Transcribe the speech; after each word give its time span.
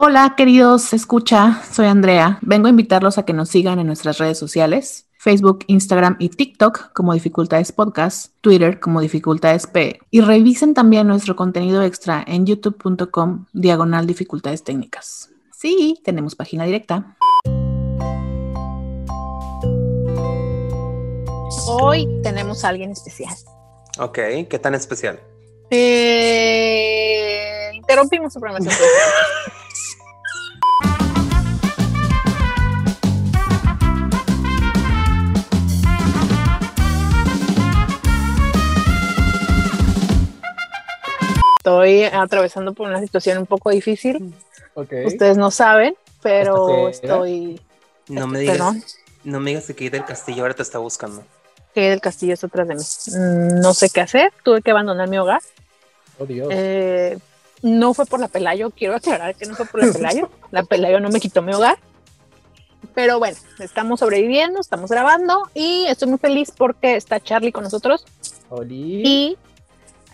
Hola, 0.00 0.34
queridos 0.36 0.92
escucha, 0.92 1.60
soy 1.72 1.86
Andrea. 1.86 2.38
Vengo 2.40 2.68
a 2.68 2.70
invitarlos 2.70 3.18
a 3.18 3.24
que 3.24 3.32
nos 3.32 3.48
sigan 3.48 3.80
en 3.80 3.88
nuestras 3.88 4.18
redes 4.18 4.38
sociales. 4.38 5.08
Facebook, 5.18 5.64
Instagram 5.66 6.14
y 6.20 6.28
TikTok 6.28 6.92
como 6.92 7.14
Dificultades 7.14 7.72
Podcast, 7.72 8.32
Twitter 8.40 8.78
como 8.78 9.00
Dificultades 9.00 9.66
P 9.66 9.98
y 10.12 10.20
revisen 10.20 10.72
también 10.72 11.08
nuestro 11.08 11.34
contenido 11.34 11.82
extra 11.82 12.22
en 12.24 12.46
youtube.com 12.46 13.46
diagonal 13.52 14.06
dificultades 14.06 14.62
técnicas. 14.62 15.30
Sí, 15.52 16.00
tenemos 16.04 16.36
página 16.36 16.62
directa. 16.62 17.16
Hoy 21.66 22.06
tenemos 22.22 22.64
a 22.64 22.68
alguien 22.68 22.92
especial. 22.92 23.34
Ok, 23.98 24.18
¿qué 24.48 24.60
tan 24.62 24.76
especial? 24.76 25.18
Eh, 25.70 27.72
interrumpimos 27.74 28.32
su 28.32 28.38
programación. 28.38 28.76
Estoy 41.68 42.04
atravesando 42.04 42.72
por 42.72 42.88
una 42.88 42.98
situación 43.00 43.36
un 43.38 43.46
poco 43.46 43.68
difícil. 43.70 44.34
Ok. 44.74 44.90
Ustedes 45.04 45.36
no 45.36 45.50
saben, 45.50 45.94
pero 46.22 46.88
estoy. 46.88 47.60
No 48.08 48.26
me 48.26 48.44
Perdón. 48.46 48.76
digas, 48.76 48.96
no 49.24 49.38
me 49.40 49.50
digas 49.50 49.66
que 49.66 49.74
Kate 49.74 49.90
del 49.90 50.04
Castillo 50.06 50.42
ahora 50.42 50.54
te 50.54 50.62
está 50.62 50.78
buscando. 50.78 51.22
que 51.74 51.92
el 51.92 52.00
castillo 52.00 52.32
está 52.34 52.46
atrás 52.46 52.68
de 52.68 52.74
mí. 52.74 52.80
Mm, 52.80 53.60
No 53.60 53.74
sé 53.74 53.90
qué 53.90 54.00
hacer. 54.00 54.32
Tuve 54.42 54.62
que 54.62 54.70
abandonar 54.70 55.08
mi 55.08 55.18
hogar. 55.18 55.42
Oh, 56.18 56.24
Dios. 56.24 56.48
Eh, 56.50 57.18
no 57.62 57.92
fue 57.92 58.06
por 58.06 58.18
la 58.18 58.28
Pelayo, 58.28 58.70
quiero 58.70 58.96
aclarar 58.96 59.34
que 59.36 59.44
no 59.46 59.54
fue 59.54 59.66
por 59.66 59.84
la 59.84 59.92
Pelayo. 59.92 60.30
la 60.50 60.62
Pelayo 60.62 61.00
no 61.00 61.10
me 61.10 61.20
quitó 61.20 61.42
mi 61.42 61.52
hogar. 61.52 61.78
Pero 62.94 63.18
bueno, 63.18 63.36
estamos 63.58 64.00
sobreviviendo, 64.00 64.58
estamos 64.60 64.90
grabando 64.90 65.48
y 65.54 65.84
estoy 65.86 66.08
muy 66.08 66.18
feliz 66.18 66.50
porque 66.56 66.96
está 66.96 67.20
Charlie 67.20 67.52
con 67.52 67.62
nosotros. 67.64 68.06
Oli. 68.48 69.02
Y 69.06 69.36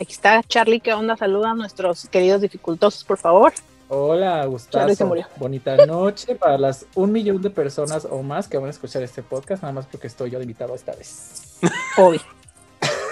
aquí 0.01 0.13
está 0.13 0.43
Charlie, 0.43 0.81
¿qué 0.81 0.93
onda? 0.93 1.17
Saluda 1.17 1.51
a 1.51 1.55
nuestros 1.55 2.09
queridos 2.09 2.41
dificultosos, 2.41 3.05
por 3.05 3.19
favor. 3.19 3.53
Hola, 3.89 4.49
Charlie 4.71 4.97
se 4.97 5.05
Gustavo. 5.05 5.09
murió. 5.09 5.27
Bonita 5.37 5.77
noche 5.87 6.35
para 6.35 6.59
las 6.59 6.87
un 6.95 7.13
millón 7.13 7.43
de 7.43 7.51
personas 7.51 8.07
o 8.11 8.23
más 8.23 8.49
que 8.49 8.57
van 8.57 8.67
a 8.67 8.71
escuchar 8.71 9.03
este 9.03 9.23
podcast, 9.23 9.63
nada 9.63 9.73
más 9.73 9.87
porque 9.87 10.07
estoy 10.07 10.31
yo 10.31 10.39
de 10.39 10.45
invitado 10.45 10.75
esta 10.75 10.93
vez. 10.95 11.59
Obi. 11.99 12.21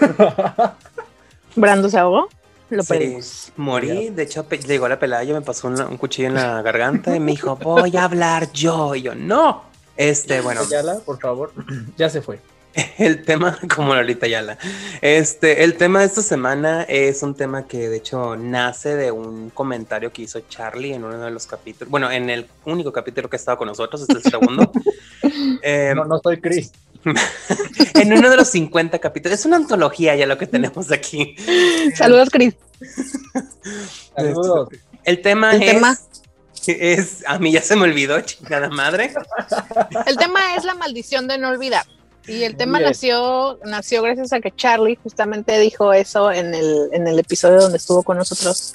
Brando 1.56 1.89
se 1.89 1.98
ahogó, 1.98 2.28
lo 2.70 2.83
Sí, 2.83 3.19
morí, 3.56 4.08
de 4.08 4.22
hecho 4.22 4.48
llegó 4.48 4.89
la 4.89 4.98
pelaya, 4.98 5.34
me 5.34 5.42
pasó 5.42 5.69
un 5.69 5.96
cuchillo 5.98 6.28
en 6.28 6.34
la 6.34 6.62
garganta 6.62 7.14
y 7.14 7.20
me 7.20 7.33
dijo, 7.33 7.56
voy 7.56 7.94
a 7.96 8.05
hablar 8.05 8.50
yo. 8.52 8.94
Y 8.94 9.02
yo, 9.02 9.14
no. 9.14 9.64
Este, 9.96 10.41
bueno, 10.41 10.62
por 11.05 11.20
favor, 11.20 11.52
ya 11.98 12.08
se 12.08 12.22
fue. 12.22 12.41
El 12.98 13.23
tema, 13.25 13.59
como 13.75 13.95
Lolita 13.95 14.27
Yala, 14.27 14.59
este, 15.01 15.65
el 15.65 15.77
tema 15.77 16.01
de 16.01 16.06
esta 16.06 16.23
semana 16.23 16.83
es 16.83 17.23
un 17.23 17.34
tema 17.34 17.67
que 17.67 17.89
de 17.89 17.97
hecho 17.98 18.37
nace 18.37 18.97
de 18.97 19.11
un 19.11 19.51
comentario 19.51 20.12
que 20.12 20.23
hizo 20.23 20.41
Charlie 20.48 20.95
en 20.95 21.05
uno 21.05 21.19
de 21.19 21.31
los 21.31 21.47
capítulos, 21.47 21.91
bueno, 21.91 22.11
en 22.11 22.31
el 22.31 22.47
único 22.64 22.92
capítulo 22.92 23.29
que 23.29 23.37
ha 23.37 23.39
estado 23.39 23.59
con 23.59 23.69
nosotros, 23.69 24.03
este 24.03 24.19
es 24.19 24.25
el 24.27 24.31
segundo. 24.31 24.70
Eh, 25.62 25.92
No, 25.95 26.05
no 26.05 26.19
soy 26.19 26.41
Chris. 26.41 26.73
en 27.95 28.12
uno 28.12 28.29
de 28.31 28.37
los 28.37 28.48
50 28.48 28.98
capítulos, 28.98 29.39
es 29.39 29.47
una 29.47 29.57
antología 29.57 30.14
ya 30.17 30.27
lo 30.27 30.36
que 30.39 30.47
tenemos 30.47 30.91
aquí. 30.91 31.36
Saludos, 31.95 32.29
Cris. 32.31 32.55
Saludos. 34.17 34.69
El 35.05 35.20
tema 35.23 35.53
El 35.53 35.62
es, 35.62 35.70
tema. 35.70 35.98
es, 36.67 37.25
a 37.27 37.39
mí 37.39 37.53
ya 37.53 37.62
se 37.62 37.77
me 37.77 37.83
olvidó, 37.83 38.20
chingada 38.20 38.69
madre. 38.69 39.12
El 40.07 40.17
tema 40.17 40.57
es 40.57 40.64
la 40.64 40.75
maldición 40.75 41.27
de 41.29 41.39
no 41.39 41.48
olvidar. 41.48 41.84
Y 42.27 42.45
el 42.45 42.56
tema 42.56 42.78
nació, 42.78 43.59
nació 43.65 44.03
gracias 44.03 44.33
a 44.33 44.41
que 44.41 44.55
Charlie 44.55 44.96
justamente 45.02 45.58
dijo 45.58 45.92
eso 45.92 46.30
en 46.30 46.55
el, 46.55 46.89
en 46.92 47.08
el 47.08 47.19
episodio 47.19 47.61
donde 47.61 47.79
estuvo 47.79 48.02
con 48.02 48.17
nosotros. 48.17 48.74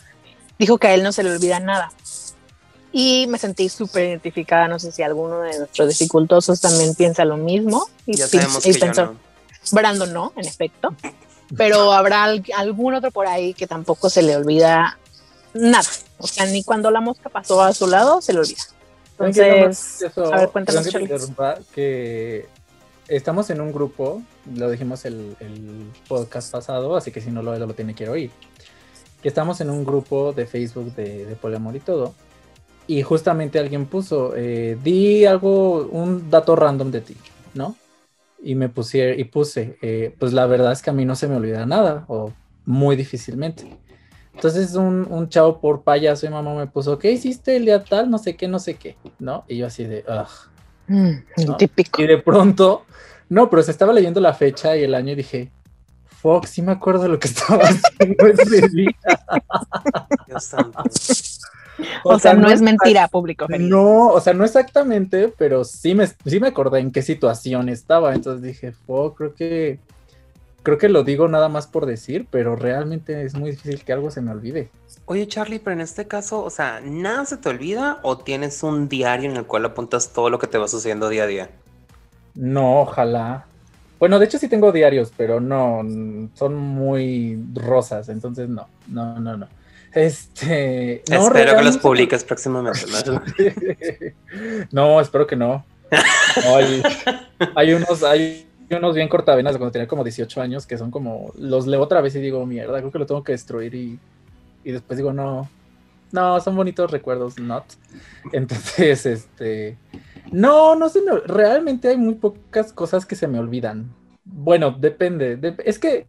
Dijo 0.59 0.77
que 0.77 0.87
a 0.87 0.93
él 0.93 1.03
no 1.03 1.11
se 1.11 1.23
le 1.23 1.31
olvida 1.31 1.59
nada. 1.59 1.91
Y 2.91 3.27
me 3.27 3.37
sentí 3.37 3.69
súper 3.69 4.05
identificada. 4.09 4.67
No 4.67 4.79
sé 4.79 4.91
si 4.91 5.03
alguno 5.03 5.41
de 5.41 5.59
nuestros 5.59 5.87
dificultosos 5.89 6.59
también 6.59 6.95
piensa 6.95 7.23
lo 7.25 7.37
mismo. 7.37 7.87
Y, 8.05 8.17
Ya 8.17 8.27
sabemos 8.27 8.65
y 8.65 8.71
que 8.71 8.79
yo 8.79 8.85
pensó, 8.85 9.05
no. 9.05 9.19
Brandon 9.71 10.11
no, 10.13 10.33
en 10.35 10.45
efecto. 10.47 10.93
Pero 11.55 11.93
habrá 11.93 12.25
al- 12.25 12.43
algún 12.55 12.95
otro 12.95 13.11
por 13.11 13.27
ahí 13.27 13.53
que 13.53 13.67
tampoco 13.67 14.09
se 14.09 14.21
le 14.23 14.35
olvida 14.35 14.97
nada. 15.53 15.87
O 16.17 16.27
sea, 16.27 16.45
ni 16.47 16.63
cuando 16.63 16.91
la 16.91 16.99
mosca 16.99 17.29
pasó 17.29 17.61
a 17.61 17.73
su 17.73 17.87
lado 17.87 18.21
se 18.21 18.33
le 18.33 18.39
olvida. 18.39 18.61
¿Saben 19.17 19.33
qué 19.33 19.39
es 19.39 19.47
lo 19.47 19.55
Entonces, 19.55 19.99
gracioso? 19.99 20.33
a 20.33 20.37
ver, 20.37 20.49
cuéntanos, 20.49 20.87
que 20.87 21.19
que 21.73 22.49
estamos 23.07 23.49
en 23.49 23.61
un 23.61 23.71
grupo, 23.71 24.21
lo 24.55 24.69
dijimos 24.69 25.05
el, 25.05 25.35
el 25.39 25.91
podcast 26.07 26.51
pasado, 26.51 26.95
así 26.95 27.11
que 27.11 27.21
si 27.21 27.31
no 27.31 27.41
lo 27.41 27.57
lo 27.57 27.73
tiene 27.73 27.93
que 27.93 28.09
oír. 28.09 28.31
Que 29.21 29.29
estamos 29.29 29.61
en 29.61 29.69
un 29.69 29.83
grupo 29.83 30.33
de 30.33 30.45
Facebook 30.45 30.93
de, 30.95 31.25
de 31.25 31.35
poliamor 31.35 31.75
y 31.75 31.79
todo. 31.79 32.13
Y 32.87 33.01
justamente 33.01 33.59
alguien 33.59 33.85
puso, 33.85 34.33
eh, 34.35 34.77
di 34.81 35.25
algo, 35.25 35.87
un 35.87 36.29
dato 36.29 36.55
random 36.55 36.91
de 36.91 37.01
ti, 37.01 37.17
¿no? 37.53 37.75
Y 38.41 38.55
me 38.55 38.69
puse, 38.69 39.15
y 39.17 39.25
puse, 39.25 39.77
eh, 39.81 40.15
pues 40.17 40.31
la 40.31 40.45
verdad 40.45 40.71
es 40.71 40.81
que 40.81 40.91
a 40.91 40.93
mí 40.93 41.03
no 41.03 41.15
se 41.15 41.27
me 41.27 41.35
olvida 41.35 41.65
nada, 41.65 42.05
o 42.07 42.31
muy 42.65 42.95
difícilmente. 42.95 43.77
Entonces 44.33 44.75
un, 44.75 45.07
un 45.09 45.27
chavo 45.29 45.59
por 45.59 45.81
payaso 45.81 46.27
y 46.27 46.29
mamá 46.29 46.53
me 46.53 46.67
puso, 46.67 46.99
¿qué 46.99 47.11
hiciste 47.11 47.55
el 47.57 47.65
día 47.65 47.83
tal? 47.83 48.09
No 48.09 48.19
sé 48.19 48.37
qué, 48.37 48.47
no 48.47 48.59
sé 48.59 48.75
qué, 48.75 48.95
¿no? 49.19 49.43
Y 49.47 49.57
yo 49.57 49.65
así 49.65 49.83
de, 49.83 50.05
ugh. 50.07 50.51
mm, 50.87 51.45
¿no? 51.47 51.57
típico. 51.57 52.01
Y 52.01 52.07
de 52.07 52.19
pronto, 52.19 52.85
no, 53.29 53.49
pero 53.49 53.63
se 53.63 53.71
estaba 53.71 53.93
leyendo 53.93 54.19
la 54.19 54.33
fecha 54.33 54.75
y 54.77 54.83
el 54.83 54.95
año 54.95 55.13
y 55.13 55.15
dije, 55.15 55.51
fuck, 56.05 56.45
sí 56.45 56.61
me 56.61 56.71
acuerdo 56.71 57.03
de 57.03 57.09
lo 57.09 57.19
que 57.19 57.27
estaba 57.29 57.63
haciendo 57.63 58.27
ese 58.27 58.67
día. 58.69 58.91
Dios 60.27 60.43
santo. 60.43 60.83
O, 62.03 62.17
sea, 62.17 62.33
no 62.33 62.49
es 62.49 62.61
mentira, 62.61 63.07
público. 63.07 63.45
No, 63.59 64.07
o 64.07 64.19
sea, 64.19 64.33
no 64.33 64.43
exactamente, 64.43 65.33
pero 65.37 65.63
sí 65.63 65.93
me, 65.93 66.07
sí 66.07 66.39
me 66.39 66.47
acordé 66.47 66.79
en 66.79 66.91
qué 66.91 67.01
situación 67.01 67.69
estaba. 67.69 68.15
Entonces 68.15 68.41
dije, 68.41 68.71
fuck, 68.71 69.15
creo 69.15 69.35
que, 69.35 69.79
creo 70.63 70.77
que 70.77 70.89
lo 70.89 71.03
digo 71.03 71.27
nada 71.27 71.49
más 71.49 71.67
por 71.67 71.85
decir, 71.85 72.27
pero 72.31 72.55
realmente 72.55 73.23
es 73.23 73.35
muy 73.35 73.51
difícil 73.51 73.83
que 73.83 73.93
algo 73.93 74.09
se 74.09 74.21
me 74.21 74.31
olvide. 74.31 74.71
Oye, 75.05 75.27
Charlie, 75.27 75.59
pero 75.59 75.73
en 75.73 75.81
este 75.81 76.07
caso, 76.07 76.43
o 76.43 76.49
sea, 76.49 76.81
¿nada 76.83 77.25
se 77.25 77.37
te 77.37 77.49
olvida 77.49 77.99
o 78.01 78.17
tienes 78.17 78.63
un 78.63 78.89
diario 78.89 79.29
en 79.29 79.37
el 79.37 79.45
cual 79.45 79.65
apuntas 79.65 80.11
todo 80.13 80.29
lo 80.29 80.39
que 80.39 80.47
te 80.47 80.57
va 80.57 80.67
sucediendo 80.67 81.09
día 81.09 81.23
a 81.23 81.27
día? 81.27 81.49
No, 82.37 82.81
ojalá. 82.81 83.47
Bueno, 83.99 84.19
de 84.19 84.25
hecho 84.25 84.37
sí 84.37 84.47
tengo 84.47 84.71
diarios, 84.71 85.11
pero 85.17 85.39
no, 85.39 85.81
son 86.35 86.55
muy 86.55 87.43
rosas, 87.55 88.09
entonces 88.09 88.47
no, 88.47 88.67
no, 88.87 89.19
no, 89.19 89.37
no. 89.37 89.47
Este, 89.91 91.01
no, 91.09 91.27
Espero 91.27 91.57
que 91.57 91.63
los 91.63 91.77
publiques 91.79 92.23
próximamente. 92.23 92.81
¿no? 93.07 93.21
no, 94.71 95.01
espero 95.01 95.25
que 95.25 95.35
no. 95.35 95.65
No, 95.91 96.55
hay, 96.57 96.83
hay 97.55 97.73
unos, 97.73 98.03
hay 98.03 98.47
unos 98.69 98.93
bien 98.93 99.09
cortavenas 99.09 99.53
de 99.53 99.59
cuando 99.59 99.71
tenía 99.71 99.87
como 99.87 100.03
18 100.03 100.39
años 100.39 100.67
que 100.67 100.77
son 100.77 100.91
como, 100.91 101.33
los 101.39 101.65
leo 101.65 101.81
otra 101.81 102.01
vez 102.01 102.15
y 102.15 102.19
digo, 102.19 102.45
mierda, 102.45 102.77
creo 102.79 102.91
que 102.91 102.99
lo 102.99 103.07
tengo 103.07 103.23
que 103.23 103.31
destruir 103.31 103.73
y, 103.73 103.97
y 104.63 104.71
después 104.71 104.97
digo, 104.97 105.11
no, 105.11 105.49
no, 106.11 106.39
son 106.39 106.55
bonitos 106.55 106.91
recuerdos, 106.91 107.39
not. 107.39 107.65
Entonces, 108.31 109.05
este, 109.07 109.77
no, 110.31 110.75
no 110.75 110.89
se 110.89 111.01
me, 111.01 111.11
realmente 111.25 111.87
hay 111.89 111.97
muy 111.97 112.15
pocas 112.15 112.73
cosas 112.73 113.05
que 113.05 113.15
se 113.15 113.27
me 113.27 113.39
olvidan. 113.39 113.93
Bueno, 114.23 114.71
depende, 114.71 115.39
dep- 115.39 115.61
es 115.63 115.79
que 115.79 116.07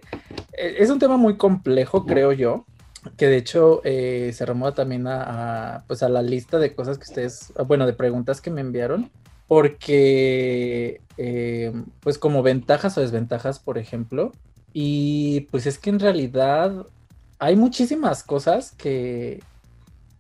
eh, 0.53 0.77
es 0.79 0.91
un 0.91 0.99
tema 0.99 1.17
muy 1.17 1.37
complejo, 1.37 2.05
creo 2.05 2.33
yo 2.33 2.65
que 3.17 3.29
de 3.29 3.37
hecho 3.37 3.81
eh, 3.85 4.33
se 4.35 4.45
remueva 4.45 4.75
también 4.75 5.07
a, 5.07 5.85
pues 5.87 6.03
a 6.03 6.09
la 6.09 6.21
lista 6.21 6.59
de 6.59 6.75
cosas 6.75 6.99
que 6.99 7.05
ustedes, 7.05 7.53
bueno, 7.67 7.87
de 7.87 7.93
preguntas 7.93 8.41
que 8.41 8.51
me 8.51 8.61
enviaron, 8.61 9.11
porque 9.47 11.01
eh, 11.17 11.73
pues 12.01 12.19
como 12.19 12.43
ventajas 12.43 12.99
o 12.99 13.01
desventajas, 13.01 13.61
por 13.61 13.79
ejemplo, 13.79 14.33
y 14.75 15.43
pues 15.53 15.67
es 15.67 15.79
que 15.79 15.91
en 15.91 16.01
realidad 16.01 16.87
hay 17.39 17.57
muchísimas 17.57 18.25
cosas 18.25 18.73
que, 18.73 19.43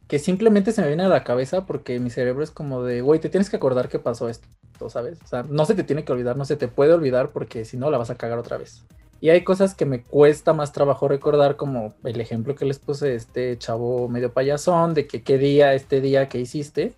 que 0.08 0.18
simplemente 0.18 0.72
se 0.72 0.80
me 0.80 0.88
vienen 0.88 1.06
a 1.06 1.10
la 1.10 1.22
cabeza 1.24 1.66
porque 1.66 2.00
mi 2.00 2.10
cerebro 2.10 2.42
es 2.42 2.50
como 2.50 2.82
de, 2.82 3.02
güey, 3.02 3.20
te 3.20 3.28
tienes 3.28 3.50
que 3.50 3.56
acordar 3.56 3.88
que 3.88 3.98
pasó 3.98 4.28
esto, 4.28 4.48
¿sabes? 4.88 5.18
O 5.22 5.26
sea, 5.26 5.44
no 5.48 5.64
se 5.66 5.74
te 5.74 5.84
tiene 5.84 6.04
que 6.04 6.12
olvidar, 6.12 6.36
no 6.36 6.44
se 6.46 6.56
te 6.56 6.66
puede 6.66 6.94
olvidar 6.94 7.28
porque 7.28 7.64
si 7.66 7.76
no 7.76 7.90
la 7.90 7.98
vas 7.98 8.08
a 8.10 8.14
cagar 8.16 8.38
otra 8.38 8.56
vez. 8.56 8.82
Y 9.20 9.30
hay 9.30 9.42
cosas 9.44 9.74
que 9.74 9.84
me 9.84 10.02
cuesta 10.02 10.52
más 10.54 10.72
trabajo 10.72 11.08
recordar, 11.08 11.56
como 11.56 11.92
el 12.04 12.20
ejemplo 12.20 12.54
que 12.54 12.64
les 12.64 12.78
puse, 12.78 13.14
este 13.14 13.58
chavo 13.58 14.08
medio 14.08 14.32
payasón, 14.32 14.94
de 14.94 15.06
que 15.06 15.22
qué 15.22 15.36
día, 15.38 15.74
este 15.74 16.00
día 16.00 16.28
que 16.28 16.38
hiciste, 16.38 16.94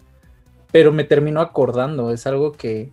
pero 0.71 0.93
me 0.93 1.03
termino 1.05 1.41
acordando, 1.41 2.13
es 2.13 2.27
algo 2.27 2.53
que 2.53 2.91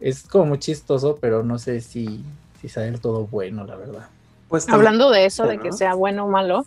es 0.00 0.22
como 0.24 0.44
muy 0.46 0.58
chistoso, 0.58 1.18
pero 1.20 1.42
no 1.42 1.58
sé 1.58 1.80
si, 1.80 2.24
si 2.60 2.68
sea 2.68 2.82
del 2.84 3.00
todo 3.00 3.26
bueno, 3.26 3.64
la 3.64 3.74
verdad. 3.74 4.06
Pues 4.48 4.66
también- 4.66 4.86
Hablando 4.86 5.10
de 5.10 5.24
eso, 5.24 5.46
de 5.46 5.56
¿no? 5.56 5.62
que 5.62 5.72
sea 5.72 5.94
bueno 5.94 6.26
o 6.26 6.28
malo, 6.28 6.66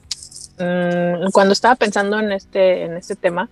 mm, 0.58 1.32
cuando 1.32 1.54
estaba 1.54 1.76
pensando 1.76 2.20
en 2.20 2.32
este, 2.32 2.84
en 2.84 2.98
este 2.98 3.16
tema, 3.16 3.50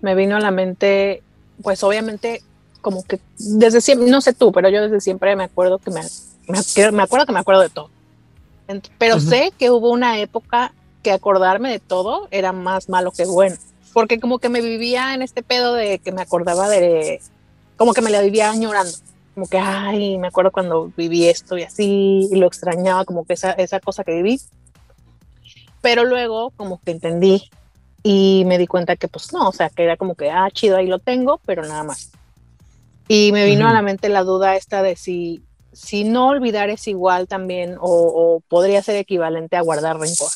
me 0.00 0.14
vino 0.14 0.36
a 0.36 0.40
la 0.40 0.50
mente, 0.50 1.22
pues 1.62 1.82
obviamente, 1.82 2.42
como 2.80 3.02
que 3.02 3.20
desde 3.38 3.80
siempre, 3.80 4.10
no 4.10 4.20
sé 4.20 4.32
tú, 4.32 4.52
pero 4.52 4.68
yo 4.68 4.82
desde 4.82 5.00
siempre 5.00 5.34
me 5.36 5.44
acuerdo 5.44 5.78
que 5.78 5.90
me, 5.90 6.02
me, 6.48 7.02
acuerdo 7.02 7.26
que 7.26 7.32
me 7.32 7.40
acuerdo 7.40 7.62
de 7.62 7.68
todo. 7.68 7.90
Pero 8.98 9.20
sé 9.20 9.52
que 9.58 9.70
hubo 9.70 9.90
una 9.90 10.18
época 10.18 10.72
que 11.02 11.12
acordarme 11.12 11.70
de 11.70 11.78
todo 11.78 12.28
era 12.30 12.52
más 12.52 12.88
malo 12.88 13.12
que 13.12 13.24
bueno, 13.24 13.56
porque 13.92 14.18
como 14.18 14.38
que 14.38 14.48
me 14.48 14.60
vivía 14.60 15.14
en 15.14 15.22
este 15.22 15.42
pedo 15.42 15.74
de 15.74 15.98
que 16.00 16.12
me 16.12 16.22
acordaba 16.22 16.68
de, 16.68 17.20
como 17.76 17.92
que 17.94 18.02
me 18.02 18.10
la 18.10 18.20
vivía 18.20 18.50
añorando, 18.50 18.92
como 19.34 19.46
que, 19.46 19.58
ay, 19.58 20.18
me 20.18 20.28
acuerdo 20.28 20.50
cuando 20.50 20.90
viví 20.96 21.28
esto 21.28 21.56
y 21.58 21.62
así, 21.62 22.28
y 22.30 22.36
lo 22.36 22.46
extrañaba, 22.46 23.04
como 23.04 23.24
que 23.24 23.34
esa, 23.34 23.52
esa 23.52 23.80
cosa 23.80 24.02
que 24.02 24.14
viví. 24.14 24.40
Pero 25.86 26.04
luego 26.04 26.50
como 26.56 26.80
que 26.82 26.90
entendí 26.90 27.48
y 28.02 28.42
me 28.46 28.58
di 28.58 28.66
cuenta 28.66 28.96
que 28.96 29.06
pues 29.06 29.32
no, 29.32 29.50
o 29.50 29.52
sea, 29.52 29.70
que 29.70 29.84
era 29.84 29.96
como 29.96 30.16
que, 30.16 30.32
ah, 30.32 30.48
chido, 30.52 30.76
ahí 30.76 30.88
lo 30.88 30.98
tengo, 30.98 31.40
pero 31.46 31.62
nada 31.62 31.84
más. 31.84 32.10
Y 33.06 33.30
me 33.30 33.44
vino 33.44 33.68
a 33.68 33.72
la 33.72 33.82
mente 33.82 34.08
la 34.08 34.24
duda 34.24 34.56
esta 34.56 34.82
de 34.82 34.96
si, 34.96 35.44
si 35.72 36.02
no 36.02 36.26
olvidar 36.26 36.70
es 36.70 36.88
igual 36.88 37.28
también 37.28 37.76
o, 37.78 38.42
podría 38.48 38.82
ser 38.82 38.96
equivalente 38.96 39.54
a 39.54 39.60
guardar 39.60 40.00
rencor. 40.00 40.32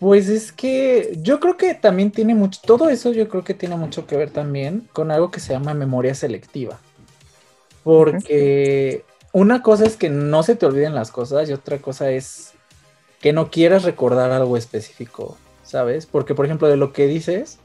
Pues 0.00 0.28
es 0.28 0.50
que 0.50 1.16
yo 1.22 1.38
creo 1.38 1.56
que 1.56 1.74
también 1.74 2.10
tiene 2.10 2.34
mucho, 2.34 2.60
todo 2.66 2.88
eso 2.88 3.12
yo 3.12 3.28
creo 3.28 3.44
que 3.44 3.54
tiene 3.54 3.76
mucho 3.76 4.04
que 4.04 4.16
ver 4.16 4.30
también 4.30 4.88
con 4.92 5.12
algo 5.12 5.30
que 5.30 5.38
se 5.38 5.52
llama 5.52 5.74
memoria 5.74 6.16
selectiva. 6.16 6.80
Porque 7.84 9.04
una 9.30 9.62
cosa 9.62 9.84
es 9.84 9.96
que 9.96 10.08
no 10.08 10.42
se 10.42 10.56
te 10.56 10.66
olviden 10.66 10.96
las 10.96 11.12
cosas 11.12 11.48
y 11.48 11.52
otra 11.52 11.78
cosa 11.78 12.10
es 12.10 12.53
que 13.20 13.32
no 13.32 13.50
quieras 13.50 13.84
recordar 13.84 14.32
algo 14.32 14.56
específico, 14.56 15.36
¿sabes? 15.62 16.06
Porque, 16.06 16.34
por 16.34 16.44
ejemplo, 16.44 16.68
de 16.68 16.76
lo 16.76 16.92
que 16.92 17.06
dices, 17.06 17.58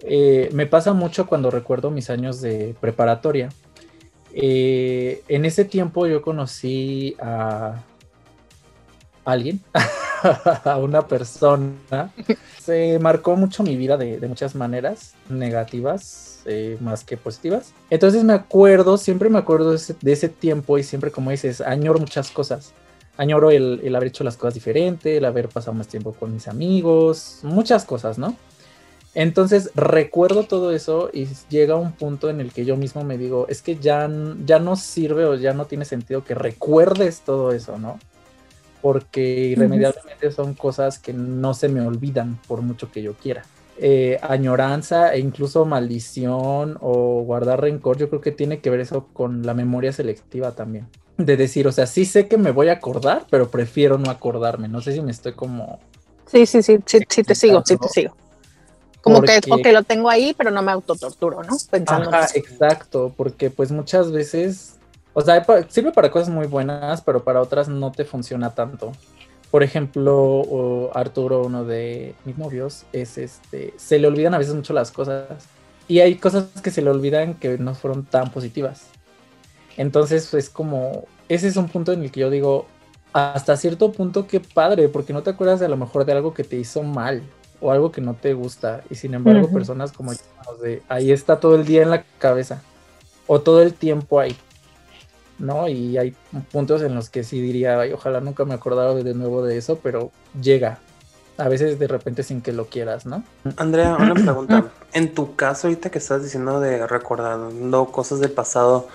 eh, 0.00 0.50
me 0.52 0.66
pasa 0.66 0.92
mucho 0.92 1.26
cuando 1.26 1.50
recuerdo 1.50 1.90
mis 1.90 2.10
años 2.10 2.40
de 2.40 2.74
preparatoria. 2.80 3.48
Eh, 4.32 5.22
en 5.28 5.44
ese 5.44 5.64
tiempo 5.64 6.06
yo 6.06 6.20
conocí 6.20 7.16
a 7.20 7.82
alguien, 9.24 9.60
a 10.64 10.76
una 10.78 11.06
persona. 11.06 12.12
Se 12.60 12.98
marcó 12.98 13.36
mucho 13.36 13.62
mi 13.62 13.76
vida 13.76 13.96
de, 13.96 14.26
muchas 14.26 14.54
maneras, 14.54 15.14
negativas 15.28 16.42
eh, 16.44 16.76
más 16.80 17.04
que 17.04 17.16
positivas. 17.16 17.72
Entonces 17.90 18.24
me 18.24 18.32
acuerdo, 18.32 18.98
siempre 18.98 19.28
me 19.30 19.38
acuerdo 19.38 19.70
de 19.70 19.76
ese, 19.76 19.96
de 20.00 20.12
ese 20.12 20.28
tiempo 20.28 20.76
y 20.76 20.82
siempre, 20.82 21.10
como 21.10 21.30
dices, 21.30 21.60
añoro 21.60 21.98
muchas 21.98 22.30
cosas 22.30 22.72
añoro 23.16 23.50
el, 23.50 23.94
haber 23.94 24.08
hecho 24.08 24.24
las 24.24 24.36
cosas 24.36 24.54
diferente, 24.54 25.18
el 25.18 25.24
haber 25.24 25.48
pasado 25.48 25.74
más 25.74 25.88
tiempo 25.88 26.12
con 26.12 26.32
mis 26.32 26.48
amigos, 26.48 27.40
muchas 27.42 27.84
cosas, 27.84 28.18
¿no? 28.18 28.36
Entonces 29.14 29.70
recuerdo 29.76 30.42
todo 30.42 30.72
eso 30.72 31.10
y 31.12 31.28
llega 31.48 31.76
un 31.76 31.92
punto 31.92 32.28
en 32.28 32.40
el 32.40 32.52
que 32.52 32.64
yo 32.64 32.76
mismo 32.76 33.04
me 33.04 33.16
digo, 33.16 33.46
es 33.48 33.62
que 33.62 33.76
ya, 33.76 34.10
ya 34.44 34.58
no 34.58 34.74
sirve 34.74 35.24
o 35.24 35.36
ya 35.36 35.52
no 35.52 35.66
tiene 35.66 35.84
sentido 35.84 36.24
que 36.24 36.34
recuerdes 36.34 37.20
todo 37.20 37.52
eso, 37.52 37.78
¿no? 37.78 38.00
Porque 38.82 39.22
irremediablemente 39.22 40.32
son 40.32 40.54
cosas 40.54 40.98
que 40.98 41.12
no 41.12 41.54
se 41.54 41.68
me 41.68 41.80
olvidan 41.80 42.40
por 42.48 42.60
mucho 42.60 42.90
que 42.90 43.02
yo 43.02 43.14
quiera. 43.14 43.44
Eh, 43.78 44.18
añoranza 44.22 45.14
e 45.14 45.20
incluso 45.20 45.64
maldición 45.64 46.76
o 46.80 47.22
guardar 47.22 47.60
rencor, 47.60 47.96
yo 47.96 48.08
creo 48.08 48.20
que 48.20 48.32
tiene 48.32 48.60
que 48.60 48.70
ver 48.70 48.80
eso 48.80 49.08
con 49.12 49.46
la 49.46 49.54
memoria 49.54 49.92
selectiva 49.92 50.52
también 50.52 50.88
de 51.16 51.36
decir, 51.36 51.66
o 51.66 51.72
sea, 51.72 51.86
sí 51.86 52.04
sé 52.04 52.26
que 52.28 52.36
me 52.36 52.50
voy 52.50 52.68
a 52.68 52.74
acordar, 52.74 53.26
pero 53.30 53.50
prefiero 53.50 53.98
no 53.98 54.10
acordarme. 54.10 54.68
No 54.68 54.80
sé 54.80 54.92
si 54.92 55.00
me 55.00 55.12
estoy 55.12 55.32
como... 55.32 55.78
Sí, 56.26 56.46
sí, 56.46 56.62
sí, 56.62 56.78
sí, 56.84 57.00
sí 57.08 57.22
te 57.22 57.34
sigo, 57.34 57.62
sí 57.64 57.76
te 57.76 57.88
sigo. 57.88 58.16
Como 59.00 59.20
que, 59.20 59.40
que 59.40 59.72
lo 59.72 59.82
tengo 59.82 60.08
ahí, 60.08 60.34
pero 60.36 60.50
no 60.50 60.62
me 60.62 60.72
autotorturo, 60.72 61.42
¿no? 61.42 61.56
Pensando 61.70 62.08
Ajá, 62.08 62.26
exacto, 62.34 63.12
porque 63.14 63.50
pues 63.50 63.70
muchas 63.70 64.10
veces, 64.10 64.76
o 65.12 65.20
sea, 65.20 65.44
sirve 65.68 65.92
para 65.92 66.10
cosas 66.10 66.30
muy 66.30 66.46
buenas, 66.46 67.02
pero 67.02 67.22
para 67.22 67.42
otras 67.42 67.68
no 67.68 67.92
te 67.92 68.06
funciona 68.06 68.54
tanto. 68.54 68.92
Por 69.50 69.62
ejemplo, 69.62 70.90
Arturo, 70.94 71.42
uno 71.42 71.64
de 71.64 72.14
mis 72.24 72.38
novios, 72.38 72.86
es 72.92 73.18
este, 73.18 73.74
se 73.76 73.98
le 73.98 74.08
olvidan 74.08 74.32
a 74.34 74.38
veces 74.38 74.54
mucho 74.54 74.72
las 74.72 74.90
cosas. 74.90 75.28
Y 75.86 76.00
hay 76.00 76.16
cosas 76.16 76.46
que 76.62 76.70
se 76.70 76.80
le 76.80 76.88
olvidan 76.88 77.34
que 77.34 77.58
no 77.58 77.74
fueron 77.74 78.06
tan 78.06 78.32
positivas. 78.32 78.86
Entonces 79.76 80.32
es 80.34 80.50
como, 80.50 81.06
ese 81.28 81.48
es 81.48 81.56
un 81.56 81.68
punto 81.68 81.92
en 81.92 82.02
el 82.02 82.10
que 82.10 82.20
yo 82.20 82.30
digo, 82.30 82.66
hasta 83.12 83.56
cierto 83.56 83.92
punto 83.92 84.26
qué 84.26 84.40
padre, 84.40 84.88
porque 84.88 85.12
no 85.12 85.22
te 85.22 85.30
acuerdas 85.30 85.60
de 85.60 85.66
a 85.66 85.68
lo 85.68 85.76
mejor 85.76 86.04
de 86.04 86.12
algo 86.12 86.34
que 86.34 86.44
te 86.44 86.56
hizo 86.56 86.82
mal 86.82 87.22
o 87.60 87.70
algo 87.70 87.92
que 87.92 88.00
no 88.00 88.14
te 88.14 88.34
gusta. 88.34 88.82
Y 88.90 88.96
sin 88.96 89.14
embargo, 89.14 89.48
personas 89.50 89.92
como 89.92 90.12
de 90.62 90.82
ahí 90.88 91.12
está 91.12 91.40
todo 91.40 91.54
el 91.54 91.64
día 91.64 91.82
en 91.82 91.90
la 91.90 92.04
cabeza 92.18 92.62
o 93.26 93.40
todo 93.40 93.62
el 93.62 93.74
tiempo 93.74 94.20
ahí. 94.20 94.36
¿No? 95.38 95.68
Y 95.68 95.98
hay 95.98 96.14
puntos 96.52 96.82
en 96.82 96.94
los 96.94 97.10
que 97.10 97.24
sí 97.24 97.40
diría, 97.40 97.80
ojalá 97.92 98.20
nunca 98.20 98.44
me 98.44 98.54
acordara 98.54 98.94
de 98.94 99.14
nuevo 99.14 99.44
de 99.44 99.56
eso, 99.56 99.80
pero 99.82 100.12
llega, 100.40 100.78
a 101.36 101.48
veces 101.48 101.78
de 101.78 101.88
repente 101.88 102.22
sin 102.22 102.40
que 102.40 102.52
lo 102.52 102.66
quieras, 102.66 103.06
¿no? 103.06 103.24
Andrea, 103.56 103.96
una 103.96 104.14
pregunta. 104.22 104.70
En 104.92 105.12
tu 105.12 105.34
caso, 105.34 105.66
ahorita 105.66 105.90
que 105.90 105.98
estás 105.98 106.22
diciendo 106.22 106.60
de 106.60 106.86
recordando 106.86 107.86
cosas 107.86 108.20
del 108.20 108.30
pasado, 108.30 108.88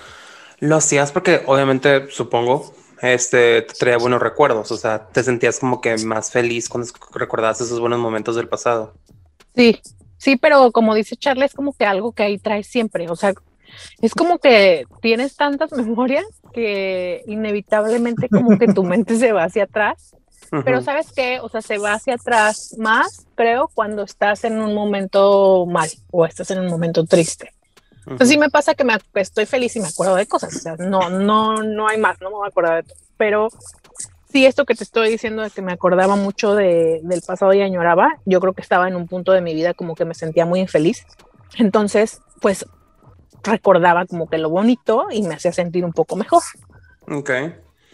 lo 0.59 0.75
hacías 0.75 1.11
porque 1.11 1.41
obviamente 1.45 2.09
supongo 2.09 2.73
este 3.01 3.61
te 3.61 3.73
traía 3.73 3.97
buenos 3.97 4.21
recuerdos, 4.21 4.71
o 4.71 4.77
sea, 4.77 5.07
te 5.07 5.23
sentías 5.23 5.59
como 5.59 5.81
que 5.81 5.97
más 5.99 6.31
feliz 6.31 6.67
cuando 6.67 6.91
recordabas 7.13 7.61
esos 7.61 7.79
buenos 7.79 7.99
momentos 7.99 8.35
del 8.35 8.49
pasado. 8.49 8.93
Sí, 9.55 9.79
sí, 10.17 10.35
pero 10.35 10.71
como 10.71 10.93
dice 10.95 11.15
Charlie, 11.15 11.45
es 11.45 11.53
como 11.53 11.73
que 11.73 11.85
algo 11.85 12.11
que 12.11 12.23
ahí 12.23 12.37
traes 12.37 12.67
siempre, 12.67 13.09
o 13.09 13.15
sea, 13.15 13.33
es 14.01 14.13
como 14.13 14.39
que 14.39 14.85
tienes 15.01 15.35
tantas 15.35 15.71
memorias 15.73 16.25
que 16.53 17.23
inevitablemente 17.27 18.27
como 18.27 18.57
que 18.57 18.67
tu 18.67 18.83
mente 18.83 19.15
se 19.17 19.31
va 19.31 19.43
hacia 19.43 19.63
atrás, 19.63 20.15
pero 20.65 20.81
sabes 20.81 21.11
qué, 21.11 21.39
o 21.41 21.47
sea, 21.47 21.61
se 21.61 21.77
va 21.77 21.93
hacia 21.93 22.15
atrás 22.15 22.75
más, 22.79 23.27
creo, 23.35 23.69
cuando 23.73 24.03
estás 24.03 24.43
en 24.43 24.59
un 24.59 24.73
momento 24.73 25.65
mal 25.67 25.89
o 26.11 26.25
estás 26.25 26.49
en 26.51 26.59
un 26.59 26.67
momento 26.67 27.05
triste. 27.05 27.53
Entonces 28.09 28.29
sí 28.29 28.37
me 28.37 28.49
pasa 28.49 28.73
que 28.73 28.83
me 28.83 28.97
estoy 29.15 29.45
feliz 29.45 29.75
y 29.75 29.79
me 29.79 29.87
acuerdo 29.87 30.15
de 30.15 30.25
cosas, 30.25 30.55
o 30.55 30.59
sea, 30.59 30.75
no, 30.77 31.09
no, 31.09 31.61
no 31.63 31.87
hay 31.87 31.97
más, 31.97 32.19
no 32.21 32.29
me 32.29 32.35
voy 32.35 32.45
a 32.45 32.49
acordar 32.49 32.83
de 32.83 32.89
todo, 32.89 32.99
pero 33.17 33.49
sí 34.31 34.45
esto 34.45 34.65
que 34.65 34.75
te 34.75 34.83
estoy 34.83 35.09
diciendo 35.09 35.43
de 35.43 35.51
que 35.51 35.61
me 35.61 35.71
acordaba 35.71 36.15
mucho 36.15 36.55
de, 36.55 37.01
del 37.03 37.21
pasado 37.21 37.53
y 37.53 37.61
añoraba, 37.61 38.09
yo 38.25 38.39
creo 38.39 38.53
que 38.53 38.61
estaba 38.61 38.87
en 38.87 38.95
un 38.95 39.07
punto 39.07 39.31
de 39.31 39.41
mi 39.41 39.53
vida 39.53 39.73
como 39.73 39.95
que 39.95 40.05
me 40.05 40.15
sentía 40.15 40.45
muy 40.45 40.59
infeliz, 40.59 41.05
entonces 41.57 42.21
pues 42.41 42.65
recordaba 43.43 44.05
como 44.05 44.27
que 44.27 44.37
lo 44.37 44.49
bonito 44.49 45.07
y 45.11 45.21
me 45.21 45.35
hacía 45.35 45.53
sentir 45.53 45.85
un 45.85 45.93
poco 45.93 46.15
mejor. 46.15 46.41
Ok 47.07 47.31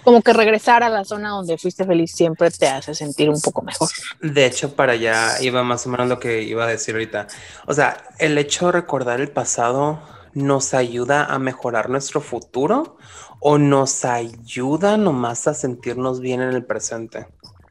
como 0.06 0.22
que 0.22 0.34
regresar 0.34 0.84
a 0.84 0.90
la 0.90 1.04
zona 1.04 1.30
donde 1.30 1.58
fuiste 1.58 1.84
feliz 1.84 2.12
siempre 2.12 2.52
te 2.52 2.68
hace 2.68 2.94
sentir 2.94 3.30
un 3.30 3.42
poco 3.42 3.64
mejor. 3.64 3.90
De 4.22 4.46
hecho, 4.46 4.76
para 4.76 4.94
allá 4.94 5.42
iba 5.42 5.64
más 5.64 5.86
o 5.88 5.90
menos 5.90 6.08
lo 6.08 6.20
que 6.20 6.44
iba 6.44 6.64
a 6.64 6.68
decir 6.68 6.94
ahorita. 6.94 7.28
O 7.66 7.74
sea, 7.74 7.98
el 8.20 8.38
hecho 8.38 8.68
de 8.68 8.74
recordar 8.74 9.20
el 9.20 9.30
pasado 9.30 10.00
nos 10.34 10.76
ayuda 10.76 11.26
a 11.26 11.40
mejorar 11.40 11.90
nuestro 11.90 12.22
futuro 12.22 12.98
o 13.40 13.58
nos 13.58 14.06
ayuda 14.06 14.96
nomás 14.98 15.48
a 15.48 15.56
sentirnos 15.56 16.20
bien 16.20 16.42
en 16.42 16.50
el 16.50 16.64
presente. 16.64 17.26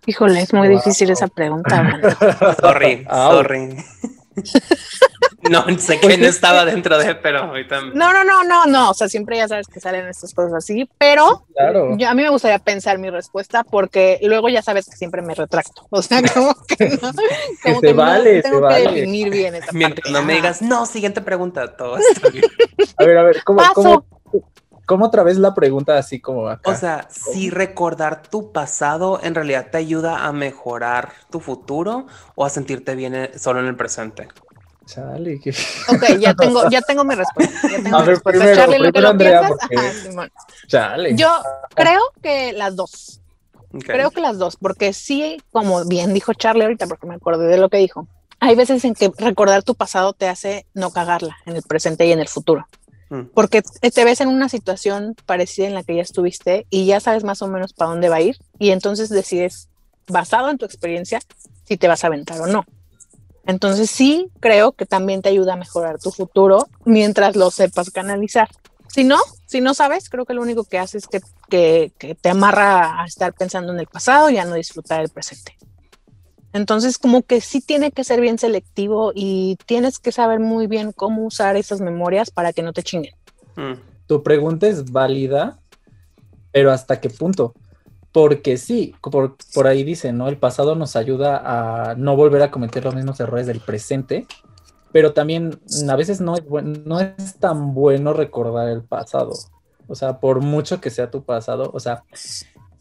Híjole, 0.06 0.42
es 0.42 0.52
muy 0.52 0.68
difícil 0.68 1.10
esa 1.10 1.28
pregunta. 1.28 2.00
sorry, 2.60 3.06
sorry. 3.08 3.76
No 5.50 5.64
sé 5.78 5.98
quién 6.00 6.24
estaba 6.24 6.64
dentro 6.64 6.98
de, 6.98 7.14
pero 7.14 7.40
ahorita. 7.40 7.80
No, 7.92 8.12
no, 8.12 8.24
no, 8.24 8.44
no, 8.44 8.66
no. 8.66 8.90
O 8.90 8.94
sea, 8.94 9.08
siempre 9.08 9.36
ya 9.36 9.48
sabes 9.48 9.66
que 9.68 9.80
salen 9.80 10.06
estas 10.06 10.32
cosas 10.34 10.54
así, 10.54 10.88
pero 10.98 11.46
yo, 11.98 12.08
a 12.08 12.14
mí 12.14 12.22
me 12.22 12.30
gustaría 12.30 12.58
pensar 12.58 12.98
mi 12.98 13.10
respuesta 13.10 13.64
porque 13.64 14.18
luego 14.22 14.48
ya 14.48 14.62
sabes 14.62 14.86
que 14.86 14.96
siempre 14.96 15.22
me 15.22 15.34
retracto. 15.34 15.86
O 15.90 16.02
sea, 16.02 16.22
como 16.34 16.54
que 16.66 16.88
no. 16.90 17.12
Como 17.62 17.80
que, 17.80 17.92
vale, 17.92 18.42
tengo 18.42 18.66
que 18.68 18.74
definir 18.74 19.30
bien 19.30 19.54
esa 19.54 19.72
Mientras 19.72 20.10
no 20.12 20.22
me 20.22 20.34
digas, 20.34 20.62
no, 20.62 20.86
siguiente 20.86 21.20
pregunta, 21.20 21.76
todo 21.76 21.96
está 21.98 22.28
bien. 22.30 22.44
A 22.96 23.04
ver, 23.04 23.18
a 23.18 23.22
ver, 23.22 23.44
¿cómo, 23.44 23.62
cómo, 23.74 24.04
¿Cómo 24.86 25.06
otra 25.06 25.22
vez 25.22 25.38
la 25.38 25.54
pregunta 25.54 25.96
así 25.96 26.20
como 26.20 26.48
acá? 26.48 26.70
O 26.70 26.74
sea, 26.74 27.06
si 27.08 27.48
recordar 27.48 28.22
tu 28.22 28.52
pasado 28.52 29.18
en 29.22 29.34
realidad 29.34 29.68
te 29.70 29.78
ayuda 29.78 30.26
a 30.26 30.32
mejorar 30.32 31.12
tu 31.30 31.40
futuro 31.40 32.06
o 32.34 32.44
a 32.44 32.50
sentirte 32.50 32.94
bien 32.94 33.14
eh, 33.14 33.30
solo 33.38 33.60
en 33.60 33.66
el 33.66 33.76
presente. 33.76 34.28
Chale, 34.86 35.40
que... 35.40 35.50
Ok, 35.88 36.18
ya 36.20 36.34
tengo, 36.34 36.68
ya 36.70 36.80
tengo 36.82 37.04
mi 37.04 37.14
respuesta. 37.14 37.68
Ya 37.70 37.82
tengo 37.82 37.96
a 37.96 38.02
ver, 38.02 38.20
Primero, 38.22 38.54
Charlie, 38.54 38.78
lo 38.78 38.92
que 38.92 39.00
lo 39.00 39.08
Andrea, 39.08 39.48
porque... 39.48 39.76
Chale. 40.66 41.16
Yo 41.16 41.30
creo 41.74 42.00
que 42.22 42.52
las 42.52 42.76
dos. 42.76 43.20
Creo 43.80 44.10
que 44.10 44.20
las 44.20 44.38
dos, 44.38 44.56
porque 44.56 44.92
sí, 44.92 45.38
como 45.50 45.84
bien 45.84 46.14
dijo 46.14 46.32
Charlie 46.32 46.62
ahorita, 46.62 46.86
porque 46.86 47.06
me 47.06 47.16
acordé 47.16 47.46
de 47.46 47.58
lo 47.58 47.68
que 47.68 47.78
dijo, 47.78 48.06
hay 48.40 48.54
veces 48.54 48.84
en 48.84 48.94
que 48.94 49.10
recordar 49.18 49.62
tu 49.62 49.74
pasado 49.74 50.12
te 50.12 50.28
hace 50.28 50.66
no 50.74 50.90
cagarla 50.90 51.36
en 51.46 51.56
el 51.56 51.62
presente 51.62 52.06
y 52.06 52.12
en 52.12 52.20
el 52.20 52.28
futuro. 52.28 52.68
Mm. 53.10 53.22
Porque 53.34 53.62
te 53.62 54.04
ves 54.04 54.20
en 54.20 54.28
una 54.28 54.48
situación 54.48 55.16
parecida 55.26 55.66
en 55.66 55.74
la 55.74 55.82
que 55.82 55.96
ya 55.96 56.02
estuviste 56.02 56.66
y 56.70 56.86
ya 56.86 57.00
sabes 57.00 57.24
más 57.24 57.42
o 57.42 57.48
menos 57.48 57.72
para 57.72 57.90
dónde 57.90 58.08
va 58.08 58.16
a 58.16 58.20
ir 58.20 58.36
y 58.58 58.70
entonces 58.70 59.08
decides, 59.08 59.68
basado 60.06 60.50
en 60.50 60.58
tu 60.58 60.66
experiencia, 60.66 61.20
si 61.64 61.76
te 61.76 61.88
vas 61.88 62.04
a 62.04 62.08
aventar 62.08 62.40
o 62.40 62.46
no. 62.46 62.64
Entonces 63.46 63.90
sí 63.90 64.30
creo 64.40 64.72
que 64.72 64.86
también 64.86 65.22
te 65.22 65.28
ayuda 65.28 65.54
a 65.54 65.56
mejorar 65.56 65.98
tu 65.98 66.10
futuro 66.10 66.66
mientras 66.84 67.36
lo 67.36 67.50
sepas 67.50 67.90
canalizar. 67.90 68.48
Si 68.88 69.04
no, 69.04 69.18
si 69.46 69.60
no 69.60 69.74
sabes, 69.74 70.08
creo 70.08 70.24
que 70.24 70.34
lo 70.34 70.42
único 70.42 70.64
que 70.64 70.78
hace 70.78 70.98
es 70.98 71.06
que, 71.06 71.20
que, 71.48 71.92
que 71.98 72.14
te 72.14 72.28
amarra 72.28 73.02
a 73.02 73.06
estar 73.06 73.32
pensando 73.32 73.72
en 73.72 73.80
el 73.80 73.86
pasado 73.86 74.30
y 74.30 74.38
a 74.38 74.44
no 74.44 74.54
disfrutar 74.54 75.00
el 75.00 75.08
presente. 75.08 75.56
Entonces, 76.52 76.98
como 76.98 77.22
que 77.22 77.40
sí 77.40 77.60
tiene 77.60 77.90
que 77.90 78.04
ser 78.04 78.20
bien 78.20 78.38
selectivo 78.38 79.10
y 79.12 79.58
tienes 79.66 79.98
que 79.98 80.12
saber 80.12 80.38
muy 80.38 80.68
bien 80.68 80.92
cómo 80.92 81.26
usar 81.26 81.56
esas 81.56 81.80
memorias 81.80 82.30
para 82.30 82.52
que 82.52 82.62
no 82.62 82.72
te 82.72 82.84
chinguen. 82.84 83.14
Mm. 83.56 83.74
Tu 84.06 84.22
pregunta 84.22 84.68
es 84.68 84.92
válida, 84.92 85.58
pero 86.52 86.70
¿hasta 86.70 87.00
qué 87.00 87.10
punto? 87.10 87.54
Porque 88.14 88.58
sí, 88.58 88.94
por, 89.02 89.34
por 89.52 89.66
ahí 89.66 89.82
dice, 89.82 90.12
¿no? 90.12 90.28
El 90.28 90.36
pasado 90.36 90.76
nos 90.76 90.94
ayuda 90.94 91.42
a 91.90 91.96
no 91.96 92.14
volver 92.14 92.42
a 92.42 92.52
cometer 92.52 92.84
los 92.84 92.94
mismos 92.94 93.18
errores 93.18 93.48
del 93.48 93.58
presente, 93.58 94.28
pero 94.92 95.12
también 95.14 95.58
a 95.90 95.96
veces 95.96 96.20
no 96.20 96.36
es, 96.36 96.44
no 96.46 97.00
es 97.00 97.40
tan 97.40 97.74
bueno 97.74 98.12
recordar 98.12 98.68
el 98.68 98.84
pasado. 98.84 99.32
O 99.88 99.96
sea, 99.96 100.20
por 100.20 100.40
mucho 100.42 100.80
que 100.80 100.90
sea 100.90 101.10
tu 101.10 101.24
pasado, 101.24 101.72
o 101.74 101.80
sea, 101.80 102.04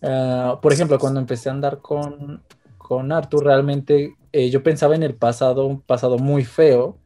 ah, 0.03 0.59
por 0.61 0.71
ejemplo, 0.71 0.99
cuando 0.99 1.19
empecé 1.19 1.49
a 1.49 1.53
andar 1.53 1.79
con, 1.79 2.43
con 2.77 3.11
Arthur, 3.11 3.45
realmente 3.45 4.15
eh, 4.33 4.51
yo 4.51 4.61
pensaba 4.61 4.93
en 4.93 5.01
el 5.01 5.15
pasado, 5.15 5.65
un 5.65 5.81
pasado 5.81 6.19
muy 6.19 6.45
feo. 6.45 6.99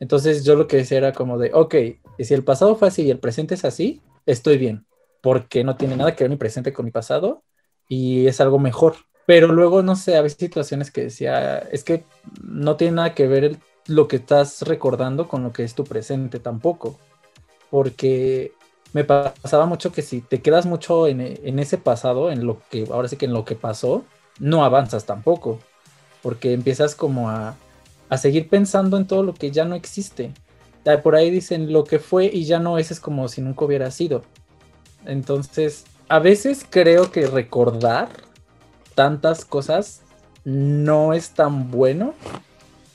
Entonces 0.00 0.42
yo 0.42 0.56
lo 0.56 0.66
que 0.68 0.78
decía 0.78 0.96
era 0.96 1.12
como 1.12 1.36
de, 1.36 1.50
ok, 1.52 1.74
si 2.20 2.32
el 2.32 2.44
pasado 2.44 2.76
fue 2.76 2.88
así 2.88 3.02
y 3.02 3.10
el 3.10 3.18
presente 3.18 3.56
es 3.56 3.66
así, 3.66 4.00
estoy 4.24 4.56
bien, 4.56 4.86
porque 5.20 5.64
no 5.64 5.76
tiene 5.76 5.96
nada 5.98 6.16
que 6.16 6.24
ver 6.24 6.30
mi 6.30 6.36
presente 6.38 6.72
con 6.72 6.86
mi 6.86 6.90
pasado 6.90 7.42
y 7.88 8.26
es 8.26 8.40
algo 8.40 8.58
mejor. 8.58 8.96
Pero 9.26 9.48
luego, 9.48 9.82
no 9.82 9.96
sé, 9.96 10.16
había 10.16 10.30
situaciones 10.30 10.90
que 10.90 11.02
decía, 11.04 11.58
es 11.58 11.84
que 11.84 12.04
no 12.42 12.76
tiene 12.76 12.96
nada 12.96 13.14
que 13.14 13.26
ver 13.26 13.58
lo 13.86 14.08
que 14.08 14.16
estás 14.16 14.62
recordando 14.62 15.28
con 15.28 15.42
lo 15.42 15.52
que 15.52 15.64
es 15.64 15.74
tu 15.74 15.84
presente 15.84 16.40
tampoco. 16.40 16.98
Porque 17.70 18.52
me 18.92 19.04
pasaba 19.04 19.66
mucho 19.66 19.92
que 19.92 20.02
si 20.02 20.20
te 20.20 20.42
quedas 20.42 20.66
mucho 20.66 21.06
en, 21.08 21.20
en 21.20 21.58
ese 21.58 21.78
pasado, 21.78 22.30
en 22.30 22.46
lo 22.46 22.60
que, 22.70 22.86
ahora 22.90 23.08
sí 23.08 23.16
que 23.16 23.26
en 23.26 23.32
lo 23.32 23.44
que 23.44 23.56
pasó, 23.56 24.04
no 24.38 24.64
avanzas 24.64 25.06
tampoco. 25.06 25.60
Porque 26.22 26.52
empiezas 26.52 26.94
como 26.94 27.30
a, 27.30 27.56
a 28.08 28.18
seguir 28.18 28.48
pensando 28.48 28.96
en 28.96 29.06
todo 29.06 29.22
lo 29.22 29.34
que 29.34 29.50
ya 29.50 29.64
no 29.64 29.74
existe. 29.74 30.32
Ah, 30.86 31.00
Por 31.02 31.16
ahí 31.16 31.30
dicen 31.30 31.72
lo 31.72 31.84
que 31.84 31.98
fue 31.98 32.26
y 32.26 32.44
ya 32.46 32.58
no 32.58 32.78
es, 32.78 32.90
es 32.90 33.00
como 33.00 33.28
si 33.28 33.42
nunca 33.42 33.64
hubiera 33.64 33.90
sido. 33.90 34.22
Entonces, 35.04 35.84
a 36.08 36.18
veces 36.18 36.66
creo 36.68 37.10
que 37.10 37.26
recordar 37.26 38.08
tantas 38.94 39.44
cosas 39.44 40.02
no 40.44 41.12
es 41.12 41.30
tan 41.30 41.70
bueno, 41.70 42.14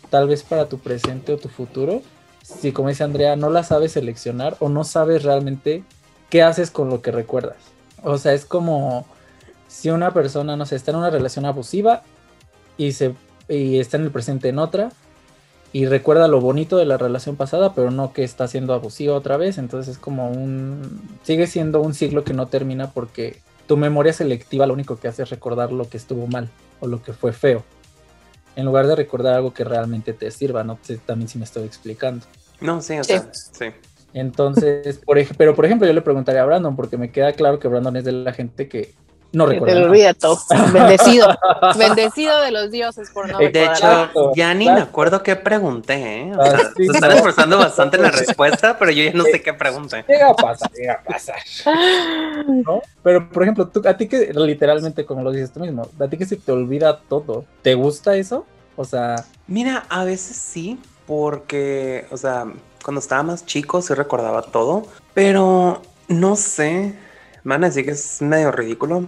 tal 0.09 0.27
vez 0.27 0.43
para 0.43 0.67
tu 0.67 0.79
presente 0.79 1.33
o 1.33 1.37
tu 1.37 1.49
futuro, 1.49 2.01
si 2.43 2.71
como 2.71 2.89
dice 2.89 3.03
Andrea, 3.03 3.35
no 3.35 3.49
la 3.49 3.63
sabes 3.63 3.93
seleccionar 3.93 4.55
o 4.59 4.69
no 4.69 4.83
sabes 4.83 5.23
realmente 5.23 5.83
qué 6.29 6.43
haces 6.43 6.71
con 6.71 6.89
lo 6.89 7.01
que 7.01 7.11
recuerdas. 7.11 7.57
O 8.03 8.17
sea, 8.17 8.33
es 8.33 8.45
como 8.45 9.05
si 9.67 9.89
una 9.89 10.13
persona, 10.13 10.55
no 10.55 10.65
sé, 10.65 10.75
está 10.75 10.91
en 10.91 10.97
una 10.97 11.09
relación 11.09 11.45
abusiva 11.45 12.03
y, 12.77 12.93
se, 12.93 13.13
y 13.47 13.79
está 13.79 13.97
en 13.97 14.03
el 14.03 14.11
presente 14.11 14.49
en 14.49 14.59
otra 14.59 14.89
y 15.71 15.85
recuerda 15.85 16.27
lo 16.27 16.41
bonito 16.41 16.77
de 16.77 16.85
la 16.85 16.97
relación 16.97 17.35
pasada, 17.35 17.73
pero 17.75 17.91
no 17.91 18.11
que 18.13 18.23
está 18.23 18.47
siendo 18.47 18.73
abusiva 18.73 19.15
otra 19.15 19.37
vez, 19.37 19.57
entonces 19.57 19.95
es 19.95 19.99
como 20.01 20.29
un... 20.29 20.99
sigue 21.23 21.45
siendo 21.47 21.81
un 21.81 21.93
ciclo 21.93 22.23
que 22.23 22.33
no 22.33 22.47
termina 22.47 22.91
porque 22.91 23.37
tu 23.67 23.77
memoria 23.77 24.11
selectiva 24.13 24.65
lo 24.65 24.73
único 24.73 24.97
que 24.97 25.07
hace 25.07 25.21
es 25.23 25.29
recordar 25.29 25.71
lo 25.71 25.87
que 25.87 25.97
estuvo 25.97 26.25
mal 26.27 26.49
o 26.79 26.87
lo 26.87 27.03
que 27.03 27.13
fue 27.13 27.33
feo, 27.33 27.63
en 28.55 28.65
lugar 28.65 28.87
de 28.87 28.95
recordar 28.95 29.35
algo 29.35 29.53
que 29.53 29.63
realmente 29.63 30.13
te 30.13 30.31
sirva, 30.31 30.63
no 30.63 30.79
sé 30.81 30.97
también 30.97 31.27
si 31.27 31.37
me 31.37 31.45
estoy 31.45 31.63
explicando. 31.65 32.25
No, 32.61 32.81
sí, 32.81 32.97
o 32.97 33.03
Sí. 33.03 33.13
sea, 33.13 33.29
sí. 33.33 33.65
Entonces, 34.13 34.97
por 35.05 35.19
ej- 35.19 35.33
pero 35.37 35.53
por 35.55 35.65
ejemplo, 35.65 35.85
yo 35.87 35.93
le 35.93 36.01
preguntaría 36.01 36.41
a 36.41 36.45
Brandon, 36.45 36.75
porque 36.75 36.97
me 36.97 37.11
queda 37.11 37.33
claro 37.33 37.59
que 37.59 37.67
Brandon 37.67 37.95
es 37.95 38.03
de 38.05 38.11
la 38.11 38.33
gente 38.33 38.67
que 38.67 38.93
no 39.31 39.45
Que 39.47 39.53
recuerda. 39.53 39.73
te 39.75 39.79
lo 39.81 39.85
olvida 39.87 40.13
todo. 40.13 40.39
Bendecido. 40.73 41.27
Bendecido 41.77 42.41
de 42.41 42.51
los 42.51 42.71
dioses 42.71 43.09
por 43.11 43.29
no 43.29 43.37
De 43.37 43.47
recordar 43.49 44.09
hecho, 44.09 44.31
ya 44.35 44.53
ni 44.53 44.65
me 44.65 44.81
acuerdo 44.81 45.21
qué 45.23 45.35
pregunté, 45.35 46.21
¿eh? 46.21 46.33
O 46.35 46.41
Ah, 46.41 46.49
sea, 46.49 46.59
sí, 46.75 46.85
se 46.87 46.91
están 46.93 47.09
no. 47.11 47.15
esforzando 47.17 47.57
bastante 47.57 47.97
en 47.97 48.03
la 48.03 48.11
respuesta, 48.11 48.77
pero 48.79 48.91
yo 48.91 49.03
ya 49.03 49.13
no 49.13 49.23
sé 49.25 49.41
qué 49.41 49.53
pregunté. 49.53 50.03
Llega 50.07 50.29
a 50.29 50.35
pasar, 50.35 50.71
llega 50.71 50.93
a 50.93 51.03
pasar. 51.03 51.37
¿no? 52.47 52.81
Pero, 53.03 53.29
por 53.29 53.43
ejemplo, 53.43 53.67
tú, 53.67 53.81
a 53.87 53.95
ti 53.95 54.07
que 54.07 54.31
literalmente, 54.33 55.05
como 55.05 55.23
lo 55.23 55.31
dices 55.31 55.51
tú 55.51 55.59
mismo, 55.59 55.87
a 55.99 56.07
ti 56.07 56.17
que 56.17 56.25
se 56.25 56.35
te 56.35 56.51
olvida 56.51 56.99
todo, 57.09 57.45
¿te 57.61 57.75
gusta 57.75 58.15
eso? 58.15 58.45
O 58.75 58.85
sea, 58.85 59.25
Mira, 59.47 59.85
a 59.89 60.03
veces 60.03 60.37
sí, 60.37 60.79
porque, 61.07 62.05
o 62.11 62.17
sea, 62.17 62.45
cuando 62.83 62.99
estaba 62.99 63.23
más 63.23 63.45
chico 63.45 63.81
sí 63.81 63.93
recordaba 63.93 64.41
todo, 64.43 64.83
pero 65.13 65.81
no 66.07 66.35
sé, 66.35 66.93
me 67.43 67.55
van 67.55 67.63
a 67.63 67.67
decir 67.67 67.85
que 67.85 67.91
es 67.91 68.21
medio 68.21 68.51
ridículo, 68.51 69.05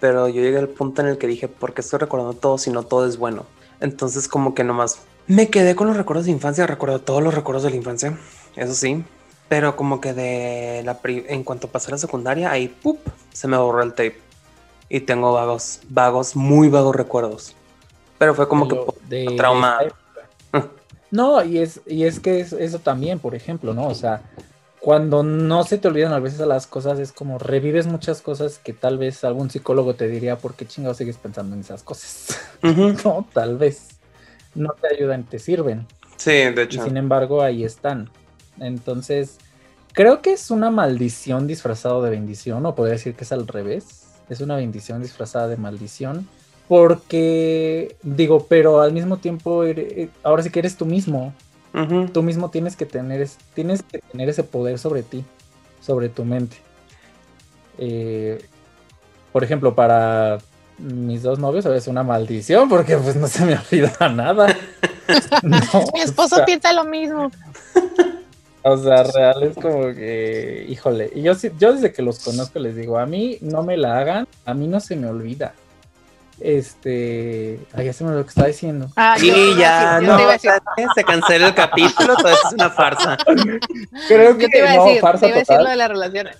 pero 0.00 0.28
yo 0.28 0.40
llegué 0.42 0.58
al 0.58 0.68
punto 0.68 1.02
en 1.02 1.08
el 1.08 1.18
que 1.18 1.26
dije, 1.26 1.46
¿por 1.48 1.74
qué 1.74 1.82
estoy 1.82 1.98
recordando 2.00 2.32
todo 2.34 2.58
si 2.58 2.70
no 2.70 2.82
todo 2.82 3.06
es 3.06 3.16
bueno? 3.18 3.44
Entonces 3.80 4.28
como 4.28 4.54
que 4.54 4.64
nomás 4.64 5.00
me 5.26 5.48
quedé 5.48 5.76
con 5.76 5.86
los 5.86 5.96
recuerdos 5.96 6.26
de 6.26 6.32
infancia, 6.32 6.66
recuerdo 6.66 7.00
todos 7.00 7.22
los 7.22 7.34
recuerdos 7.34 7.62
de 7.62 7.70
la 7.70 7.76
infancia, 7.76 8.18
eso 8.56 8.74
sí, 8.74 9.04
pero 9.48 9.76
como 9.76 10.00
que 10.00 10.12
de 10.14 10.82
la 10.84 10.98
pri- 10.98 11.24
en 11.28 11.44
cuanto 11.44 11.68
pasé 11.68 11.88
a 11.88 11.92
la 11.92 11.98
secundaria, 11.98 12.50
ahí 12.50 12.68
¡pup! 12.68 12.98
se 13.32 13.46
me 13.48 13.56
borró 13.56 13.82
el 13.82 13.90
tape 13.90 14.18
y 14.88 15.00
tengo 15.00 15.32
vagos, 15.32 15.80
vagos, 15.88 16.34
muy 16.34 16.68
vagos 16.68 16.96
recuerdos. 16.96 17.54
Pero 18.18 18.34
fue 18.34 18.48
como 18.48 18.68
que 18.68 18.78
de 19.08 19.36
trauma. 19.36 19.78
No, 21.12 21.42
y 21.44 21.58
es, 21.58 21.80
y 21.86 22.04
es 22.04 22.20
que 22.20 22.38
es- 22.40 22.52
eso 22.52 22.78
también, 22.78 23.18
por 23.18 23.34
ejemplo, 23.34 23.74
¿no? 23.74 23.88
O 23.88 23.94
sea, 23.94 24.22
cuando 24.80 25.22
no 25.22 25.64
se 25.64 25.78
te 25.78 25.88
olvidan 25.88 26.12
a 26.12 26.20
veces 26.20 26.40
las 26.40 26.66
cosas, 26.66 26.98
es 26.98 27.12
como 27.12 27.38
revives 27.38 27.86
muchas 27.86 28.22
cosas 28.22 28.58
que 28.58 28.72
tal 28.72 28.98
vez 28.98 29.24
algún 29.24 29.50
psicólogo 29.50 29.94
te 29.94 30.08
diría, 30.08 30.38
¿por 30.38 30.54
qué 30.54 30.66
chingados 30.66 30.96
sigues 30.96 31.18
pensando 31.18 31.54
en 31.54 31.60
esas 31.60 31.82
cosas? 31.82 32.38
Ujú. 32.62 32.94
no, 33.04 33.26
tal 33.32 33.58
vez 33.58 33.88
no 34.54 34.70
te 34.80 34.94
ayudan, 34.94 35.24
te 35.24 35.38
sirven. 35.38 35.86
Sí, 36.16 36.30
de 36.30 36.62
Y 36.62 36.64
hecho. 36.64 36.82
sin 36.84 36.96
embargo, 36.96 37.42
ahí 37.42 37.64
están. 37.64 38.10
Entonces, 38.58 39.38
creo 39.92 40.22
que 40.22 40.32
es 40.32 40.50
una 40.50 40.70
maldición 40.70 41.46
disfrazada 41.46 42.00
de 42.02 42.10
bendición, 42.10 42.64
o 42.66 42.74
podría 42.74 42.94
decir 42.94 43.14
que 43.14 43.24
es 43.24 43.32
al 43.32 43.46
revés. 43.46 44.06
Es 44.28 44.40
una 44.40 44.56
bendición 44.56 45.02
disfrazada 45.02 45.48
de 45.48 45.56
maldición. 45.56 46.28
Porque, 46.68 47.96
digo, 48.02 48.46
pero 48.48 48.80
al 48.80 48.92
mismo 48.92 49.16
tiempo, 49.16 49.64
ere- 49.64 50.08
ahora 50.22 50.42
sí 50.42 50.50
que 50.50 50.60
eres 50.60 50.76
tú 50.76 50.86
mismo. 50.86 51.34
Tú 52.12 52.22
mismo 52.22 52.50
tienes 52.50 52.76
que 52.76 52.86
tener, 52.86 53.20
es- 53.20 53.38
tienes 53.54 53.82
que 53.82 53.98
tener 53.98 54.28
ese 54.28 54.42
poder 54.42 54.78
sobre 54.78 55.02
ti, 55.02 55.24
sobre 55.80 56.08
tu 56.08 56.24
mente. 56.24 56.56
Eh, 57.78 58.44
por 59.32 59.44
ejemplo, 59.44 59.74
para 59.74 60.38
mis 60.78 61.22
dos 61.22 61.38
novios 61.38 61.64
es 61.66 61.86
una 61.86 62.02
maldición 62.02 62.68
porque 62.68 62.96
pues 62.96 63.14
no 63.16 63.26
se 63.28 63.44
me 63.44 63.54
olvida 63.72 64.08
nada. 64.08 64.54
No, 65.42 65.58
Mi 65.92 66.00
o 66.02 66.04
esposo 66.04 66.36
sea, 66.36 66.44
piensa 66.44 66.72
lo 66.72 66.84
mismo. 66.84 67.32
o 68.62 68.76
sea, 68.76 69.02
real 69.02 69.42
es 69.42 69.54
como 69.56 69.92
que, 69.92 70.66
híjole, 70.68 71.10
y 71.14 71.22
yo, 71.22 71.34
sí- 71.34 71.50
yo 71.58 71.72
desde 71.72 71.92
que 71.92 72.02
los 72.02 72.20
conozco 72.20 72.58
les 72.60 72.76
digo, 72.76 72.96
a 72.98 73.06
mí 73.06 73.36
no 73.40 73.62
me 73.64 73.76
la 73.76 73.98
hagan, 73.98 74.28
a 74.44 74.54
mí 74.54 74.68
no 74.68 74.78
se 74.78 74.94
me 74.96 75.08
olvida. 75.08 75.52
Este, 76.40 77.60
ay, 77.74 77.86
ya 77.86 77.92
se 77.92 78.02
me 78.04 78.12
lo 78.12 78.22
que 78.22 78.28
estaba 78.30 78.48
diciendo. 78.48 78.90
Ah, 78.96 79.16
yo 79.18 79.32
te 79.32 79.38
Y 79.38 79.50
iba 79.50 79.96
a 79.96 80.00
ya, 80.00 80.06
yo 80.06 80.16
no, 80.86 80.94
se 80.94 81.04
cancela 81.04 81.48
el 81.48 81.54
capítulo, 81.54 82.16
todo 82.16 82.28
eso 82.28 82.46
es 82.48 82.52
una 82.54 82.70
farsa. 82.70 83.16
Creo 84.08 84.32
Yo 84.32 84.38
que 84.38 84.48
te 84.48 84.58
iba 84.58 84.70
a 84.70 84.76
no, 84.76 84.84
decir, 84.84 85.00
farsa 85.00 85.20
te 85.20 85.26
iba 85.28 85.36
a 85.36 85.38
decir 85.40 85.46
total. 85.56 85.64
lo 85.64 85.70
de 85.70 85.76
las 85.76 85.88
relaciones. 85.88 86.36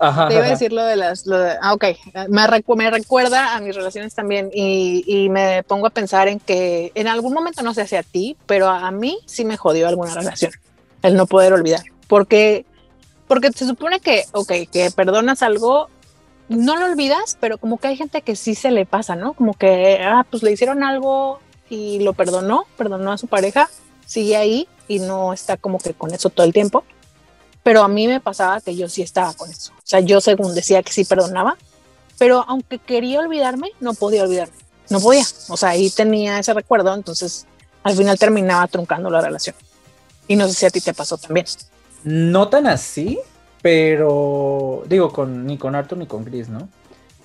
Ajá, 0.00 0.28
Te 0.28 0.34
iba 0.34 0.44
a 0.46 0.48
decir 0.48 0.72
lo 0.72 0.82
de 0.84 0.96
las. 0.96 1.26
Lo 1.26 1.38
de, 1.38 1.56
ah, 1.60 1.74
ok. 1.74 1.84
Me, 2.28 2.42
recu- 2.46 2.76
me 2.76 2.90
recuerda 2.90 3.54
a 3.54 3.60
mis 3.60 3.74
relaciones 3.74 4.14
también 4.14 4.50
y, 4.52 5.04
y 5.06 5.28
me 5.28 5.62
pongo 5.62 5.86
a 5.86 5.90
pensar 5.90 6.26
en 6.28 6.40
que 6.40 6.90
en 6.94 7.06
algún 7.06 7.32
momento, 7.32 7.62
no 7.62 7.72
sé 7.74 7.86
si 7.86 7.94
a 7.96 8.02
ti, 8.02 8.36
pero 8.46 8.68
a 8.68 8.90
mí 8.90 9.18
sí 9.26 9.44
me 9.44 9.56
jodió 9.56 9.86
alguna 9.88 10.14
relación. 10.14 10.52
El 11.02 11.14
no 11.16 11.26
poder 11.26 11.52
olvidar. 11.52 11.82
Porque, 12.08 12.64
porque 13.28 13.52
se 13.52 13.64
supone 13.66 14.00
que, 14.00 14.24
ok, 14.32 14.52
que 14.72 14.90
perdonas 14.94 15.42
algo, 15.42 15.88
no 16.50 16.76
lo 16.76 16.84
olvidas, 16.84 17.38
pero 17.40 17.56
como 17.56 17.78
que 17.78 17.88
hay 17.88 17.96
gente 17.96 18.20
que 18.20 18.36
sí 18.36 18.54
se 18.54 18.70
le 18.70 18.84
pasa, 18.84 19.16
¿no? 19.16 19.32
Como 19.32 19.54
que, 19.54 20.00
ah, 20.02 20.26
pues 20.28 20.42
le 20.42 20.52
hicieron 20.52 20.82
algo 20.82 21.40
y 21.70 22.00
lo 22.00 22.12
perdonó, 22.12 22.66
perdonó 22.76 23.12
a 23.12 23.18
su 23.18 23.26
pareja, 23.26 23.70
sigue 24.04 24.36
ahí 24.36 24.68
y 24.86 24.98
no 24.98 25.32
está 25.32 25.56
como 25.56 25.78
que 25.78 25.94
con 25.94 26.12
eso 26.12 26.28
todo 26.28 26.44
el 26.44 26.52
tiempo 26.52 26.84
pero 27.62 27.82
a 27.82 27.88
mí 27.88 28.08
me 28.08 28.20
pasaba 28.20 28.60
que 28.60 28.74
yo 28.74 28.88
sí 28.88 29.02
estaba 29.02 29.32
con 29.34 29.50
eso. 29.50 29.72
O 29.76 29.82
sea, 29.84 30.00
yo 30.00 30.20
según 30.20 30.54
decía 30.54 30.82
que 30.82 30.92
sí 30.92 31.04
perdonaba, 31.04 31.56
pero 32.18 32.44
aunque 32.48 32.78
quería 32.78 33.20
olvidarme, 33.20 33.70
no 33.80 33.94
podía 33.94 34.24
olvidarme. 34.24 34.54
No 34.88 35.00
podía. 35.00 35.24
O 35.48 35.56
sea, 35.56 35.70
ahí 35.70 35.90
tenía 35.90 36.38
ese 36.38 36.54
recuerdo, 36.54 36.94
entonces 36.94 37.46
al 37.82 37.96
final 37.96 38.18
terminaba 38.18 38.66
truncando 38.66 39.10
la 39.10 39.20
relación. 39.20 39.54
Y 40.26 40.36
no 40.36 40.46
sé 40.48 40.54
si 40.54 40.66
a 40.66 40.70
ti 40.70 40.80
te 40.80 40.94
pasó 40.94 41.18
también. 41.18 41.46
No 42.02 42.48
tan 42.48 42.66
así, 42.66 43.18
pero 43.62 44.82
digo, 44.88 45.12
con, 45.12 45.46
ni 45.46 45.58
con 45.58 45.74
Arthur 45.74 45.98
ni 45.98 46.06
con 46.06 46.24
Chris, 46.24 46.48
¿no? 46.48 46.68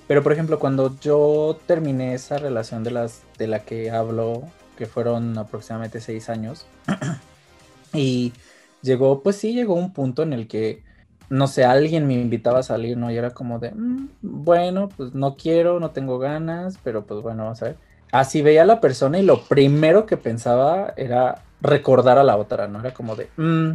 Pero 0.07 0.21
por 0.21 0.33
ejemplo, 0.33 0.59
cuando 0.59 0.99
yo 0.99 1.57
terminé 1.65 2.13
esa 2.13 2.37
relación 2.37 2.83
de 2.83 2.91
las 2.91 3.23
de 3.37 3.47
la 3.47 3.59
que 3.63 3.89
hablo 3.91 4.43
que 4.77 4.85
fueron 4.85 5.37
aproximadamente 5.37 6.01
seis 6.01 6.29
años. 6.29 6.65
y 7.93 8.33
llegó, 8.81 9.23
pues 9.23 9.37
sí, 9.37 9.53
llegó 9.53 9.73
un 9.75 9.93
punto 9.93 10.23
en 10.23 10.33
el 10.33 10.47
que, 10.47 10.83
no 11.29 11.47
sé, 11.47 11.63
alguien 11.65 12.07
me 12.07 12.13
invitaba 12.15 12.59
a 12.59 12.63
salir, 12.63 12.97
¿no? 12.97 13.11
Y 13.11 13.17
era 13.17 13.31
como 13.31 13.59
de, 13.59 13.71
"Mm, 13.71 14.09
bueno, 14.21 14.89
pues 14.95 15.13
no 15.13 15.35
quiero, 15.37 15.79
no 15.79 15.91
tengo 15.91 16.19
ganas, 16.19 16.77
pero 16.83 17.05
pues 17.05 17.21
bueno, 17.21 17.43
vamos 17.43 17.61
a 17.61 17.65
ver. 17.65 17.77
Así 18.11 18.41
veía 18.41 18.61
a 18.63 18.65
la 18.65 18.81
persona 18.81 19.17
y 19.19 19.23
lo 19.23 19.41
primero 19.43 20.05
que 20.05 20.17
pensaba 20.17 20.93
era 20.97 21.41
recordar 21.61 22.17
a 22.17 22.23
la 22.23 22.37
otra, 22.37 22.67
¿no? 22.67 22.79
Era 22.79 22.93
como 22.93 23.15
de, 23.15 23.29
"Mm", 23.37 23.71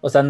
o 0.00 0.10
sea, 0.10 0.22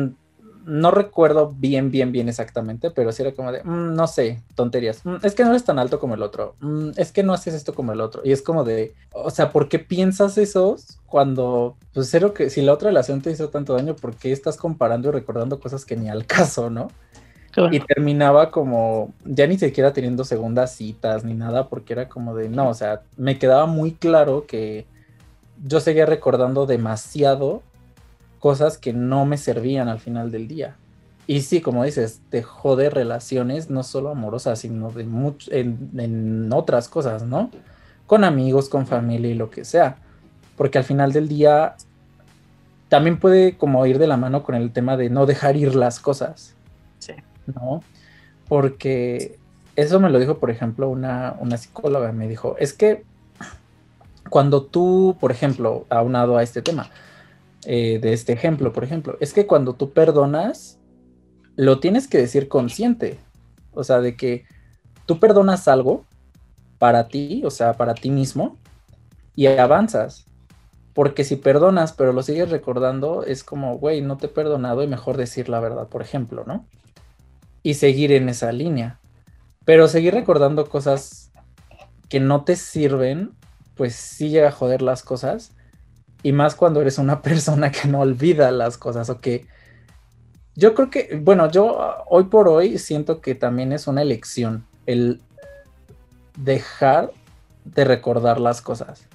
no 0.67 0.91
recuerdo 0.91 1.53
bien, 1.57 1.91
bien, 1.91 2.11
bien 2.13 2.29
exactamente, 2.29 2.91
pero 2.91 3.13
sí 3.13 3.23
era 3.23 3.33
como 3.33 3.53
de, 3.53 3.63
"Mm, 3.65 3.95
no 3.95 4.07
sé, 4.07 4.43
tonterías. 4.55 5.05
Mm, 5.05 5.17
es 5.23 5.35
que 5.35 5.45
no 5.45 5.51
eres 5.51 5.65
tan 5.65 5.79
alto 5.79 5.99
como 6.01 6.15
el 6.15 6.23
otro. 6.23 6.55
Mm, 6.61 6.91
es 6.97 7.13
que 7.13 7.23
no 7.23 7.33
haces 7.35 7.55
esto 7.55 7.75
como 7.75 7.93
el 7.93 8.01
otro. 8.01 8.23
Y 8.25 8.33
es 8.33 8.43
como 8.43 8.65
de, 8.65 8.95
o 9.13 9.31
sea, 9.31 9.51
¿por 9.51 9.69
qué 9.69 9.79
piensas 9.79 10.39
eso 10.39 10.77
cuando, 11.07 11.77
pues, 11.93 12.09
cero 12.11 12.35
que 12.35 12.51
si 12.51 12.63
la 12.63 12.73
otra 12.73 12.89
relación 12.89 13.21
te 13.21 13.31
hizo 13.31 13.49
tanto 13.51 13.75
daño, 13.75 13.95
¿por 13.97 14.15
qué 14.17 14.33
estás 14.33 14.57
comparando 14.57 15.09
y 15.09 15.13
recordando 15.13 15.61
cosas 15.61 15.85
que 15.85 15.97
ni 15.97 16.09
al 16.09 16.27
caso, 16.59 16.71
¿no? 16.71 16.89
Y 17.71 17.79
terminaba 17.81 18.51
como, 18.51 19.15
ya 19.25 19.47
ni 19.47 19.57
siquiera 19.59 19.93
teniendo 19.93 20.25
segundas 20.25 20.75
citas 20.75 21.23
ni 21.23 21.35
nada, 21.35 21.69
porque 21.69 21.93
era 21.93 22.09
como 22.09 22.35
de, 22.35 22.49
no, 22.49 22.69
o 22.69 22.75
sea, 22.75 23.03
me 23.17 23.39
quedaba 23.39 23.67
muy 23.67 23.93
claro 23.93 24.45
que 24.47 24.87
yo 25.65 25.79
seguía 25.79 26.05
recordando 26.05 26.67
demasiado 26.67 27.63
cosas 28.45 28.77
que 28.77 28.93
no 28.93 29.25
me 29.25 29.39
servían 29.39 29.89
al 29.89 30.01
final 30.01 30.31
del 30.31 30.49
día. 30.49 30.77
Y 31.27 31.41
sí, 31.41 31.63
como 31.63 31.83
dices, 31.83 32.21
te 32.29 32.43
jode 32.43 32.91
relaciones, 32.91 33.71
no 33.71 33.83
solo 33.83 34.11
amorosas, 34.11 34.59
sino 34.59 34.91
de 34.91 35.07
much- 35.07 35.49
en, 35.51 35.89
en 35.99 36.53
otras 36.53 36.89
cosas, 36.89 37.23
¿no? 37.23 37.49
Con 38.07 38.23
amigos, 38.23 38.69
con 38.69 38.87
familia 38.87 39.31
y 39.31 39.35
lo 39.35 39.49
que 39.49 39.65
sea. 39.65 39.97
Porque 40.59 40.77
al 40.77 40.85
final 40.85 41.11
del 41.15 41.27
día 41.27 41.77
también 42.91 43.19
puede 43.19 43.57
como 43.57 43.87
ir 43.87 43.99
de 43.99 44.09
la 44.09 44.19
mano 44.19 44.43
con 44.43 44.57
el 44.57 44.73
tema 44.73 44.99
de 44.99 45.09
no 45.09 45.25
dejar 45.25 45.57
ir 45.57 45.75
las 45.75 45.99
cosas. 45.99 46.55
Sí. 46.99 47.15
¿no? 47.47 47.83
Porque 48.47 49.39
eso 49.75 50.01
me 50.01 50.11
lo 50.11 50.19
dijo, 50.19 50.37
por 50.37 50.51
ejemplo, 50.51 50.91
una, 50.91 51.35
una 51.41 51.57
psicóloga, 51.57 52.13
me 52.13 52.29
dijo, 52.29 52.57
es 52.59 52.75
que 52.75 53.05
cuando 54.29 54.65
tú, 54.65 55.17
por 55.19 55.31
ejemplo, 55.31 55.87
aunado 55.89 56.37
a 56.37 56.43
este 56.43 56.61
tema, 56.61 56.91
eh, 57.67 57.99
de 58.01 58.13
este 58.13 58.33
ejemplo, 58.33 58.73
por 58.73 58.85
ejemplo, 58.85 59.17
es 59.21 59.33
que 59.33 59.47
cuando 59.47 59.75
tú 59.75 59.93
perdonas, 59.93 60.79
lo 61.57 61.81
tienes 61.81 62.09
que 62.09 62.19
decir 62.19 62.49
consciente, 62.49 63.19
o 63.73 63.85
sea, 63.85 64.01
de 64.01 64.17
que 64.17 64.45
tú 65.07 65.21
perdonas 65.21 65.69
algo 65.69 66.05
para 66.79 67.09
ti, 67.09 67.43
o 67.45 67.51
sea, 67.51 67.75
para 67.75 67.95
ti 67.95 68.11
mismo, 68.11 68.59
y 69.37 69.47
avanzas. 69.47 70.27
Porque 70.93 71.25
si 71.25 71.37
perdonas, 71.37 71.93
pero 71.93 72.13
lo 72.13 72.23
sigues 72.23 72.51
recordando, 72.51 73.25
es 73.25 73.43
como, 73.43 73.79
güey, 73.79 74.01
no 74.01 74.17
te 74.17 74.27
he 74.27 74.29
perdonado 74.29 74.83
y 74.83 74.87
mejor 74.87 75.17
decir 75.17 75.49
la 75.49 75.59
verdad, 75.61 75.89
por 75.89 76.03
ejemplo, 76.03 76.45
¿no? 76.47 76.67
y 77.65 77.75
seguir 77.75 78.13
en 78.13 78.29
esa 78.29 78.53
línea. 78.53 79.01
Pero 79.65 79.89
seguir 79.89 80.15
recordando 80.15 80.69
cosas 80.69 81.33
que 82.09 82.21
no 82.21 82.45
te 82.45 82.55
sirven, 82.55 83.33
pues 83.75 83.97
sí 83.97 84.29
llega 84.29 84.49
a 84.49 84.53
joder 84.53 84.83
las 84.83 85.03
cosas. 85.03 85.54
Y 86.25 86.33
más 86.33 86.57
cuando 86.57 86.81
eres 86.81 86.99
una 86.99 87.23
persona 87.23 87.71
que 87.71 87.87
no 87.87 88.01
olvida 88.01 88.51
las 88.51 88.77
cosas 88.77 89.09
o 89.11 89.21
que... 89.21 89.47
Yo 90.57 90.75
creo 90.75 90.91
que, 90.91 91.21
bueno, 91.23 91.51
yo 91.51 91.81
ah, 91.81 92.05
hoy 92.09 92.25
por 92.25 92.49
hoy 92.49 92.79
siento 92.79 93.21
que 93.21 93.35
también 93.35 93.73
es 93.73 93.87
una 93.87 94.03
elección 94.03 94.65
el 94.87 95.21
dejar 96.37 97.13
de 97.65 97.85
recordar 97.85 98.41
las 98.41 98.63
cosas. 98.63 99.07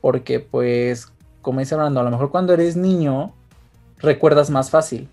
Porque 0.00 0.40
pues, 0.40 1.12
como 1.40 1.60
dice 1.60 1.76
Brando, 1.76 2.00
a 2.00 2.04
lo 2.04 2.10
mejor 2.10 2.30
cuando 2.30 2.54
eres 2.54 2.76
niño 2.76 3.34
recuerdas 3.98 4.50
más 4.50 4.70
fácil. 4.70 5.08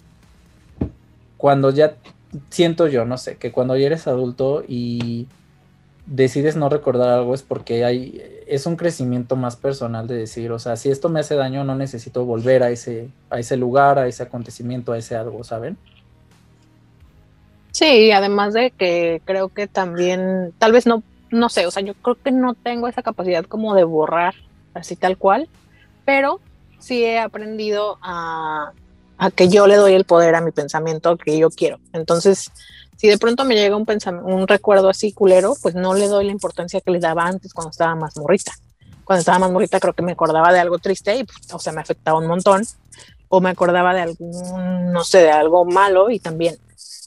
Cuando 1.38 1.70
ya 1.70 1.98
siento 2.50 2.88
yo, 2.88 3.06
no 3.06 3.18
sé, 3.18 3.38
que 3.38 3.52
cuando 3.52 3.76
ya 3.78 3.88
eres 3.88 4.08
adulto 4.08 4.64
y 4.68 5.28
decides 6.10 6.56
no 6.56 6.70
recordar 6.70 7.10
algo 7.10 7.36
es 7.36 7.44
porque 7.44 7.86
hay 7.86 8.22
es 8.48 8.66
un 8.66 8.76
crecimiento 8.76 9.36
más 9.36 9.56
personal 9.56 10.08
de 10.08 10.16
decir, 10.16 10.52
o 10.52 10.58
sea, 10.58 10.76
si 10.76 10.90
esto 10.90 11.08
me 11.08 11.20
hace 11.20 11.36
daño 11.36 11.64
no 11.64 11.76
necesito 11.76 12.26
volver 12.26 12.64
a 12.64 12.72
ese 12.72 13.10
a 13.30 13.40
ese 13.40 13.58
lugar, 13.58 14.00
a 14.00 14.08
ese 14.08 14.24
acontecimiento, 14.24 14.92
a 14.92 14.98
ese 14.98 15.16
algo, 15.16 15.44
¿saben? 15.44 15.78
Sí, 17.72 18.12
además 18.12 18.56
de 18.56 18.72
que 18.72 19.22
creo 19.24 19.50
que 19.50 19.68
también, 19.68 20.52
tal 20.58 20.72
vez 20.72 20.88
no, 20.88 21.04
no 21.30 21.48
sé, 21.50 21.68
o 21.68 21.72
sea, 21.72 21.84
yo 21.84 21.94
creo 21.94 22.16
que 22.16 22.32
no 22.32 22.56
tengo 22.56 22.88
esa 22.88 23.04
capacidad 23.04 23.46
como 23.46 23.76
de 23.76 23.84
borrar 23.84 24.34
así 24.74 24.96
tal 24.96 25.18
cual, 25.18 25.48
pero 26.06 26.40
sí 26.80 27.04
he 27.04 27.20
aprendido 27.20 28.00
a, 28.02 28.72
a 29.20 29.32
que 29.32 29.48
yo 29.48 29.68
le 29.68 29.76
doy 29.76 29.94
el 29.94 30.06
poder 30.06 30.34
a 30.34 30.42
mi 30.42 30.52
pensamiento 30.52 31.18
que 31.18 31.38
yo 31.38 31.52
quiero. 31.52 31.80
Entonces, 31.94 32.52
si 33.00 33.08
de 33.08 33.18
pronto 33.18 33.46
me 33.46 33.56
llega 33.56 33.78
un 33.78 33.86
pensamiento, 33.86 34.30
un 34.30 34.46
recuerdo 34.46 34.90
así 34.90 35.14
culero, 35.14 35.56
pues 35.62 35.74
no 35.74 35.94
le 35.94 36.10
doy 36.10 36.26
la 36.26 36.34
importancia 36.34 36.82
que 36.82 36.92
le 36.92 37.00
daba 37.00 37.24
antes 37.24 37.54
cuando 37.54 37.72
estaba 37.72 37.96
más 37.96 38.18
morrita. 38.18 38.52
Cuando 39.06 39.22
estaba 39.22 39.40
más 39.40 39.52
morrita 39.52 39.80
creo 39.80 39.94
que 39.94 40.02
me 40.04 40.12
acordaba 40.12 40.52
de 40.52 40.60
algo 40.60 40.80
triste 40.80 41.16
y, 41.16 41.24
pues, 41.24 41.38
o 41.54 41.60
sea, 41.60 41.72
me 41.72 41.80
afectaba 41.80 42.20
un 42.20 42.28
montón. 42.28 42.64
O 43.30 43.40
me 43.40 43.52
acordaba 43.52 43.94
de 43.94 44.02
algún, 44.02 44.92
no 44.92 45.06
sé, 45.06 45.20
de 45.20 45.32
algo 45.32 45.64
malo 45.64 46.10
y 46.10 46.20
también. 46.20 46.58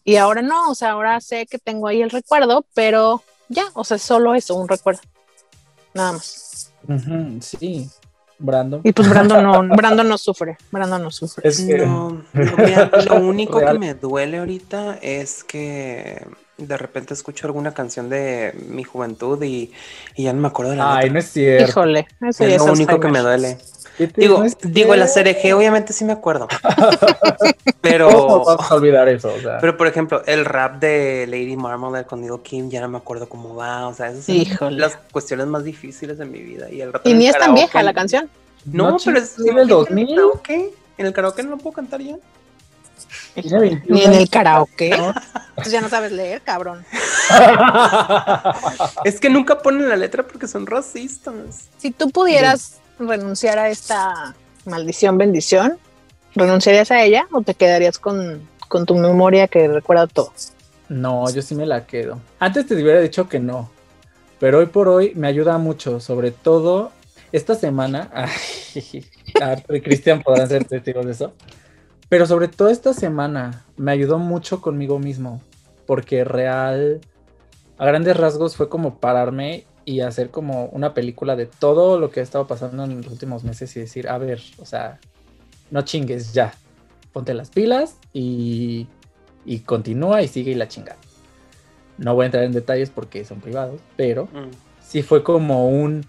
Y 0.02 0.16
ahora 0.16 0.40
no, 0.40 0.70
o 0.70 0.74
sea, 0.74 0.92
ahora 0.92 1.20
sé 1.20 1.44
que 1.44 1.59
tengo 1.59 1.88
ahí 1.88 2.00
el 2.00 2.09
recuerdo, 2.09 2.64
pero 2.72 3.22
ya, 3.50 3.66
o 3.74 3.85
sea, 3.85 3.98
solo 3.98 4.35
eso, 4.35 4.55
un 4.55 4.68
recuerdo. 4.68 5.02
Nada 5.92 6.12
más. 6.12 6.72
Sí, 7.42 7.90
Brandon. 8.42 8.81
Y 8.85 8.92
pues 8.92 9.09
Brandon 9.09 9.42
no, 9.42 9.62
Brandon 9.76 10.09
no 10.09 10.18
sufre, 10.18 10.57
Brandon 10.70 11.02
no 11.02 11.11
sufre. 11.11 11.48
Es 11.48 11.61
que 11.61 11.78
No, 11.78 12.11
no, 12.11 12.22
mira, 12.59 12.90
lo 13.07 13.16
único 13.16 13.59
que 13.61 13.78
me 13.78 13.94
duele 13.94 14.38
ahorita 14.38 14.98
es 15.00 15.44
que 15.44 16.26
de 16.59 16.76
repente 16.76 17.14
escucho 17.14 17.46
alguna 17.46 17.72
canción 17.74 18.09
de 18.09 18.52
mi 18.68 18.85
juventud 18.85 19.42
y, 19.42 19.72
y 20.14 20.24
ya 20.24 20.33
no 20.33 20.40
me 20.42 20.48
acuerdo 20.48 20.72
de 20.72 20.76
la 20.78 20.96
Ay, 20.96 21.05
letra. 21.05 21.12
no 21.14 21.18
es 21.18 21.26
cierto. 21.31 21.70
Híjole, 21.70 22.07
eso 22.20 22.44
es 22.44 22.52
es 22.55 22.66
lo 22.66 22.72
único 22.72 23.00
que 23.00 23.09
me 23.09 23.20
duele. 23.20 23.59
¿Qué 23.98 24.09
te- 24.09 24.20
Digo, 24.22 24.38
no 24.38 24.44
es 24.44 24.57
digo, 24.62 24.94
la 24.96 25.07
cierto? 25.07 25.33
CRG 25.40 25.55
obviamente 25.55 25.92
sí 25.92 26.05
me 26.05 26.12
acuerdo. 26.12 26.48
¿Cómo 26.62 26.90
pero, 27.81 28.44
vamos 28.44 28.70
a 28.70 28.74
olvidar 28.74 29.09
eso? 29.09 29.33
O 29.35 29.40
sea, 29.40 29.59
pero 29.61 29.76
por 29.76 29.87
ejemplo, 29.87 30.22
el 30.26 30.44
rap 30.44 30.81
de 30.81 31.26
Lady 31.28 31.57
Marmalade 31.57 32.05
con 32.05 32.20
Neil 32.20 32.40
Kim 32.42 32.70
ya 32.70 32.81
no 32.81 32.88
me 32.88 32.98
acuerdo 32.98 33.28
cómo 33.28 33.55
va. 33.55 33.88
O 33.88 33.94
sea, 33.94 34.11
esas 34.11 34.24
son 34.24 34.35
Híjole. 34.37 34.78
las 34.78 34.96
cuestiones 35.11 35.46
más 35.46 35.64
difíciles 35.64 36.18
de 36.18 36.24
mi 36.24 36.40
vida. 36.40 36.70
Y, 36.70 36.81
el 36.81 36.92
Y 37.05 37.14
ni 37.14 37.28
es 37.28 37.38
tan 37.38 37.55
vieja 37.55 37.83
la 37.83 37.92
canción. 37.92 38.28
No, 38.64 38.96
pero 39.05 39.18
es 39.18 39.37
del 39.37 39.66
2000. 39.66 40.05
¿En 40.05 40.09
el 40.09 40.14
karaoke? 40.16 40.70
¿En 40.98 41.07
el 41.07 41.12
karaoke 41.12 41.42
no 41.42 41.50
lo 41.50 41.59
puedo 41.59 41.74
cantar 41.74 42.00
ya? 42.00 42.16
Tiene 43.35 43.59
21 43.59 43.96
Ni 43.98 44.05
en 44.05 44.12
el 44.12 44.31
karaoke. 44.31 44.96
¿no? 44.96 45.12
Pues 45.57 45.70
ya 45.70 45.81
no 45.81 45.88
sabes 45.88 46.12
leer, 46.12 46.40
cabrón. 46.42 46.85
Es 49.05 49.20
que 49.20 49.31
nunca 49.31 49.61
ponen 49.61 49.88
la 49.88 49.96
letra 49.96 50.22
porque 50.22 50.46
son 50.46 50.66
racistas. 50.66 51.68
Si 51.78 51.90
tú 51.90 52.11
pudieras 52.11 52.74
renunciar 53.08 53.58
a 53.58 53.68
esta 53.68 54.34
maldición, 54.64 55.18
bendición, 55.18 55.78
¿renunciarías 56.34 56.90
a 56.90 57.02
ella 57.02 57.26
o 57.32 57.42
te 57.42 57.54
quedarías 57.54 57.98
con, 57.98 58.48
con 58.68 58.86
tu 58.86 58.94
memoria 58.94 59.48
que 59.48 59.68
recuerda 59.68 60.06
todo? 60.06 60.32
No, 60.88 61.30
yo 61.30 61.42
sí 61.42 61.54
me 61.54 61.66
la 61.66 61.86
quedo. 61.86 62.20
Antes 62.38 62.66
te 62.66 62.74
hubiera 62.74 63.00
dicho 63.00 63.28
que 63.28 63.40
no, 63.40 63.70
pero 64.38 64.58
hoy 64.58 64.66
por 64.66 64.88
hoy 64.88 65.12
me 65.14 65.28
ayuda 65.28 65.56
mucho, 65.58 66.00
sobre 66.00 66.30
todo 66.30 66.90
esta 67.32 67.54
semana. 67.54 68.10
Ay, 68.14 69.04
y 69.68 69.80
Cristian 69.80 70.22
podrán 70.22 70.48
ser 70.48 70.64
testigos 70.64 71.06
de 71.06 71.12
eso. 71.12 71.32
Pero 72.08 72.26
sobre 72.26 72.48
todo 72.48 72.68
esta 72.68 72.92
semana 72.92 73.64
me 73.76 73.92
ayudó 73.92 74.18
mucho 74.18 74.60
conmigo 74.60 74.98
mismo, 74.98 75.40
porque 75.86 76.24
real, 76.24 77.00
a 77.78 77.86
grandes 77.86 78.16
rasgos 78.16 78.54
fue 78.56 78.68
como 78.68 78.98
pararme 78.98 79.64
y 79.84 80.00
hacer 80.00 80.30
como 80.30 80.66
una 80.66 80.94
película 80.94 81.36
de 81.36 81.46
todo 81.46 81.98
lo 81.98 82.10
que 82.10 82.20
ha 82.20 82.22
estado 82.22 82.46
pasando 82.46 82.84
en 82.84 82.98
los 83.02 83.06
últimos 83.12 83.44
meses 83.44 83.76
y 83.76 83.80
decir, 83.80 84.08
a 84.08 84.18
ver, 84.18 84.40
o 84.58 84.64
sea, 84.66 84.98
no 85.70 85.82
chingues 85.82 86.32
ya, 86.32 86.54
ponte 87.12 87.34
las 87.34 87.50
pilas 87.50 87.96
y, 88.12 88.86
y 89.44 89.60
continúa 89.60 90.22
y 90.22 90.28
sigue 90.28 90.52
y 90.52 90.54
la 90.54 90.68
chingada. 90.68 90.98
No 91.98 92.14
voy 92.14 92.24
a 92.24 92.26
entrar 92.26 92.44
en 92.44 92.52
detalles 92.52 92.90
porque 92.90 93.24
son 93.24 93.40
privados, 93.40 93.80
pero 93.96 94.24
Mm. 94.26 94.50
sí 94.86 95.02
fue 95.02 95.22
como 95.22 95.68
un 95.68 96.06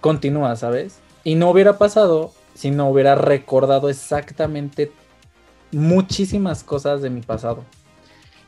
continúa, 0.00 0.56
¿sabes? 0.56 0.98
Y 1.24 1.34
no 1.36 1.50
hubiera 1.50 1.78
pasado 1.78 2.32
si 2.54 2.70
no 2.70 2.88
hubiera 2.88 3.14
recordado 3.14 3.88
exactamente 3.88 4.92
muchísimas 5.70 6.64
cosas 6.64 7.02
de 7.02 7.10
mi 7.10 7.20
pasado. 7.22 7.64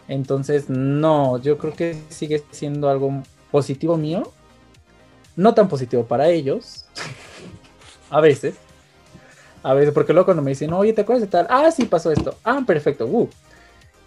Entonces, 0.09 0.69
no, 0.69 1.39
yo 1.39 1.57
creo 1.59 1.73
que 1.75 1.97
sigue 2.11 2.43
siendo 2.51 2.91
algo 2.91 3.23
positivo 3.51 3.97
mío. 3.97 4.31
No 5.37 5.55
tan 5.55 5.69
positivo 5.69 6.05
para 6.05 6.29
ellos. 6.29 6.87
a 8.11 8.21
veces. 8.21 8.57
A 9.63 9.75
veces, 9.75 9.95
porque 9.95 10.13
luego 10.13 10.27
cuando 10.27 10.43
me 10.43 10.51
dicen, 10.51 10.73
oye, 10.73 10.93
¿te 10.93 11.01
acuerdas 11.01 11.23
de 11.23 11.29
tal? 11.29 11.47
Ah, 11.49 11.71
sí, 11.71 11.87
pasó 11.87 12.13
esto. 12.13 12.37
Ah, 12.45 12.63
perfecto. 12.67 13.07
Uh. 13.07 13.29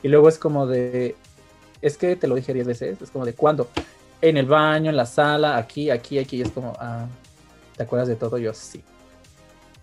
Y 0.03 0.07
luego 0.07 0.29
es 0.29 0.37
como 0.37 0.67
de, 0.67 1.15
es 1.81 1.97
que 1.97 2.15
te 2.15 2.27
lo 2.27 2.35
dije 2.35 2.53
10 2.53 2.67
veces. 2.67 3.01
Es 3.01 3.11
como 3.11 3.25
de, 3.25 3.33
¿cuándo? 3.33 3.67
En 4.21 4.37
el 4.37 4.45
baño, 4.45 4.89
en 4.89 4.97
la 4.97 5.05
sala, 5.05 5.57
aquí, 5.57 5.89
aquí, 5.89 6.19
aquí. 6.19 6.41
Es 6.41 6.51
como, 6.51 6.73
ah, 6.79 7.07
¿te 7.75 7.83
acuerdas 7.83 8.07
de 8.07 8.15
todo? 8.15 8.37
Yo 8.37 8.53
sí. 8.53 8.83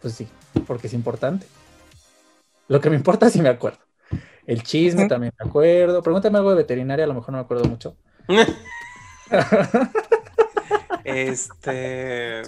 Pues 0.00 0.14
sí, 0.14 0.28
porque 0.66 0.86
es 0.86 0.92
importante. 0.92 1.46
Lo 2.68 2.80
que 2.80 2.90
me 2.90 2.96
importa 2.96 3.28
sí 3.30 3.40
me 3.42 3.48
acuerdo. 3.48 3.78
El 4.46 4.62
chisme 4.62 5.08
también 5.08 5.32
me 5.38 5.48
acuerdo. 5.48 6.02
Pregúntame 6.02 6.38
algo 6.38 6.50
de 6.50 6.56
veterinaria, 6.56 7.04
a 7.04 7.08
lo 7.08 7.14
mejor 7.14 7.30
no 7.32 7.38
me 7.38 7.44
acuerdo 7.44 7.64
mucho. 7.64 7.96
este. 11.04 12.42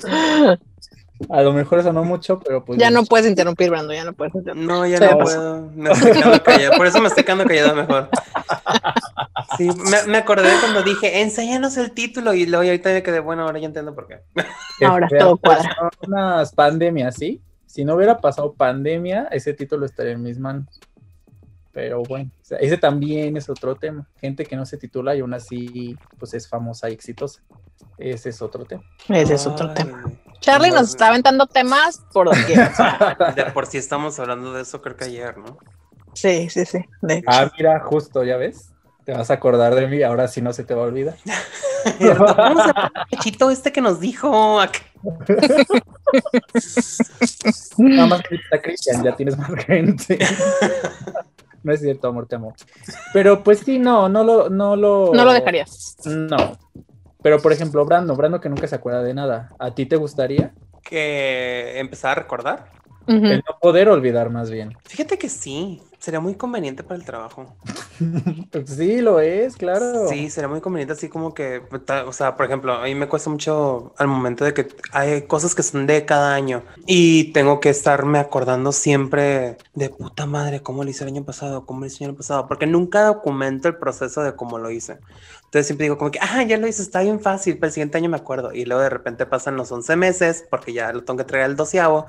A 1.30 1.40
lo 1.40 1.52
mejor 1.52 1.78
eso 1.78 1.92
no 1.92 2.04
mucho, 2.04 2.38
pero 2.40 2.64
pues. 2.64 2.78
Ya 2.78 2.90
no 2.90 3.04
puedes 3.04 3.26
interrumpir, 3.26 3.70
Brando, 3.70 3.92
ya 3.94 4.04
no 4.04 4.12
puedes 4.12 4.34
interrumpir. 4.34 4.68
No, 4.68 4.86
ya 4.86 5.00
no 5.00 5.18
puedo. 5.18 5.70
Me 5.74 5.90
estoy 5.90 6.12
quedando 6.12 6.42
callado. 6.42 6.76
Por 6.76 6.86
eso 6.86 7.00
me 7.00 7.08
estoy 7.08 7.24
quedando 7.24 7.44
callado 7.46 7.74
mejor. 7.74 8.10
Sí, 9.56 9.68
me, 9.90 10.02
me, 10.12 10.18
acordé 10.18 10.50
cuando 10.60 10.82
dije, 10.82 11.22
enséñanos 11.22 11.76
el 11.78 11.92
título, 11.92 12.34
y 12.34 12.44
luego 12.46 12.64
ahorita 12.64 12.90
me 12.90 13.02
quedé, 13.02 13.20
bueno, 13.20 13.42
ahora 13.44 13.58
ya 13.58 13.66
entiendo 13.66 13.94
por 13.94 14.06
qué. 14.06 14.20
Ahora 14.86 15.08
todo 15.08 15.38
cuadra. 15.38 15.74
Unas 16.06 16.52
pandemias, 16.52 17.14
¿sí? 17.14 17.40
Si 17.64 17.84
no 17.84 17.94
hubiera 17.94 18.18
pasado 18.18 18.52
pandemia, 18.52 19.28
ese 19.30 19.54
título 19.54 19.86
estaría 19.86 20.12
en 20.12 20.22
mis 20.22 20.38
manos. 20.38 20.66
Pero 21.76 22.02
bueno, 22.04 22.30
o 22.40 22.42
sea, 22.42 22.56
ese 22.56 22.78
también 22.78 23.36
es 23.36 23.50
otro 23.50 23.76
tema. 23.76 24.08
Gente 24.18 24.46
que 24.46 24.56
no 24.56 24.64
se 24.64 24.78
titula 24.78 25.14
y 25.14 25.20
aún 25.20 25.34
así 25.34 25.94
pues 26.18 26.32
es 26.32 26.48
famosa 26.48 26.88
y 26.88 26.94
exitosa. 26.94 27.42
Ese 27.98 28.30
es 28.30 28.40
otro 28.40 28.64
tema. 28.64 28.82
Ese 29.10 29.34
es 29.34 29.46
otro 29.46 29.68
Ay, 29.68 29.74
tema. 29.74 30.10
Charlie 30.40 30.70
nos 30.70 30.88
está 30.88 31.08
aventando 31.08 31.46
temas 31.46 32.02
por 32.14 32.34
doquier. 32.34 32.60
O 32.60 32.74
sea. 32.74 33.32
De 33.36 33.44
por 33.52 33.66
sí 33.66 33.76
estamos 33.76 34.18
hablando 34.18 34.54
de 34.54 34.62
eso 34.62 34.80
creo 34.80 34.96
que 34.96 35.04
ayer, 35.04 35.36
¿no? 35.36 35.58
Sí, 36.14 36.48
sí, 36.48 36.64
sí. 36.64 36.78
De 37.02 37.22
ah, 37.26 37.52
mira, 37.58 37.78
justo, 37.80 38.24
ya 38.24 38.38
ves. 38.38 38.72
Te 39.04 39.12
vas 39.12 39.30
a 39.30 39.34
acordar 39.34 39.74
de 39.74 39.86
mí, 39.86 40.02
ahora 40.02 40.28
sí 40.28 40.40
no 40.40 40.54
se 40.54 40.64
te 40.64 40.72
va 40.72 40.84
a 40.84 40.86
olvidar. 40.86 41.16
Vamos 42.00 42.72
a 42.74 42.90
pechito 43.10 43.50
este 43.50 43.70
que 43.70 43.82
nos 43.82 44.00
dijo. 44.00 44.30
Nada 47.76 48.06
más 48.06 48.22
que 48.22 48.36
está 48.36 48.62
Cristian, 48.62 49.04
ya 49.04 49.14
tienes 49.14 49.36
más 49.36 49.50
gente. 49.66 50.18
No 51.66 51.72
es 51.72 51.80
cierto, 51.80 52.06
amor, 52.06 52.28
te 52.28 52.36
amo. 52.36 52.54
Pero 53.12 53.42
pues 53.42 53.58
sí, 53.58 53.80
no, 53.80 54.08
no 54.08 54.22
lo, 54.22 54.48
no 54.48 54.76
lo. 54.76 55.10
No 55.12 55.24
lo 55.24 55.32
dejarías. 55.32 55.96
No. 56.06 56.56
Pero 57.20 57.42
por 57.42 57.52
ejemplo, 57.52 57.84
Brando, 57.84 58.14
Brando 58.14 58.40
que 58.40 58.48
nunca 58.48 58.68
se 58.68 58.76
acuerda 58.76 59.02
de 59.02 59.12
nada. 59.12 59.50
¿A 59.58 59.74
ti 59.74 59.84
te 59.84 59.96
gustaría? 59.96 60.54
Que 60.80 61.80
empezar 61.80 62.12
a 62.12 62.22
recordar. 62.22 62.70
Uh 63.08 63.14
-huh. 63.14 63.30
El 63.32 63.38
no 63.38 63.58
poder 63.60 63.88
olvidar 63.88 64.30
más 64.30 64.48
bien. 64.48 64.76
Fíjate 64.84 65.18
que 65.18 65.28
sí, 65.28 65.82
sería 66.06 66.20
muy 66.20 66.36
conveniente 66.36 66.84
para 66.84 67.00
el 67.00 67.04
trabajo. 67.04 67.56
Pues 68.52 68.70
sí, 68.76 69.00
lo 69.00 69.20
es, 69.20 69.56
claro. 69.56 70.06
Sí, 70.08 70.28
sería 70.30 70.48
muy 70.48 70.60
conveniente 70.60 70.92
así 70.92 71.08
como 71.08 71.32
que, 71.34 71.62
o 72.06 72.12
sea, 72.12 72.36
por 72.36 72.44
ejemplo, 72.46 72.74
a 72.74 72.84
mí 72.84 72.94
me 72.94 73.08
cuesta 73.08 73.30
mucho 73.30 73.94
al 73.96 74.06
momento 74.06 74.44
de 74.44 74.52
que 74.52 74.68
hay 74.92 75.22
cosas 75.22 75.54
que 75.54 75.62
son 75.62 75.86
de 75.86 76.04
cada 76.04 76.34
año 76.34 76.62
y 76.86 77.32
tengo 77.32 77.58
que 77.58 77.70
estarme 77.70 78.18
acordando 78.18 78.70
siempre 78.70 79.56
de 79.74 79.88
puta 79.88 80.26
madre, 80.26 80.60
cómo 80.60 80.84
lo 80.84 80.90
hice 80.90 81.04
el 81.04 81.10
año 81.10 81.24
pasado, 81.24 81.64
cómo 81.64 81.80
lo 81.80 81.86
hice 81.86 82.04
el 82.04 82.10
año 82.10 82.18
pasado, 82.18 82.46
porque 82.46 82.66
nunca 82.66 83.02
documento 83.04 83.66
el 83.68 83.76
proceso 83.76 84.22
de 84.22 84.36
cómo 84.36 84.58
lo 84.58 84.70
hice. 84.70 84.98
Entonces 85.46 85.66
siempre 85.68 85.84
digo 85.84 85.96
como 85.96 86.10
que, 86.10 86.18
ah, 86.20 86.42
ya 86.42 86.58
lo 86.58 86.66
hice, 86.66 86.82
está 86.82 87.00
bien 87.00 87.20
fácil, 87.20 87.58
para 87.58 87.68
el 87.68 87.72
siguiente 87.72 87.96
año 87.98 88.10
me 88.10 88.16
acuerdo. 88.16 88.52
Y 88.52 88.64
luego 88.64 88.82
de 88.82 88.90
repente 88.90 89.26
pasan 89.26 89.56
los 89.56 89.72
11 89.72 89.96
meses, 89.96 90.44
porque 90.50 90.72
ya 90.72 90.92
lo 90.92 91.02
tengo 91.04 91.18
que 91.18 91.24
traer 91.24 91.46
el 91.46 91.56
doceavo, 91.56 92.06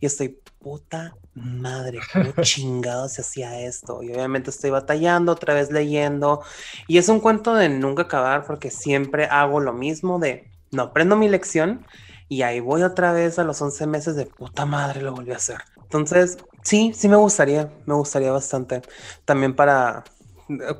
y 0.00 0.06
estoy, 0.06 0.40
puta 0.66 1.16
madre, 1.34 2.00
cómo 2.12 2.32
chingado 2.42 3.08
se 3.08 3.20
hacía 3.20 3.60
esto. 3.60 4.02
Y 4.02 4.10
obviamente 4.10 4.50
estoy 4.50 4.70
batallando, 4.70 5.30
otra 5.30 5.54
vez 5.54 5.70
leyendo. 5.70 6.42
Y 6.88 6.98
es 6.98 7.08
un 7.08 7.20
cuento 7.20 7.54
de 7.54 7.68
nunca 7.68 8.02
acabar, 8.02 8.44
porque 8.44 8.72
siempre 8.72 9.26
hago 9.26 9.60
lo 9.60 9.72
mismo 9.72 10.18
de, 10.18 10.50
no 10.72 10.82
aprendo 10.82 11.14
mi 11.14 11.28
lección, 11.28 11.86
y 12.28 12.42
ahí 12.42 12.58
voy 12.58 12.82
otra 12.82 13.12
vez 13.12 13.38
a 13.38 13.44
los 13.44 13.62
11 13.62 13.86
meses 13.86 14.16
de 14.16 14.26
puta 14.26 14.66
madre, 14.66 15.02
lo 15.02 15.14
volví 15.14 15.30
a 15.30 15.36
hacer. 15.36 15.58
Entonces, 15.84 16.36
sí, 16.62 16.92
sí 16.96 17.08
me 17.08 17.14
gustaría, 17.14 17.70
me 17.86 17.94
gustaría 17.94 18.32
bastante. 18.32 18.82
También 19.24 19.54
para, 19.54 20.02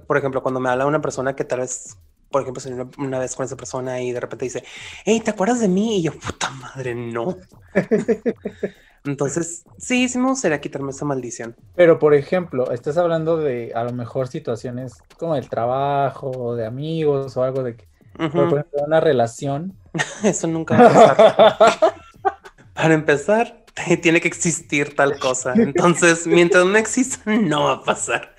por 0.08 0.16
ejemplo, 0.16 0.42
cuando 0.42 0.58
me 0.58 0.68
habla 0.68 0.86
una 0.86 1.00
persona 1.00 1.36
que 1.36 1.44
tal 1.44 1.60
vez, 1.60 1.96
por 2.28 2.42
ejemplo, 2.42 2.60
una, 2.72 2.90
una, 2.98 3.18
vez 3.20 3.36
con 3.36 3.46
esa 3.46 3.56
persona 3.56 4.00
y 4.00 4.10
de 4.10 4.18
repente 4.18 4.46
dice, 4.46 4.64
hey, 5.04 5.20
¿te 5.20 5.30
acuerdas 5.30 5.60
de 5.60 5.68
mí? 5.68 5.98
Y 5.98 6.02
yo, 6.02 6.18
puta 6.18 6.50
madre, 6.50 6.96
no. 6.96 7.36
Entonces, 9.06 9.64
sí, 9.78 10.08
sí 10.08 10.18
me 10.18 10.28
gustaría 10.28 10.60
quitarme 10.60 10.90
esa 10.90 11.04
maldición. 11.04 11.56
Pero, 11.74 11.98
por 11.98 12.14
ejemplo, 12.14 12.70
estás 12.72 12.96
hablando 12.96 13.36
de 13.38 13.72
a 13.74 13.84
lo 13.84 13.92
mejor 13.92 14.28
situaciones 14.28 14.94
como 15.18 15.36
el 15.36 15.48
trabajo, 15.48 16.54
de 16.56 16.66
amigos 16.66 17.36
o 17.36 17.42
algo 17.42 17.62
de 17.62 17.76
que, 17.76 17.84
uh 18.18 18.24
-huh. 18.24 18.32
por 18.32 18.58
ejemplo, 18.58 18.84
una 18.86 19.00
relación. 19.00 19.74
Eso 20.24 20.46
nunca 20.46 20.76
va 20.76 20.86
a 20.86 21.58
pasar. 21.58 21.94
Para 22.74 22.94
empezar, 22.94 23.64
tiene 24.02 24.20
que 24.20 24.28
existir 24.28 24.94
tal 24.94 25.18
cosa. 25.18 25.54
Entonces, 25.54 26.26
mientras 26.26 26.64
no 26.64 26.76
exista, 26.76 27.30
no 27.36 27.64
va 27.64 27.72
a 27.74 27.82
pasar. 27.82 28.34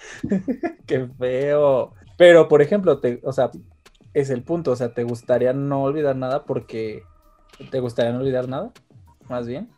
Qué 0.86 1.08
feo. 1.18 1.94
Pero, 2.18 2.48
por 2.48 2.62
ejemplo, 2.62 3.00
te, 3.00 3.20
o 3.24 3.32
sea, 3.32 3.52
es 4.14 4.30
el 4.30 4.44
punto. 4.44 4.72
O 4.72 4.76
sea, 4.76 4.94
¿te 4.94 5.04
gustaría 5.04 5.54
no 5.54 5.84
olvidar 5.84 6.16
nada 6.16 6.46
porque 6.46 7.04
te 7.72 7.80
gustaría 7.80 8.12
no 8.12 8.20
olvidar 8.20 8.48
nada? 8.48 8.72
Más 9.30 9.48
bien. 9.48 9.70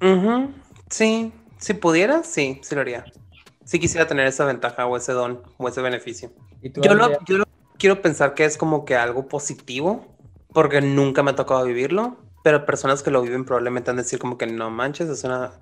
Uh 0.00 0.06
-huh. 0.06 0.54
Sí, 0.90 1.32
si 1.58 1.74
pudiera, 1.74 2.22
sí, 2.22 2.60
sí 2.62 2.74
lo 2.74 2.80
haría. 2.80 3.04
Si 3.64 3.78
quisiera 3.78 4.06
tener 4.06 4.26
esa 4.26 4.44
ventaja 4.44 4.86
o 4.86 4.96
ese 4.96 5.12
don 5.12 5.42
o 5.56 5.68
ese 5.68 5.82
beneficio. 5.82 6.30
Yo 6.62 6.94
lo, 6.94 7.24
yo 7.24 7.38
lo 7.38 7.44
quiero 7.78 8.02
pensar 8.02 8.34
que 8.34 8.44
es 8.44 8.56
como 8.56 8.84
que 8.84 8.96
algo 8.96 9.28
positivo, 9.28 10.06
porque 10.52 10.80
nunca 10.80 11.22
me 11.22 11.32
ha 11.32 11.36
tocado 11.36 11.64
vivirlo, 11.64 12.16
pero 12.42 12.64
personas 12.64 13.02
que 13.02 13.10
lo 13.10 13.22
viven 13.22 13.44
probablemente 13.44 13.90
han 13.90 13.96
de 13.96 14.02
decir 14.02 14.18
como 14.18 14.38
que 14.38 14.46
no 14.46 14.70
manches, 14.70 15.08
es 15.08 15.24
una 15.24 15.52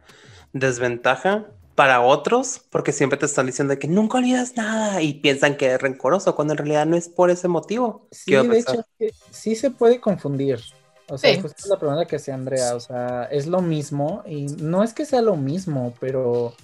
desventaja 0.53 1.47
para 1.75 2.01
otros, 2.01 2.63
porque 2.71 2.93
siempre 2.93 3.19
te 3.19 3.27
están 3.27 3.47
diciendo 3.47 3.79
que 3.79 3.89
nunca 3.89 4.19
olvidas 4.19 4.57
nada 4.57 5.03
y 5.03 5.15
piensan 5.15 5.57
que 5.57 5.75
es 5.75 5.81
rencoroso, 5.81 6.35
cuando 6.35 6.55
en 6.55 6.59
realidad 6.59 6.87
no 6.87 6.97
es 6.97 7.09
por 7.09 7.31
ese 7.31 7.49
motivo. 7.49 8.09
Sí, 8.13 8.33
de 8.33 8.59
hecho, 8.59 8.85
sí 9.31 9.55
se 9.57 9.71
puede 9.71 10.01
confundir. 10.01 10.61
O 11.09 11.19
sea, 11.19 11.35
sí. 11.35 11.41
justo 11.41 11.57
es 11.59 11.67
la 11.69 11.79
pregunta 11.79 12.05
que 12.05 12.17
hacía 12.17 12.35
Andrea, 12.35 12.75
o 12.75 12.81
sea, 12.81 13.29
es 13.31 13.47
lo 13.47 13.61
mismo 13.61 14.23
y 14.27 14.47
no 14.47 14.83
es 14.83 14.93
que 14.93 15.05
sea 15.05 15.23
lo 15.23 15.37
mismo, 15.37 15.95
pero 16.01 16.55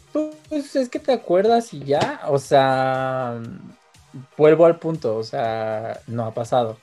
pues 0.49 0.75
es 0.75 0.89
que 0.89 0.99
te 0.99 1.13
acuerdas 1.13 1.73
y 1.73 1.85
ya, 1.85 2.23
o 2.27 2.39
sea, 2.39 3.41
vuelvo 4.37 4.67
al 4.67 4.81
punto, 4.81 5.17
o 5.17 5.23
sea, 5.23 6.01
no 6.09 6.27
ha 6.27 6.35
pasado, 6.35 6.77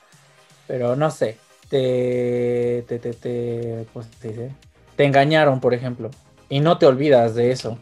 pero 0.66 0.96
no 0.96 1.10
sé, 1.10 1.36
te, 1.68 2.82
te, 2.88 2.98
te, 2.98 3.12
te, 3.12 3.86
pues, 3.92 4.10
te, 4.12 4.52
te 4.96 5.04
engañaron, 5.04 5.60
por 5.60 5.74
ejemplo, 5.74 6.10
y 6.48 6.60
no 6.60 6.78
te 6.78 6.86
olvidas 6.86 7.34
de 7.34 7.50
eso, 7.50 7.78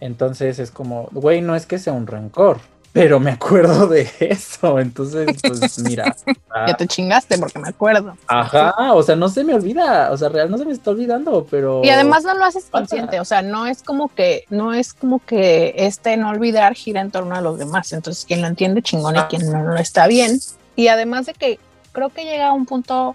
entonces 0.00 0.58
es 0.58 0.70
como, 0.70 1.08
güey, 1.10 1.40
no 1.40 1.56
es 1.56 1.64
que 1.64 1.78
sea 1.78 1.94
un 1.94 2.06
rencor, 2.06 2.58
pero 2.92 3.18
me 3.20 3.30
acuerdo 3.30 3.86
de 3.86 4.10
eso, 4.20 4.78
entonces, 4.78 5.26
pues 5.42 5.78
mira. 5.78 6.14
ya 6.66 6.74
te 6.74 6.86
chingaste 6.86 7.38
porque 7.38 7.58
me 7.58 7.68
acuerdo. 7.68 8.16
Ajá, 8.26 8.92
o 8.92 9.02
sea, 9.02 9.16
no 9.16 9.28
se 9.28 9.44
me 9.44 9.54
olvida, 9.54 10.10
o 10.12 10.16
sea, 10.16 10.28
real 10.28 10.50
no 10.50 10.58
se 10.58 10.64
me 10.66 10.72
está 10.72 10.90
olvidando, 10.90 11.46
pero. 11.50 11.80
Y 11.82 11.88
además 11.88 12.24
no 12.24 12.34
lo 12.34 12.44
haces 12.44 12.66
consciente, 12.70 13.18
o 13.20 13.24
sea, 13.24 13.42
no 13.42 13.66
es 13.66 13.82
como 13.82 14.08
que, 14.14 14.44
no 14.50 14.74
es 14.74 14.92
como 14.92 15.20
que 15.24 15.74
este 15.76 16.16
no 16.16 16.28
olvidar 16.30 16.74
gira 16.74 17.00
en 17.00 17.10
torno 17.10 17.34
a 17.34 17.40
los 17.40 17.58
demás, 17.58 17.92
entonces 17.92 18.24
quien 18.26 18.42
lo 18.42 18.46
entiende 18.46 18.82
chingón 18.82 19.16
y 19.16 19.18
Ah. 19.20 19.28
quien 19.28 19.50
no 19.50 19.62
lo 19.62 19.76
está 19.76 20.06
bien. 20.06 20.38
Y 20.76 20.88
además 20.88 21.26
de 21.26 21.34
que 21.34 21.58
creo 21.92 22.10
que 22.10 22.24
llega 22.24 22.48
a 22.48 22.52
un 22.52 22.66
punto 22.66 23.14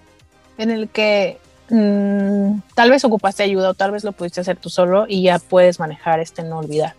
en 0.58 0.72
el 0.72 0.90
que 0.90 1.38
mmm, 1.70 2.60
tal 2.76 2.90
vez 2.90 3.04
ocupaste 3.06 3.44
ayuda 3.44 3.70
o 3.70 3.74
tal 3.74 3.92
vez 3.92 4.04
lo 4.04 4.12
pudiste 4.12 4.42
hacer 4.42 4.58
tú 4.58 4.70
solo 4.70 5.06
y 5.08 5.24
ya 5.24 5.38
puedes 5.40 5.80
manejar 5.80 6.20
este 6.20 6.42
no 6.44 6.60
olvidar. 6.60 6.94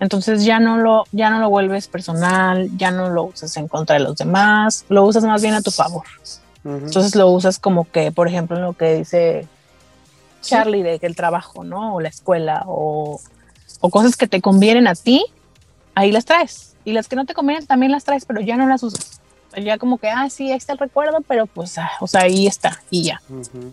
Entonces 0.00 0.44
ya 0.44 0.58
no 0.58 0.78
lo, 0.78 1.04
ya 1.12 1.28
no 1.28 1.38
lo 1.38 1.50
vuelves 1.50 1.86
personal, 1.86 2.70
ya 2.78 2.90
no 2.90 3.10
lo 3.10 3.24
usas 3.24 3.56
en 3.58 3.68
contra 3.68 3.94
de 3.94 4.00
los 4.00 4.16
demás, 4.16 4.86
lo 4.88 5.04
usas 5.04 5.24
más 5.24 5.42
bien 5.42 5.54
a 5.54 5.60
tu 5.60 5.70
favor. 5.70 6.04
Uh 6.64 6.70
-huh. 6.70 6.84
Entonces 6.86 7.14
lo 7.14 7.28
usas 7.28 7.58
como 7.58 7.88
que, 7.90 8.10
por 8.10 8.26
ejemplo, 8.26 8.56
en 8.56 8.62
lo 8.62 8.72
que 8.72 8.94
dice 8.94 9.46
Charlie 10.40 10.82
de 10.82 10.98
que 10.98 11.06
el 11.06 11.14
trabajo, 11.14 11.64
¿no? 11.64 11.94
O 11.94 12.00
la 12.00 12.08
escuela, 12.08 12.64
o, 12.66 13.20
o 13.80 13.90
cosas 13.90 14.16
que 14.16 14.26
te 14.26 14.40
convienen 14.40 14.86
a 14.86 14.94
ti, 14.94 15.24
ahí 15.94 16.10
las 16.12 16.24
traes. 16.24 16.74
Y 16.86 16.92
las 16.92 17.06
que 17.06 17.16
no 17.16 17.26
te 17.26 17.34
convienen 17.34 17.66
también 17.66 17.92
las 17.92 18.04
traes, 18.04 18.24
pero 18.24 18.40
ya 18.40 18.56
no 18.56 18.66
las 18.66 18.82
usas. 18.82 19.20
Ya 19.54 19.76
como 19.76 19.98
que, 19.98 20.08
ah, 20.08 20.30
sí, 20.30 20.50
ahí 20.50 20.56
está 20.56 20.72
el 20.72 20.78
recuerdo, 20.78 21.18
pero 21.28 21.46
pues, 21.46 21.76
ah, 21.76 21.90
o 22.00 22.06
sea, 22.06 22.22
ahí 22.22 22.46
está, 22.46 22.80
y 22.88 23.02
ya. 23.02 23.20
Uh 23.28 23.42
-huh. 23.42 23.72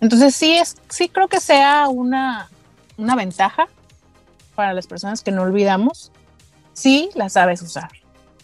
Entonces 0.00 0.34
sí, 0.34 0.54
es, 0.54 0.76
sí 0.88 1.08
creo 1.08 1.28
que 1.28 1.38
sea 1.38 1.88
una, 1.88 2.48
una 2.96 3.14
ventaja 3.14 3.68
para 4.58 4.74
las 4.74 4.88
personas 4.88 5.22
que 5.22 5.30
no 5.30 5.42
olvidamos, 5.42 6.10
sí 6.72 7.10
la 7.14 7.28
sabes 7.28 7.62
usar. 7.62 7.90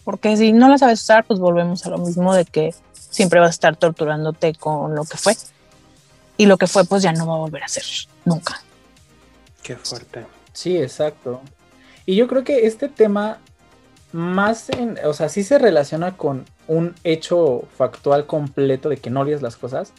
Porque 0.05 0.37
si 0.37 0.53
no 0.53 0.69
la 0.69 0.77
sabes 0.77 1.01
usar, 1.01 1.25
pues 1.25 1.41
volvemos 1.41 1.85
a 1.85 1.89
lo 1.89 1.97
mismo 1.97 2.33
de 2.33 2.45
que 2.45 2.73
siempre 2.93 3.41
vas 3.41 3.49
a 3.49 3.49
estar 3.49 3.75
torturándote 3.75 4.53
con 4.53 4.95
lo 4.95 5.03
que 5.03 5.17
fue. 5.17 5.35
Y 6.37 6.45
lo 6.45 6.57
que 6.57 6.67
fue, 6.67 6.85
pues 6.85 7.03
ya 7.03 7.11
no 7.11 7.27
va 7.27 7.33
a 7.33 7.39
volver 7.39 7.65
a 7.65 7.67
ser, 7.67 7.83
nunca. 8.23 8.61
Qué 9.61 9.75
fuerte. 9.75 10.25
Sí, 10.53 10.77
exacto. 10.77 11.41
Y 12.05 12.15
yo 12.15 12.29
creo 12.29 12.45
que 12.45 12.65
este 12.65 12.87
tema 12.87 13.39
más, 14.13 14.69
en, 14.69 14.97
o 15.03 15.11
sea, 15.11 15.27
sí 15.27 15.43
se 15.43 15.59
relaciona 15.59 16.15
con 16.15 16.45
un 16.69 16.95
hecho 17.03 17.67
factual 17.77 18.25
completo 18.25 18.87
de 18.87 18.95
que 18.95 19.09
no 19.09 19.19
olvides 19.19 19.41
las 19.41 19.57
cosas, 19.57 19.91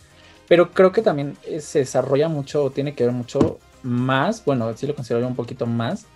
Pero 0.48 0.70
creo 0.70 0.92
que 0.92 1.02
también 1.02 1.37
eh, 1.44 1.61
se 1.61 1.81
desarrolla 1.81 2.29
mucho, 2.29 2.70
tiene 2.70 2.94
que 2.94 3.05
ver 3.05 3.12
mucho 3.12 3.59
más, 3.87 4.44
bueno, 4.44 4.77
sí 4.77 4.87
lo 4.87 4.94
considero 4.94 5.27
un 5.27 5.37
poquito 5.37 5.66
más, 5.66 6.07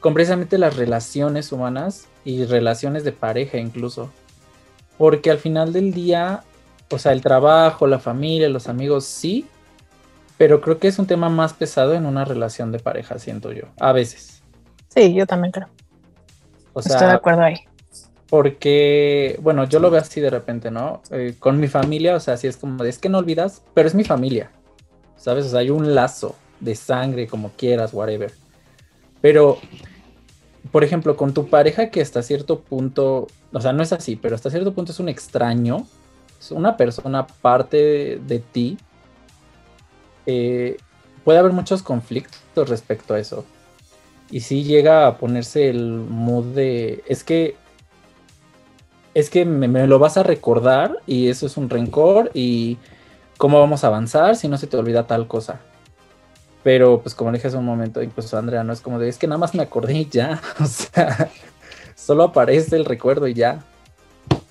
con 0.00 0.14
precisamente 0.14 0.58
las 0.58 0.76
relaciones 0.76 1.50
humanas 1.50 2.06
y 2.24 2.44
relaciones 2.44 3.04
de 3.04 3.12
pareja 3.12 3.58
incluso. 3.58 4.10
Porque 4.98 5.30
al 5.30 5.38
final 5.38 5.72
del 5.72 5.92
día, 5.92 6.44
o 6.90 6.98
sea, 6.98 7.12
el 7.12 7.22
trabajo, 7.22 7.86
la 7.86 7.98
familia, 7.98 8.48
los 8.48 8.68
amigos, 8.68 9.04
sí, 9.04 9.46
pero 10.36 10.60
creo 10.60 10.78
que 10.78 10.88
es 10.88 10.98
un 10.98 11.06
tema 11.06 11.28
más 11.28 11.54
pesado 11.54 11.94
en 11.94 12.06
una 12.06 12.24
relación 12.24 12.70
de 12.70 12.78
pareja, 12.78 13.18
siento 13.18 13.52
yo, 13.52 13.64
a 13.80 13.92
veces. 13.92 14.42
Sí, 14.88 15.14
yo 15.14 15.26
también 15.26 15.52
creo. 15.52 15.68
O 16.72 16.82
sea, 16.82 16.92
Estoy 16.92 17.08
de 17.08 17.14
acuerdo 17.14 17.42
ahí. 17.42 17.56
Porque, 18.28 19.38
bueno, 19.42 19.64
yo 19.64 19.78
lo 19.78 19.90
veo 19.90 20.00
así 20.00 20.20
de 20.20 20.30
repente, 20.30 20.70
¿no? 20.70 21.02
Eh, 21.10 21.34
con 21.38 21.60
mi 21.60 21.68
familia, 21.68 22.16
o 22.16 22.20
sea, 22.20 22.34
así 22.34 22.46
es 22.46 22.56
como, 22.56 22.82
es 22.84 22.98
que 22.98 23.08
no 23.08 23.18
olvidas, 23.18 23.62
pero 23.74 23.88
es 23.88 23.94
mi 23.94 24.04
familia, 24.04 24.50
¿sabes? 25.16 25.46
O 25.46 25.48
sea, 25.48 25.60
hay 25.60 25.70
un 25.70 25.94
lazo 25.94 26.34
de 26.64 26.74
sangre, 26.74 27.26
como 27.26 27.50
quieras, 27.50 27.92
whatever. 27.92 28.32
Pero, 29.20 29.58
por 30.72 30.84
ejemplo, 30.84 31.16
con 31.16 31.34
tu 31.34 31.48
pareja 31.48 31.90
que 31.90 32.00
hasta 32.00 32.22
cierto 32.22 32.60
punto, 32.60 33.28
o 33.52 33.60
sea, 33.60 33.72
no 33.72 33.82
es 33.82 33.92
así, 33.92 34.16
pero 34.16 34.34
hasta 34.34 34.50
cierto 34.50 34.74
punto 34.74 34.92
es 34.92 35.00
un 35.00 35.08
extraño, 35.08 35.86
es 36.40 36.50
una 36.50 36.76
persona 36.76 37.26
parte 37.26 38.18
de, 38.26 38.38
ti, 38.38 38.78
eh, 40.26 40.76
puede 41.24 41.38
haber 41.38 41.52
muchos 41.52 41.82
conflictos 41.82 42.68
respecto 42.68 43.14
a 43.14 43.18
eso. 43.18 43.44
Y 44.30 44.40
si 44.40 44.64
llega 44.64 45.06
a 45.06 45.18
ponerse 45.18 45.68
el 45.68 45.84
mood 45.88 46.54
de, 46.54 47.04
es 47.06 47.24
que 47.24 47.56
es 49.14 49.30
que 49.30 49.44
me, 49.44 49.86
lo 49.86 49.98
vas 49.98 50.16
a 50.16 50.22
recordar 50.24 50.98
y 51.06 51.28
eso 51.28 51.46
es 51.46 51.56
un 51.56 51.70
rencor 51.70 52.30
y 52.34 52.78
cómo 53.38 53.60
vamos 53.60 53.84
a 53.84 53.86
avanzar 53.86 54.36
si 54.36 54.48
no 54.48 54.58
se 54.58 54.66
te 54.66 54.76
olvida 54.76 55.06
tal 55.06 55.28
cosa. 55.28 55.60
Pero 56.64 57.02
pues 57.02 57.14
como 57.14 57.30
dije 57.30 57.46
hace 57.46 57.58
un 57.58 57.66
momento, 57.66 58.02
incluso 58.02 58.36
Andrea, 58.38 58.64
no 58.64 58.72
es 58.72 58.80
como 58.80 58.98
de, 58.98 59.08
es 59.08 59.18
que 59.18 59.28
nada 59.28 59.38
más 59.38 59.54
me 59.54 59.62
acordé 59.62 59.92
y 59.92 60.08
ya, 60.08 60.40
o 60.60 60.64
sea, 60.64 61.30
solo 61.94 62.24
aparece 62.24 62.74
el 62.74 62.86
recuerdo 62.86 63.28
y 63.28 63.34
ya. 63.34 63.62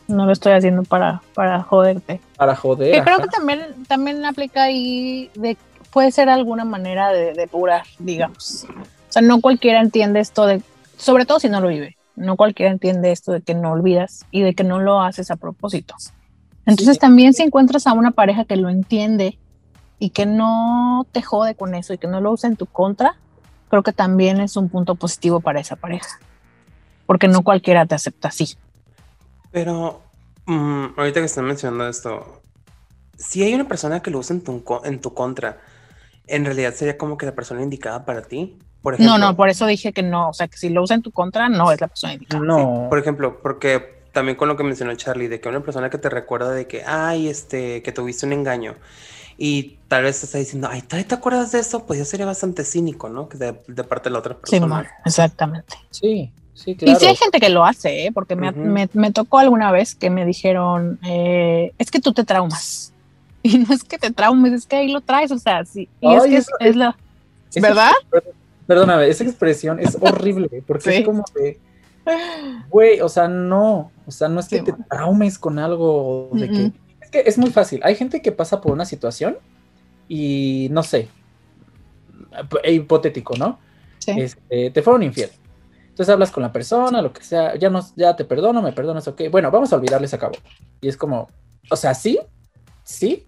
No 0.07 0.25
lo 0.25 0.31
estoy 0.31 0.53
haciendo 0.53 0.83
para, 0.83 1.23
para 1.33 1.63
joderte. 1.63 2.21
Para 2.37 2.55
joder. 2.55 3.03
creo 3.03 3.17
que 3.17 3.27
también, 3.27 3.61
también 3.87 4.23
aplica 4.25 4.63
ahí 4.63 5.31
de, 5.33 5.57
puede 5.91 6.11
ser 6.11 6.29
alguna 6.29 6.65
manera 6.65 7.11
de 7.11 7.33
depurar, 7.33 7.83
digamos. 7.97 8.67
O 8.69 9.11
sea, 9.11 9.23
no 9.23 9.41
cualquiera 9.41 9.81
entiende 9.81 10.19
esto 10.19 10.45
de, 10.45 10.61
sobre 10.97 11.25
todo 11.25 11.39
si 11.39 11.49
no 11.49 11.61
lo 11.61 11.69
vive. 11.69 11.97
No 12.15 12.35
cualquiera 12.35 12.71
entiende 12.71 13.11
esto 13.11 13.31
de 13.31 13.41
que 13.41 13.55
no 13.55 13.71
olvidas 13.71 14.25
y 14.29 14.43
de 14.43 14.53
que 14.53 14.63
no 14.63 14.79
lo 14.79 15.01
haces 15.01 15.31
a 15.31 15.35
propósito. 15.35 15.95
Entonces 16.67 16.99
también 16.99 17.33
si 17.33 17.41
encuentras 17.41 17.87
a 17.87 17.93
una 17.93 18.11
pareja 18.11 18.45
que 18.45 18.55
lo 18.55 18.69
entiende 18.69 19.39
y 19.99 20.09
que 20.09 20.25
no 20.25 21.05
te 21.11 21.21
jode 21.21 21.55
con 21.55 21.75
eso 21.75 21.93
y 21.93 21.97
que 21.97 22.07
no 22.07 22.21
lo 22.21 22.31
usa 22.31 22.49
en 22.49 22.55
tu 22.55 22.65
contra, 22.65 23.15
creo 23.69 23.83
que 23.83 23.93
también 23.93 24.39
es 24.39 24.57
un 24.57 24.69
punto 24.69 24.95
positivo 24.95 25.39
para 25.39 25.59
esa 25.59 25.75
pareja. 25.75 26.19
Porque 27.05 27.27
no 27.27 27.43
cualquiera 27.43 27.85
te 27.85 27.95
acepta 27.95 28.29
así. 28.29 28.55
Pero 29.51 30.01
mm, 30.45 30.85
ahorita 30.97 31.19
que 31.19 31.25
están 31.25 31.45
mencionando 31.45 31.87
esto, 31.87 32.41
si 33.17 33.43
hay 33.43 33.53
una 33.53 33.67
persona 33.67 34.01
que 34.01 34.11
lo 34.11 34.19
usa 34.19 34.35
en 34.35 34.43
tu, 34.43 34.63
en 34.83 35.01
tu 35.01 35.13
contra, 35.13 35.59
en 36.27 36.45
realidad 36.45 36.73
sería 36.73 36.97
como 36.97 37.17
que 37.17 37.25
la 37.25 37.35
persona 37.35 37.61
indicada 37.61 38.05
para 38.05 38.21
ti 38.21 38.57
no, 38.99 39.17
no, 39.17 39.35
por 39.35 39.49
eso 39.49 39.65
dije 39.65 39.93
que 39.93 40.03
no. 40.03 40.29
O 40.29 40.33
sea, 40.33 40.47
que 40.47 40.57
si 40.57 40.69
lo 40.69 40.83
usa 40.83 40.95
en 40.95 41.01
tu 41.01 41.11
contra, 41.11 41.49
no 41.49 41.71
es 41.71 41.79
la 41.79 41.87
persona 41.87 42.13
indicada. 42.13 42.43
No. 42.43 42.87
Por 42.89 42.99
ejemplo, 42.99 43.39
porque 43.41 44.03
también 44.11 44.35
con 44.35 44.47
lo 44.47 44.57
que 44.57 44.63
mencionó 44.63 44.93
Charlie, 44.95 45.27
de 45.27 45.39
que 45.39 45.49
una 45.49 45.61
persona 45.61 45.89
que 45.89 45.97
te 45.97 46.09
recuerda 46.09 46.51
de 46.51 46.67
que, 46.67 46.83
ay, 46.85 47.29
este, 47.29 47.81
que 47.81 47.91
tuviste 47.91 48.25
un 48.25 48.33
engaño. 48.33 48.75
Y 49.37 49.77
tal 49.87 50.03
vez 50.03 50.23
está 50.23 50.37
diciendo, 50.37 50.67
ay, 50.71 50.81
¿te 50.81 51.13
acuerdas 51.13 51.51
de 51.51 51.59
eso? 51.59 51.85
Pues 51.85 51.99
ya 51.99 52.05
sería 52.05 52.25
bastante 52.25 52.63
cínico, 52.63 53.09
¿no? 53.09 53.29
Que 53.29 53.37
de, 53.37 53.53
parte 53.83 54.09
de 54.09 54.13
la 54.13 54.19
otra 54.19 54.37
persona. 54.37 54.81
Sí, 54.81 54.89
exactamente. 55.05 55.75
Sí, 55.89 56.31
sí, 56.53 56.75
claro. 56.75 56.97
Y 56.97 56.99
sí 56.99 57.05
hay 57.07 57.15
gente 57.15 57.39
que 57.39 57.49
lo 57.49 57.65
hace, 57.65 58.05
¿eh? 58.05 58.11
porque 58.11 58.35
me, 58.35 58.51
me, 58.93 59.11
tocó 59.11 59.39
alguna 59.39 59.71
vez 59.71 59.95
que 59.95 60.09
me 60.09 60.25
dijeron, 60.25 60.99
eh, 61.05 61.73
es 61.77 61.91
que 61.91 61.99
tú 61.99 62.13
te 62.13 62.23
traumas. 62.23 62.91
Y 63.45 63.57
no 63.57 63.73
es 63.73 63.83
que 63.83 63.97
te 63.97 64.09
traumes, 64.09 64.53
es 64.53 64.65
que 64.65 64.77
ahí 64.77 64.89
lo 64.89 65.01
traes, 65.01 65.29
o 65.29 65.37
sea, 65.37 65.65
sí. 65.65 65.89
Y 65.99 66.13
es 66.13 66.23
que 66.23 66.37
es, 66.37 66.47
es, 66.61 66.75
la... 66.77 66.95
¿Verdad? 67.53 67.91
Perdóname, 68.65 69.09
esa 69.09 69.25
expresión 69.25 69.81
es 69.81 69.97
horrible, 69.99 70.63
porque 70.65 70.99
es 70.99 71.05
como 71.05 71.25
de, 71.35 71.59
güey, 72.69 73.01
o 73.01 73.09
sea, 73.09 73.27
no, 73.27 73.91
o 74.05 74.11
sea, 74.11 74.29
no 74.29 74.39
es 74.39 74.47
que 74.47 74.61
te 74.61 74.73
traumes 74.89 75.37
con 75.37 75.59
algo 75.59 76.29
de 76.33 76.45
es 76.45 76.51
que 76.51 76.71
es 77.19 77.37
muy 77.37 77.51
fácil, 77.51 77.81
hay 77.83 77.95
gente 77.95 78.21
que 78.21 78.31
pasa 78.31 78.61
por 78.61 78.71
una 78.71 78.85
situación 78.85 79.37
y 80.07 80.67
no 80.71 80.83
sé, 80.83 81.07
hipotético, 82.65 83.35
¿no? 83.37 83.59
Sí. 83.99 84.11
Este, 84.17 84.71
te 84.71 84.81
fueron 84.81 85.03
infiel. 85.03 85.29
Entonces 85.89 86.11
hablas 86.11 86.31
con 86.31 86.41
la 86.41 86.51
persona, 86.51 87.01
lo 87.01 87.13
que 87.13 87.23
sea, 87.23 87.55
ya 87.55 87.69
no, 87.69 87.85
ya 87.95 88.15
te 88.15 88.25
perdono, 88.25 88.61
me 88.61 88.73
perdonas, 88.73 89.07
ok, 89.07 89.23
bueno, 89.29 89.51
vamos 89.51 89.71
a 89.71 89.75
olvidarles 89.75 90.13
a 90.13 90.17
cabo. 90.17 90.33
Y 90.81 90.87
es 90.87 90.97
como, 90.97 91.29
o 91.69 91.75
sea, 91.75 91.93
sí, 91.93 92.19
sí, 92.83 93.27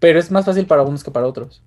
pero 0.00 0.18
es 0.18 0.30
más 0.30 0.44
fácil 0.44 0.66
para 0.66 0.82
unos 0.82 1.04
que 1.04 1.12
para 1.12 1.26
otros. 1.26 1.62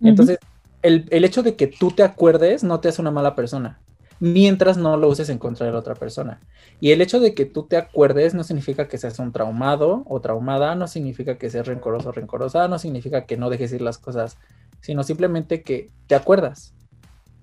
Entonces, 0.00 0.38
el, 0.82 1.24
hecho 1.24 1.42
de 1.42 1.56
que 1.56 1.66
tú 1.66 1.90
te 1.90 2.02
acuerdes 2.02 2.62
no 2.64 2.80
te 2.80 2.88
hace 2.88 3.00
una 3.00 3.10
mala 3.10 3.34
persona, 3.34 3.78
mientras 4.20 4.76
no 4.76 4.96
lo 4.96 5.08
uses 5.08 5.28
en 5.28 5.38
contra 5.38 5.66
de 5.66 5.72
la 5.72 5.78
otra 5.78 5.94
persona. 5.94 6.40
Y 6.80 6.92
el 6.92 7.00
hecho 7.00 7.20
de 7.20 7.34
que 7.34 7.44
tú 7.44 7.64
te 7.64 7.76
acuerdes 7.76 8.34
no 8.34 8.44
significa 8.44 8.88
que 8.88 8.98
seas 8.98 9.18
un 9.18 9.32
traumado 9.32 10.04
o 10.06 10.20
traumada, 10.20 10.74
no 10.74 10.88
significa 10.88 11.38
que 11.38 11.50
seas 11.50 11.66
rencoroso 11.66 12.10
o 12.10 12.12
rencorosa, 12.12 12.68
no 12.68 12.78
significa 12.78 13.26
que 13.26 13.36
no 13.36 13.50
dejes 13.50 13.72
ir 13.72 13.82
las 13.82 13.98
cosas, 13.98 14.38
sino 14.80 15.02
simplemente 15.02 15.62
que 15.62 15.90
te 16.06 16.14
acuerdas 16.14 16.74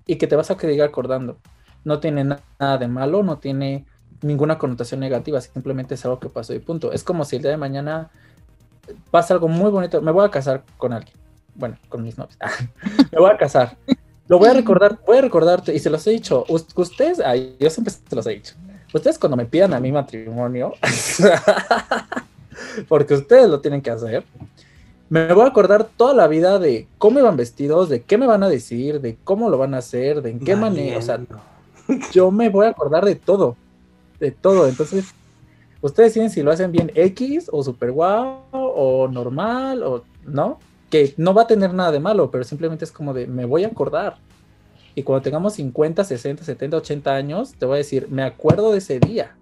y 0.06 0.18
que 0.18 0.28
te 0.28 0.36
vas 0.36 0.52
a 0.52 0.60
seguir 0.60 0.84
acordando. 0.84 1.40
No 1.84 2.00
tiene 2.00 2.24
nada 2.24 2.78
de 2.78 2.88
malo, 2.88 3.24
no 3.24 3.40
tiene 3.40 3.86
ninguna 4.22 4.58
connotación 4.58 5.00
negativa, 5.00 5.42
simplemente 5.42 5.96
es 5.96 6.06
algo 6.06 6.20
que 6.20 6.30
pasó 6.30 6.54
y 6.54 6.60
punto. 6.60 6.92
Es 6.92 7.04
como 7.04 7.26
si 7.26 7.36
el 7.36 7.42
día 7.42 7.52
de 7.52 7.58
mañana 7.58 8.10
pasa 9.12 9.34
algo 9.34 9.48
muy 9.48 9.70
bonito, 9.70 10.02
me 10.02 10.12
voy 10.12 10.26
a 10.26 10.32
casar 10.32 10.64
con 10.78 10.94
alguien 10.94 11.24
bueno, 11.56 11.78
con 11.90 12.04
mis 12.04 12.18
novios, 12.18 12.38
me 13.12 13.20
voy 13.20 13.32
a 13.32 13.38
casar. 13.38 13.78
Lo 14.34 14.40
voy 14.40 14.50
a 14.50 14.54
recordar, 14.54 14.98
voy 15.06 15.18
a 15.18 15.22
recordarte, 15.22 15.76
y 15.76 15.78
se 15.78 15.92
los 15.92 16.08
he 16.08 16.10
dicho, 16.10 16.44
ustedes, 16.48 17.20
ay, 17.20 17.56
yo 17.60 17.70
siempre 17.70 17.94
se 17.94 18.16
los 18.16 18.26
he 18.26 18.32
dicho, 18.32 18.56
ustedes 18.92 19.20
cuando 19.20 19.38
me 19.38 19.46
pidan 19.46 19.76
a 19.76 19.80
mi 19.80 19.92
matrimonio, 19.92 20.74
porque 22.90 23.14
ustedes 23.14 23.48
lo 23.48 23.60
tienen 23.60 23.84
que 23.84 23.92
hacer, 23.92 24.24
me 25.08 25.32
voy 25.32 25.44
a 25.44 25.50
acordar 25.50 25.84
toda 25.84 26.16
la 26.16 26.26
vida 26.26 26.58
de 26.58 26.88
cómo 26.98 27.20
iban 27.20 27.38
vestidos, 27.38 27.90
de 27.90 28.02
qué 28.02 28.18
me 28.18 28.26
van 28.26 28.42
a 28.42 28.50
decir, 28.50 29.02
de 29.02 29.18
cómo 29.24 29.52
lo 29.52 29.60
van 29.60 29.76
a 29.76 29.78
hacer, 29.78 30.24
de 30.24 30.32
en 30.32 30.40
qué 30.40 30.56
manera, 30.56 30.98
o 30.98 31.02
sea, 31.04 31.20
yo 32.12 32.32
me 32.32 32.50
voy 32.50 32.66
a 32.66 32.70
acordar 32.70 33.06
de 33.06 33.14
todo, 33.14 33.56
de 34.20 34.32
todo, 34.32 34.68
entonces, 34.68 35.14
ustedes 35.80 36.10
deciden 36.10 36.32
si 36.32 36.42
lo 36.42 36.50
hacen 36.50 36.72
bien 36.72 36.92
X 36.96 37.50
o 37.52 37.62
super 37.62 37.92
guau 37.92 38.40
o 38.52 39.08
normal 39.08 39.84
o 39.84 40.04
no, 40.26 40.58
que 40.94 41.16
no 41.18 41.34
va 41.34 41.42
a 41.42 41.48
tener 41.48 41.74
nada 41.74 41.92
de 41.92 42.00
malo, 42.00 42.30
pero 42.30 42.44
simplemente 42.44 42.86
es 42.86 42.92
como 42.92 43.16
de, 43.16 43.26
me 43.26 43.46
voy 43.46 43.64
a 43.64 43.68
acordar. 43.68 44.18
Y 44.94 45.02
cuando 45.02 45.24
tengamos 45.24 45.56
50, 45.56 46.04
60, 46.04 46.44
70, 46.44 46.78
80 46.78 47.16
años, 47.16 47.56
te 47.58 47.66
voy 47.66 47.74
a 47.74 47.78
decir, 47.80 48.10
me 48.12 48.22
acuerdo 48.22 48.72
de 48.72 48.78
ese 48.78 49.00
día. 49.00 49.36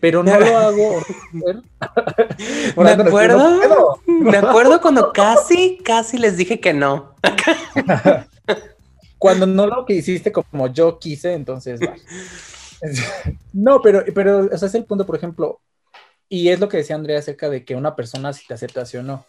Pero 0.00 0.24
no 0.24 0.40
lo 0.40 0.56
hago. 0.56 1.02
me 2.78 2.90
acuerdo. 2.90 4.00
me 4.06 4.38
acuerdo 4.38 4.80
cuando 4.80 5.12
casi, 5.12 5.76
casi 5.84 6.16
les 6.16 6.38
dije 6.38 6.58
que 6.58 6.72
no. 6.72 7.14
cuando 9.18 9.46
no 9.46 9.66
lo 9.66 9.84
que 9.84 9.92
hiciste 9.92 10.32
como 10.32 10.68
yo 10.68 10.98
quise, 10.98 11.34
entonces 11.34 11.80
No, 13.52 13.82
pero, 13.82 14.04
pero, 14.14 14.48
o 14.50 14.56
sea, 14.56 14.68
es 14.68 14.74
el 14.74 14.86
punto, 14.86 15.04
por 15.04 15.16
ejemplo, 15.16 15.60
y 16.30 16.48
es 16.48 16.60
lo 16.60 16.70
que 16.70 16.78
decía 16.78 16.96
Andrea 16.96 17.18
acerca 17.18 17.50
de 17.50 17.66
que 17.66 17.76
una 17.76 17.94
persona 17.94 18.32
si 18.32 18.46
te 18.46 18.54
acepta 18.54 18.86
sí 18.86 18.96
o 18.96 19.02
no. 19.02 19.26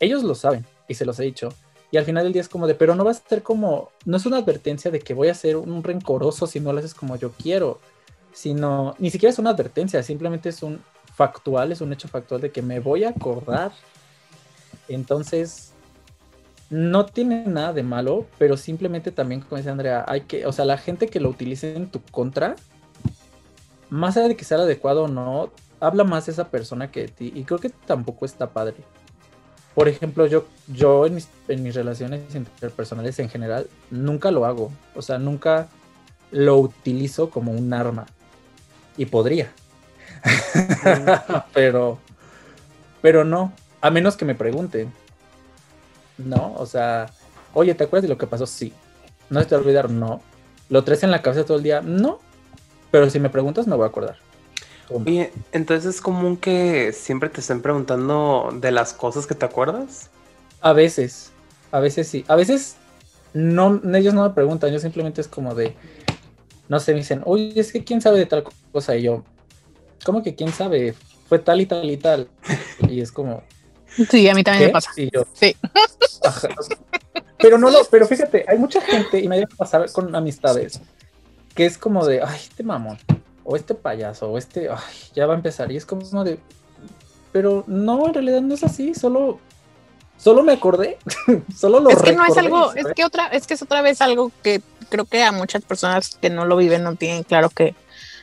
Ellos 0.00 0.22
lo 0.22 0.34
saben 0.34 0.64
y 0.86 0.94
se 0.94 1.04
los 1.04 1.18
he 1.20 1.24
dicho. 1.24 1.50
Y 1.90 1.96
al 1.96 2.04
final 2.04 2.24
del 2.24 2.32
día 2.32 2.42
es 2.42 2.48
como 2.48 2.66
de, 2.66 2.74
pero 2.74 2.94
no 2.94 3.04
va 3.04 3.12
a 3.12 3.14
ser 3.14 3.42
como, 3.42 3.90
no 4.04 4.16
es 4.16 4.26
una 4.26 4.38
advertencia 4.38 4.90
de 4.90 5.00
que 5.00 5.14
voy 5.14 5.28
a 5.28 5.34
ser 5.34 5.56
un 5.56 5.82
rencoroso 5.82 6.46
si 6.46 6.60
no 6.60 6.72
lo 6.72 6.80
haces 6.80 6.94
como 6.94 7.16
yo 7.16 7.32
quiero, 7.32 7.80
sino, 8.32 8.94
ni 8.98 9.10
siquiera 9.10 9.32
es 9.32 9.38
una 9.38 9.50
advertencia, 9.50 10.02
simplemente 10.02 10.50
es 10.50 10.62
un 10.62 10.80
factual, 11.14 11.72
es 11.72 11.80
un 11.80 11.92
hecho 11.92 12.06
factual 12.08 12.40
de 12.40 12.50
que 12.50 12.62
me 12.62 12.78
voy 12.78 13.04
a 13.04 13.10
acordar. 13.10 13.72
Entonces, 14.88 15.72
no 16.70 17.06
tiene 17.06 17.46
nada 17.46 17.72
de 17.72 17.82
malo, 17.82 18.26
pero 18.38 18.56
simplemente 18.56 19.10
también, 19.10 19.40
como 19.40 19.56
dice 19.56 19.70
Andrea, 19.70 20.04
hay 20.06 20.22
que, 20.22 20.46
o 20.46 20.52
sea, 20.52 20.66
la 20.66 20.76
gente 20.76 21.08
que 21.08 21.20
lo 21.20 21.30
utilice 21.30 21.74
en 21.74 21.90
tu 21.90 22.02
contra, 22.02 22.56
más 23.88 24.16
allá 24.16 24.28
de 24.28 24.36
que 24.36 24.44
sea 24.44 24.58
adecuado 24.58 25.04
o 25.04 25.08
no, 25.08 25.50
habla 25.80 26.04
más 26.04 26.26
de 26.26 26.32
esa 26.32 26.50
persona 26.50 26.90
que 26.90 27.02
de 27.02 27.08
ti. 27.08 27.32
Y 27.34 27.44
creo 27.44 27.58
que 27.58 27.70
tampoco 27.70 28.26
está 28.26 28.50
padre. 28.50 28.76
Por 29.78 29.86
ejemplo, 29.86 30.26
yo, 30.26 30.44
yo 30.66 31.06
en, 31.06 31.14
mis, 31.14 31.28
en 31.46 31.62
mis 31.62 31.72
relaciones 31.72 32.34
interpersonales 32.34 33.16
en 33.20 33.28
general 33.28 33.68
nunca 33.92 34.32
lo 34.32 34.44
hago. 34.44 34.72
O 34.96 35.02
sea, 35.02 35.20
nunca 35.20 35.68
lo 36.32 36.56
utilizo 36.56 37.30
como 37.30 37.52
un 37.52 37.72
arma. 37.72 38.06
Y 38.96 39.06
podría. 39.06 39.52
pero, 41.54 42.00
pero 43.00 43.24
no. 43.24 43.52
A 43.80 43.92
menos 43.92 44.16
que 44.16 44.24
me 44.24 44.34
pregunten. 44.34 44.92
¿no? 46.18 46.54
O 46.56 46.66
sea, 46.66 47.06
oye, 47.54 47.72
¿te 47.76 47.84
acuerdas 47.84 48.02
de 48.02 48.08
lo 48.08 48.18
que 48.18 48.26
pasó? 48.26 48.46
Sí. 48.46 48.72
¿No 49.30 49.46
te 49.46 49.54
va 49.54 49.60
a 49.60 49.64
olvidar? 49.64 49.90
No. 49.90 50.20
¿Lo 50.70 50.82
traes 50.82 51.04
en 51.04 51.12
la 51.12 51.22
cabeza 51.22 51.46
todo 51.46 51.58
el 51.58 51.62
día? 51.62 51.82
No. 51.82 52.18
Pero 52.90 53.08
si 53.10 53.20
me 53.20 53.30
preguntas, 53.30 53.68
me 53.68 53.76
voy 53.76 53.84
a 53.84 53.90
acordar. 53.90 54.16
Oye, 54.90 55.32
entonces 55.52 55.96
es 55.96 56.00
común 56.00 56.36
que 56.36 56.92
siempre 56.92 57.28
te 57.28 57.40
estén 57.40 57.62
preguntando 57.62 58.50
de 58.54 58.72
las 58.72 58.92
cosas 58.92 59.26
que 59.26 59.34
te 59.34 59.44
acuerdas. 59.44 60.10
A 60.60 60.72
veces, 60.72 61.30
a 61.72 61.80
veces 61.80 62.08
sí. 62.08 62.24
A 62.28 62.36
veces 62.36 62.76
no, 63.32 63.80
ellos 63.94 64.14
no 64.14 64.22
me 64.22 64.30
preguntan, 64.30 64.72
yo 64.72 64.78
simplemente 64.78 65.20
es 65.20 65.28
como 65.28 65.54
de, 65.54 65.74
no 66.68 66.80
sé, 66.80 66.92
me 66.92 66.98
dicen, 66.98 67.22
oye, 67.24 67.60
es 67.60 67.72
que 67.72 67.84
quién 67.84 68.00
sabe 68.00 68.18
de 68.18 68.26
tal 68.26 68.44
cosa. 68.72 68.96
Y 68.96 69.02
yo, 69.02 69.24
¿cómo 70.04 70.22
que 70.22 70.34
quién 70.34 70.52
sabe? 70.52 70.94
Fue 71.28 71.38
tal 71.38 71.60
y 71.60 71.66
tal 71.66 71.90
y 71.90 71.96
tal. 71.96 72.28
Y 72.88 73.00
es 73.00 73.12
como. 73.12 73.42
Sí, 74.10 74.28
a 74.28 74.34
mí 74.34 74.42
también 74.42 74.66
me 74.66 74.72
pasa. 74.72 74.90
Y 74.96 75.10
yo, 75.10 75.26
sí. 75.34 75.56
Pero 77.38 77.58
no 77.58 77.70
lo, 77.70 77.84
pero 77.84 78.06
fíjate, 78.06 78.44
hay 78.48 78.58
mucha 78.58 78.80
gente, 78.80 79.20
y 79.20 79.28
me 79.28 79.36
debe 79.36 79.54
pasar 79.56 79.90
con 79.92 80.14
amistades, 80.14 80.80
que 81.54 81.66
es 81.66 81.78
como 81.78 82.04
de, 82.04 82.20
ay, 82.22 82.40
este 82.40 82.62
mamón, 82.62 82.98
o 83.50 83.56
este 83.56 83.74
payaso, 83.74 84.30
o 84.30 84.36
este, 84.36 84.68
ay, 84.68 84.76
ya 85.14 85.24
va 85.24 85.32
a 85.32 85.36
empezar. 85.36 85.72
Y 85.72 85.76
es 85.78 85.86
como 85.86 86.22
de, 86.22 86.38
pero 87.32 87.64
no, 87.66 88.06
en 88.06 88.12
realidad 88.12 88.42
no 88.42 88.52
es 88.52 88.62
así, 88.62 88.94
solo 88.94 89.38
solo 90.18 90.42
me 90.42 90.52
acordé, 90.52 90.98
solo 91.56 91.80
lo 91.80 91.88
Es 91.88 92.02
que 92.02 92.12
no 92.12 92.26
es 92.26 92.36
algo, 92.36 92.74
es 92.74 92.86
que 92.94 93.06
otra, 93.06 93.28
es 93.28 93.46
que 93.46 93.54
es 93.54 93.62
otra 93.62 93.80
vez 93.80 94.02
algo 94.02 94.30
que 94.42 94.60
creo 94.90 95.06
que 95.06 95.22
a 95.22 95.32
muchas 95.32 95.62
personas 95.62 96.18
que 96.20 96.28
no 96.28 96.44
lo 96.44 96.58
viven 96.58 96.82
no 96.82 96.96
tienen 96.96 97.22
claro 97.22 97.48
que 97.48 97.74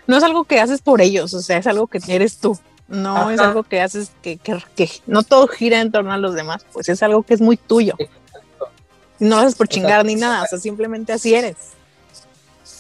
no 0.06 0.16
es 0.16 0.24
algo 0.24 0.44
que 0.44 0.60
haces 0.60 0.82
por 0.82 1.02
ellos, 1.02 1.34
o 1.34 1.42
sea, 1.42 1.58
es 1.58 1.66
algo 1.66 1.88
que 1.88 2.00
eres 2.08 2.38
tú. 2.38 2.60
No 2.88 3.32
es 3.32 3.40
algo 3.40 3.64
que 3.64 3.82
haces 3.82 4.12
que, 4.22 4.38
que, 4.38 4.62
que, 4.76 4.92
no 5.08 5.24
todo 5.24 5.48
gira 5.48 5.82
en 5.82 5.92
torno 5.92 6.14
a 6.14 6.20
los 6.20 6.36
demás, 6.36 6.68
pues 6.72 6.88
es 6.88 7.02
algo 7.02 7.24
que 7.24 7.34
es 7.34 7.42
muy 7.42 7.58
tuyo. 7.58 7.96
No 9.18 9.40
haces 9.40 9.56
por 9.56 9.68
chingar 9.68 10.06
ni 10.06 10.14
nada, 10.14 10.44
o 10.44 10.46
sea, 10.46 10.60
simplemente 10.60 11.14
así 11.14 11.34
eres. 11.34 11.56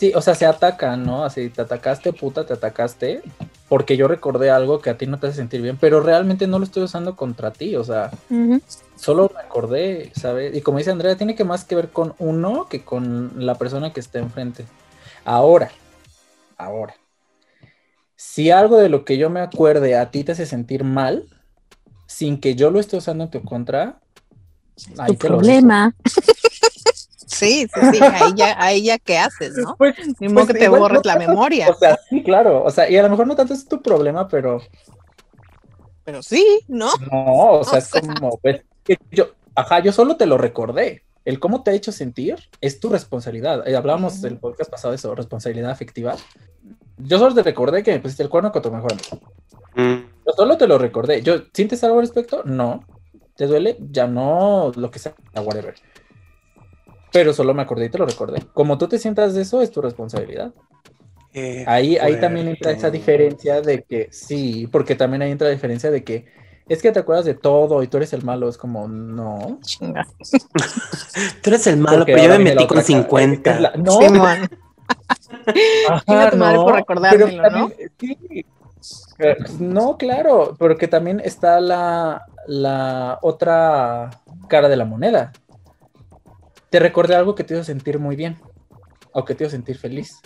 Sí, 0.06 0.12
o 0.13 0.22
sea, 0.22 0.36
se 0.36 0.46
atacan, 0.46 1.04
¿no? 1.04 1.24
Así, 1.24 1.50
te 1.50 1.63
atacaste, 1.63 2.13
puta, 2.13 2.46
te 2.46 2.54
atacaste, 2.54 3.24
porque 3.68 3.98
yo 3.98 4.08
recordé 4.08 4.52
algo 4.52 4.80
que 4.80 4.91
a 4.91 4.98
ti 5.00 5.08
no 5.08 5.18
te 5.18 5.26
hace 5.26 5.38
sentir 5.38 5.63
bien, 5.63 5.78
pero 5.82 6.00
realmente 6.00 6.46
no 6.46 6.60
lo 6.60 6.65
estoy 6.65 6.84
usando 6.84 7.15
contra 7.15 7.50
ti, 7.50 7.76
o 7.76 7.84
sea, 7.84 8.12
solo 8.96 9.32
me 9.34 9.41
acordé, 9.41 10.12
¿sabes? 10.15 10.56
Y 10.56 10.62
como 10.62 10.78
dice 10.78 10.91
Andrea, 10.91 11.18
tiene 11.18 11.34
que 11.34 11.44
más 11.44 11.65
que 11.65 11.76
ver 11.76 11.89
con 11.89 12.13
uno 12.20 12.68
que 12.70 12.84
con 12.84 13.32
la 13.48 13.56
persona 13.56 13.94
que 13.94 14.00
está 14.00 14.20
enfrente. 14.20 14.65
Ahora, 15.24 15.72
ahora, 16.56 16.94
si 18.15 18.52
algo 18.52 18.78
de 18.78 18.89
lo 18.89 19.06
que 19.06 19.18
yo 19.18 19.32
me 19.32 19.39
acuerde 19.39 19.98
a 19.98 20.12
ti 20.12 20.24
te 20.24 20.34
hace 20.34 20.46
sentir 20.46 20.84
mal, 20.84 21.26
sin 22.06 22.39
que 22.39 22.54
yo 22.54 22.70
lo 22.70 22.80
esté 22.80 22.98
usando 22.98 23.24
en 23.24 23.32
tu 23.32 23.41
contra, 23.41 24.00
hay 25.00 25.15
problema. 25.15 25.96
Sí, 27.36 27.67
sí, 27.74 27.82
sí, 27.91 28.00
ahí 28.02 28.34
ya, 28.36 28.56
ahí 28.58 28.84
ya 28.84 28.98
qué 28.98 29.17
haces, 29.17 29.58
¿no? 29.58 29.76
Pues, 29.78 29.95
Ni 30.19 30.30
modo 30.30 30.45
pues 30.45 30.54
que 30.54 30.60
te 30.63 30.69
borres 30.69 31.06
la 31.06 31.17
memoria. 31.17 31.69
O 31.69 31.74
sea, 31.76 32.00
sí, 32.10 32.24
claro, 32.24 32.63
o 32.63 32.69
sea, 32.69 32.89
y 32.89 32.95
a 32.95 33.04
lo 33.04 33.10
mejor 33.10 33.28
no 33.28 33.36
tanto 33.36 33.54
es 33.54 33.67
tu 33.67 33.82
problema, 33.82 34.28
pero... 34.30 34.62
Pero 36.06 36.24
sí, 36.24 36.62
¿no? 36.67 36.91
No, 37.12 37.60
o 37.60 37.63
sea, 37.65 37.80
es 37.80 37.89
como, 37.89 38.38
pues, 38.38 38.62
yo, 39.12 39.32
ajá, 39.54 39.80
yo 39.80 39.91
solo 39.91 40.15
te 40.15 40.26
lo 40.26 40.38
recordé. 40.38 41.04
El 41.26 41.39
cómo 41.39 41.63
te 41.63 41.71
ha 41.71 41.74
hecho 41.74 41.91
sentir 41.91 42.38
es 42.62 42.80
tu 42.80 42.89
responsabilidad. 42.89 43.67
Eh, 43.67 43.76
hablábamos 43.76 44.21
del 44.21 44.38
podcast 44.38 44.69
pasado 44.69 44.91
de 44.91 44.98
eso, 44.98 45.15
responsabilidad 45.15 45.71
afectiva. 45.71 46.15
Yo 46.98 47.17
solo 47.17 47.34
te 47.34 47.41
recordé 47.41 47.82
que 47.82 47.91
me 47.91 48.00
pusiste 48.00 48.21
el 48.21 48.30
cuerno 48.30 48.52
con 48.52 48.62
tu 48.62 48.71
mejor 48.71 48.93
amigo. 48.93 49.28
Mm. 49.76 50.06
Yo 50.26 50.34
solo 50.38 50.58
te 50.58 50.67
lo 50.67 50.78
recordé. 50.78 51.24
Yo, 51.24 51.39
¿Sientes 51.52 51.84
algo 51.84 51.98
al 51.98 52.04
respecto? 52.06 52.43
No. 52.45 52.86
¿Te 53.36 53.48
duele? 53.48 53.76
Ya 53.91 54.06
no, 54.06 54.71
lo 54.76 54.91
que 54.91 55.00
sea, 55.00 55.15
whatever 55.34 55.74
pero 57.15 57.32
solo 57.32 57.54
me 57.54 57.62
acordé 57.62 57.86
y 57.86 57.89
te 57.89 57.97
lo 57.97 58.06
recordé. 58.06 58.43
Como 58.54 58.78
tú 58.78 58.89
te 58.89 58.99
sientas 58.99 59.34
de 59.34 59.43
eso, 59.43 59.62
es 59.62 59.71
tu 59.71 59.82
responsabilidad. 59.82 60.51
ahí, 61.65 61.95
ahí 61.95 62.19
también 62.19 62.49
entra 62.49 62.71
esa 62.73 62.91
diferencia 62.91 63.62
de 63.62 63.84
que 63.84 64.10
sí, 64.12 64.67
porque 64.69 64.95
también 64.95 65.21
ahí 65.21 65.32
entra 65.32 65.47
la 65.47 65.54
diferencia 65.54 65.89
de 65.91 66.04
que 66.04 66.25
es 66.67 66.82
que 66.82 66.91
te 66.91 66.99
acuerdas 66.99 67.23
de 67.23 67.34
todo 67.34 67.82
y 67.84 67.88
tú 67.88 67.95
eres 67.95 68.12
el 68.12 68.25
malo. 68.25 68.49
Es 68.49 68.58
como, 68.58 68.89
no. 68.89 69.62
tú 71.41 71.49
eres 71.49 71.67
el 71.67 71.78
malo, 71.78 72.04
pero 72.04 72.21
yo 72.21 72.30
me 72.32 72.39
metí 72.39 72.67
con 72.67 72.84
50. 72.84 73.78
No, 73.78 73.91
sí, 73.93 74.10
man. 74.10 74.49
Ajá, 75.89 76.32
no, 76.32 76.65
por 76.65 76.75
recordármelo, 76.75 77.49
¿no? 77.49 77.71
Sí. 77.97 78.45
No, 79.60 79.95
claro, 79.95 80.58
porque 80.60 80.89
también 80.89 81.21
está 81.23 81.62
la, 81.62 82.25
la 82.45 83.19
otra 83.21 84.10
cara 84.49 84.67
de 84.67 84.75
la 84.75 84.84
moneda 84.84 85.32
te 86.76 86.80
recordé 86.80 87.16
algo 87.16 87.36
que 87.36 87.46
te 87.46 87.54
hizo 87.54 87.64
sentir 87.64 88.00
muy 88.00 88.18
bien 88.18 88.38
o 89.14 89.24
que 89.24 89.34
te 89.34 89.46
hizo 89.46 89.52
sentir 89.52 89.78
feliz. 89.78 90.20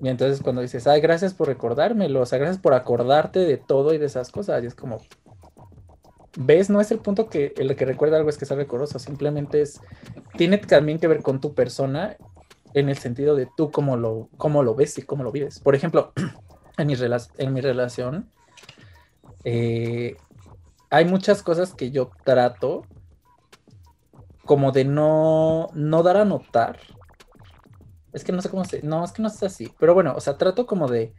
Y 0.00 0.08
entonces 0.08 0.40
cuando 0.44 0.62
dices, 0.62 0.86
ay, 0.86 1.00
gracias 1.00 1.34
por 1.34 1.48
recordármelo, 1.48 2.20
o 2.20 2.26
sea, 2.26 2.38
gracias 2.38 2.62
por 2.62 2.72
acordarte 2.72 3.40
de 3.40 3.56
todo 3.56 3.92
y 3.92 3.98
de 3.98 4.06
esas 4.06 4.30
cosas, 4.30 4.62
y 4.62 4.68
es 4.68 4.76
como, 4.76 4.98
¿ves? 6.38 6.70
No 6.70 6.80
es 6.80 6.92
el 6.92 7.00
punto 7.00 7.28
que 7.28 7.52
el 7.56 7.74
que 7.74 7.84
recuerda 7.84 8.16
algo 8.16 8.30
es 8.30 8.38
que 8.38 8.46
sea 8.46 8.56
recoroso, 8.56 9.00
simplemente 9.00 9.60
es, 9.60 9.80
tiene 10.36 10.58
también 10.58 11.00
que 11.00 11.08
ver 11.08 11.20
con 11.20 11.40
tu 11.40 11.52
persona 11.52 12.16
en 12.72 12.88
el 12.88 12.98
sentido 12.98 13.34
de 13.34 13.48
tú 13.56 13.72
cómo 13.72 13.96
lo, 13.96 14.28
cómo 14.36 14.62
lo 14.62 14.76
ves 14.76 14.98
y 14.98 15.02
cómo 15.02 15.24
lo 15.24 15.32
vives. 15.32 15.58
Por 15.58 15.74
ejemplo, 15.74 16.12
en 16.78 16.86
mi, 16.86 16.94
en 17.38 17.52
mi 17.52 17.60
relación, 17.60 18.30
eh, 19.42 20.14
hay 20.90 21.06
muchas 21.06 21.42
cosas 21.42 21.74
que 21.74 21.90
yo 21.90 22.12
trato 22.22 22.84
como 24.50 24.72
de 24.72 24.84
no, 24.84 25.68
no 25.74 26.02
dar 26.02 26.16
a 26.16 26.24
notar. 26.24 26.80
Es 28.12 28.24
que 28.24 28.32
no 28.32 28.42
sé 28.42 28.50
cómo 28.50 28.64
se, 28.64 28.82
no, 28.82 29.04
es 29.04 29.12
que 29.12 29.22
no 29.22 29.28
es 29.28 29.40
así, 29.44 29.72
pero 29.78 29.94
bueno, 29.94 30.12
o 30.16 30.20
sea, 30.20 30.38
trato 30.38 30.66
como 30.66 30.88
de, 30.88 31.14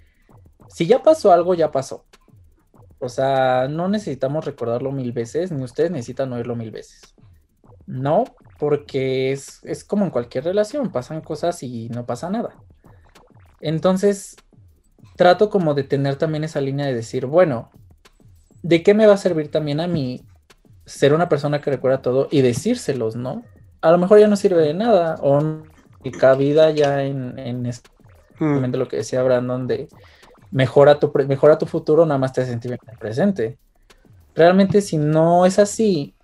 si 0.67 0.85
ya 0.85 1.01
pasó 1.01 1.31
algo, 1.31 1.53
ya 1.53 1.71
pasó. 1.71 2.03
O 2.99 3.07
sea, 3.07 3.69
no 3.69 3.87
necesitamos 3.87 4.43
recordarlo 4.43 4.91
mil 4.91 5.13
veces, 5.13 5.49
ni 5.49 5.63
ustedes 5.63 5.91
necesitan 5.91 6.33
oírlo 6.33 6.57
mil 6.57 6.71
veces. 6.71 7.15
No, 7.85 8.25
porque 8.59 9.31
es, 9.31 9.61
es 9.63 9.85
como 9.85 10.03
en 10.03 10.11
cualquier 10.11 10.43
relación, 10.43 10.91
pasan 10.91 11.21
cosas 11.21 11.63
y 11.63 11.87
no 11.87 12.05
pasa 12.05 12.29
nada. 12.29 12.57
Entonces, 13.61 14.35
trato 15.15 15.49
como 15.49 15.73
de 15.73 15.85
tener 15.85 16.17
también 16.17 16.43
esa 16.43 16.59
línea 16.59 16.85
de 16.85 16.95
decir, 16.95 17.27
bueno, 17.27 17.71
¿de 18.61 18.83
qué 18.83 18.93
me 18.93 19.07
va 19.07 19.13
a 19.13 19.17
servir 19.17 19.49
también 19.49 19.79
a 19.79 19.87
mí 19.87 20.25
ser 20.85 21.13
una 21.13 21.29
persona 21.29 21.61
que 21.61 21.71
recuerda 21.71 22.01
todo 22.01 22.27
y 22.31 22.41
decírselos, 22.41 23.15
¿no? 23.15 23.43
A 23.81 23.91
lo 23.91 23.97
mejor 23.97 24.19
ya 24.19 24.27
no 24.27 24.35
sirve 24.35 24.61
de 24.61 24.73
nada, 24.73 25.17
o 25.21 25.63
y 26.03 26.11
cabida 26.11 26.71
ya 26.71 27.03
en, 27.03 27.37
en 27.37 27.65
este 27.65 27.89
mm. 28.39 28.73
lo 28.75 28.87
que 28.87 28.97
decía 28.97 29.23
Brandon 29.23 29.67
de 29.67 29.87
mejora 30.51 30.99
tu, 30.99 31.11
mejora 31.27 31.57
tu 31.57 31.65
futuro, 31.65 32.05
nada 32.05 32.17
más 32.17 32.33
te 32.33 32.41
hace 32.41 32.51
sentir 32.51 32.71
bien 32.71 32.97
presente. 32.99 33.57
Realmente 34.35 34.81
si 34.81 34.97
no 34.97 35.45
es 35.45 35.59
así, 35.59 36.15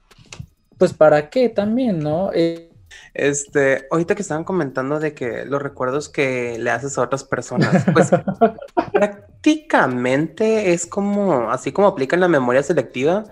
pues 0.77 0.93
para 0.93 1.29
qué 1.29 1.49
también, 1.49 1.99
¿no? 1.99 2.31
Eh, 2.33 2.69
este, 3.13 3.87
ahorita 3.91 4.15
que 4.15 4.21
estaban 4.21 4.43
comentando 4.43 4.99
de 4.99 5.13
que 5.13 5.45
los 5.45 5.61
recuerdos 5.61 6.09
que 6.09 6.57
le 6.59 6.69
haces 6.71 6.97
a 6.97 7.01
otras 7.01 7.23
personas, 7.23 7.85
pues 7.93 8.11
prácticamente 8.93 10.73
es 10.73 10.85
como, 10.85 11.49
así 11.51 11.71
como 11.71 11.87
aplican 11.87 12.19
la 12.19 12.27
memoria 12.27 12.63
selectiva, 12.63 13.23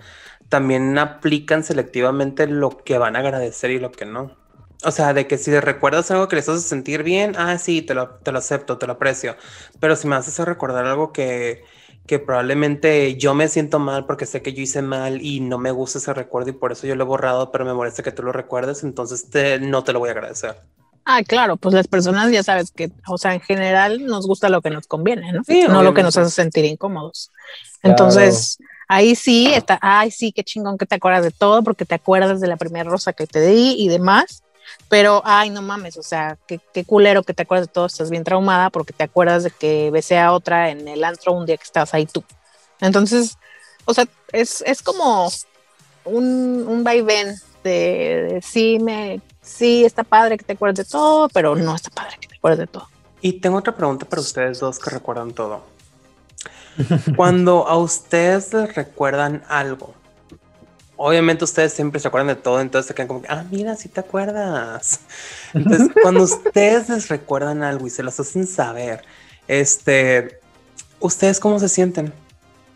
también 0.50 0.98
aplican 0.98 1.64
selectivamente 1.64 2.48
lo 2.48 2.70
que 2.70 2.98
van 2.98 3.16
a 3.16 3.20
agradecer 3.20 3.72
y 3.72 3.80
lo 3.80 3.92
que 3.92 4.06
no. 4.06 4.32
O 4.84 4.92
sea, 4.92 5.14
de 5.14 5.26
que 5.28 5.38
si 5.38 5.58
recuerdas 5.60 6.12
algo 6.12 6.28
que 6.28 6.36
les 6.36 6.48
hace 6.48 6.62
sentir 6.68 7.04
bien, 7.04 7.34
ah, 7.38 7.58
sí, 7.58 7.82
te 7.82 7.94
lo, 7.94 8.10
te 8.10 8.32
lo 8.32 8.40
acepto, 8.40 8.78
te 8.78 8.86
lo 8.86 8.94
aprecio. 8.94 9.36
Pero 9.80 9.96
si 9.96 10.08
me 10.08 10.16
haces 10.16 10.38
recordar 10.46 10.86
algo 10.86 11.12
que, 11.12 11.64
que 12.06 12.20
probablemente 12.20 13.16
yo 13.18 13.34
me 13.34 13.48
siento 13.48 13.80
mal 13.80 14.06
porque 14.06 14.26
sé 14.26 14.42
que 14.42 14.54
yo 14.54 14.62
hice 14.62 14.82
mal 14.82 15.22
y 15.22 15.40
no 15.40 15.58
me 15.58 15.72
gusta 15.72 15.98
ese 15.98 16.14
recuerdo 16.14 16.50
y 16.50 16.54
por 16.54 16.72
eso 16.72 16.86
yo 16.86 16.96
lo 16.96 17.04
he 17.04 17.08
borrado, 17.08 17.52
pero 17.52 17.66
me 17.66 17.74
molesta 17.74 18.04
que 18.04 18.12
tú 18.12 18.22
lo 18.22 18.32
recuerdes, 18.32 18.84
entonces 18.84 19.30
te, 19.30 19.60
no 19.60 19.84
te 19.84 19.94
lo 19.94 20.00
voy 20.00 20.10
a 20.10 20.12
agradecer. 20.12 20.56
Ah, 21.06 21.22
claro, 21.24 21.58
pues 21.58 21.74
las 21.74 21.88
personas 21.88 22.32
ya 22.32 22.44
sabes 22.44 22.72
que, 22.72 22.92
o 23.08 23.18
sea, 23.18 23.36
en 23.36 23.42
general 23.42 24.06
nos 24.06 24.26
gusta 24.26 24.50
lo 24.50 24.62
que 24.62 24.72
nos 24.72 24.88
conviene, 24.88 25.32
¿no? 25.32 25.44
no 25.70 25.84
lo 25.84 25.94
que 25.94 26.02
nos 26.02 26.18
hace 26.18 26.32
sentir 26.32 26.66
incómodos. 26.66 27.32
Entonces, 27.84 28.58
Ahí 28.88 29.16
sí 29.16 29.48
está, 29.54 29.80
ay, 29.82 30.12
sí, 30.12 30.32
qué 30.32 30.44
chingón 30.44 30.78
que 30.78 30.86
te 30.86 30.96
acuerdas 30.96 31.24
de 31.24 31.32
todo 31.32 31.64
porque 31.64 31.86
te 31.86 31.96
acuerdas 31.96 32.40
de 32.40 32.48
la 32.48 32.58
primera 32.58 32.90
rosa 32.90 33.14
que 33.14 33.28
te 33.28 33.42
di 33.42 33.76
y 33.78 33.88
demás. 33.88 34.44
Pero, 34.90 35.22
ay, 35.26 35.50
no 35.50 35.62
mames, 35.62 35.98
o 35.98 36.04
sea, 36.04 36.38
qué, 36.48 36.60
qué 36.74 36.86
culero 36.86 37.24
que 37.24 37.34
te 37.34 37.44
acuerdas 37.44 37.68
de 37.68 37.74
todo, 37.74 37.86
estás 37.86 38.10
bien 38.10 38.24
traumada 38.24 38.70
porque 38.70 38.94
te 38.94 39.04
acuerdas 39.04 39.44
de 39.44 39.52
que 39.52 39.90
besé 39.92 40.18
a 40.20 40.32
otra 40.32 40.70
en 40.70 40.88
el 40.88 41.04
antro 41.04 41.34
un 41.34 41.46
día 41.46 41.58
que 41.58 41.64
estabas 41.64 41.94
ahí 41.94 42.06
tú. 42.06 42.24
Entonces, 42.82 43.38
o 43.86 43.94
sea, 43.94 44.06
es, 44.32 44.64
es 44.66 44.82
como 44.82 45.30
un, 46.04 46.66
un 46.68 46.84
vaivén 46.84 47.36
de, 47.64 48.30
de, 48.30 48.42
sí, 48.42 48.80
me, 48.80 49.22
sí, 49.42 49.86
está 49.86 50.04
padre 50.04 50.38
que 50.38 50.44
te 50.44 50.54
acuerdes 50.54 50.86
de 50.86 50.92
todo, 50.92 51.30
pero 51.30 51.56
no 51.56 51.76
está 51.76 51.90
padre 51.90 52.18
que 52.20 52.28
te 52.28 52.36
acuerdes 52.36 52.60
de 52.60 52.68
todo. 52.68 52.88
Y 53.22 53.34
tengo 53.34 53.58
otra 53.58 53.76
pregunta 53.76 54.06
para 54.06 54.22
ustedes 54.22 54.60
dos 54.60 54.78
que 54.78 54.90
recuerdan 54.90 55.34
todo. 55.34 55.64
Cuando 57.16 57.68
a 57.68 57.78
ustedes 57.78 58.54
les 58.54 58.76
recuerdan 58.76 59.44
algo, 59.48 59.94
obviamente 60.98 61.44
ustedes 61.44 61.74
siempre 61.74 62.00
se 62.00 62.08
acuerdan 62.08 62.36
de 62.36 62.42
todo, 62.42 62.62
entonces 62.62 62.88
se 62.88 62.94
quedan 62.94 63.08
como 63.08 63.22
que, 63.22 63.28
ah, 63.30 63.46
mira, 63.50 63.76
si 63.76 63.90
te 63.90 64.00
acuerdas. 64.00 65.00
Entonces, 65.54 65.90
cuando 66.02 66.24
ustedes 66.24 66.90
les 66.90 67.08
recuerdan 67.10 67.64
algo 67.64 67.88
y 67.88 67.90
se 67.90 68.04
los 68.04 68.20
hacen 68.20 68.48
saber, 68.48 69.04
este, 69.48 70.40
¿ustedes 71.00 71.40
cómo 71.40 71.60
se 71.60 71.70
sienten? 71.70 72.14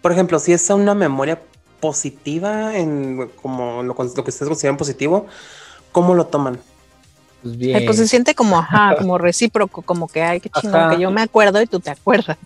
Por 0.02 0.12
ejemplo, 0.12 0.40
si 0.40 0.54
es 0.54 0.70
una 0.70 0.96
memoria 0.96 1.42
positiva, 1.80 2.78
en 2.78 3.30
como 3.42 3.84
lo, 3.84 3.94
lo 3.94 4.24
que 4.24 4.30
ustedes 4.30 4.48
consideran 4.48 4.78
positivo, 4.78 5.28
¿cómo 5.92 6.14
lo 6.14 6.28
toman? 6.28 6.60
Pues 7.42 7.58
bien. 7.58 7.86
pues 7.86 7.98
se 7.98 8.08
siente 8.08 8.36
como, 8.36 8.58
ajá, 8.58 8.96
como 8.98 9.18
recíproco, 9.18 9.82
como 9.82 10.08
que, 10.08 10.22
ay, 10.22 10.40
qué 10.40 10.50
chingón, 10.50 10.92
que 10.92 11.02
yo 11.02 11.12
me 11.12 11.22
acuerdo 11.22 11.62
y 11.62 11.68
tú 11.68 11.80
te 11.80 11.90
acuerdas. 11.90 12.38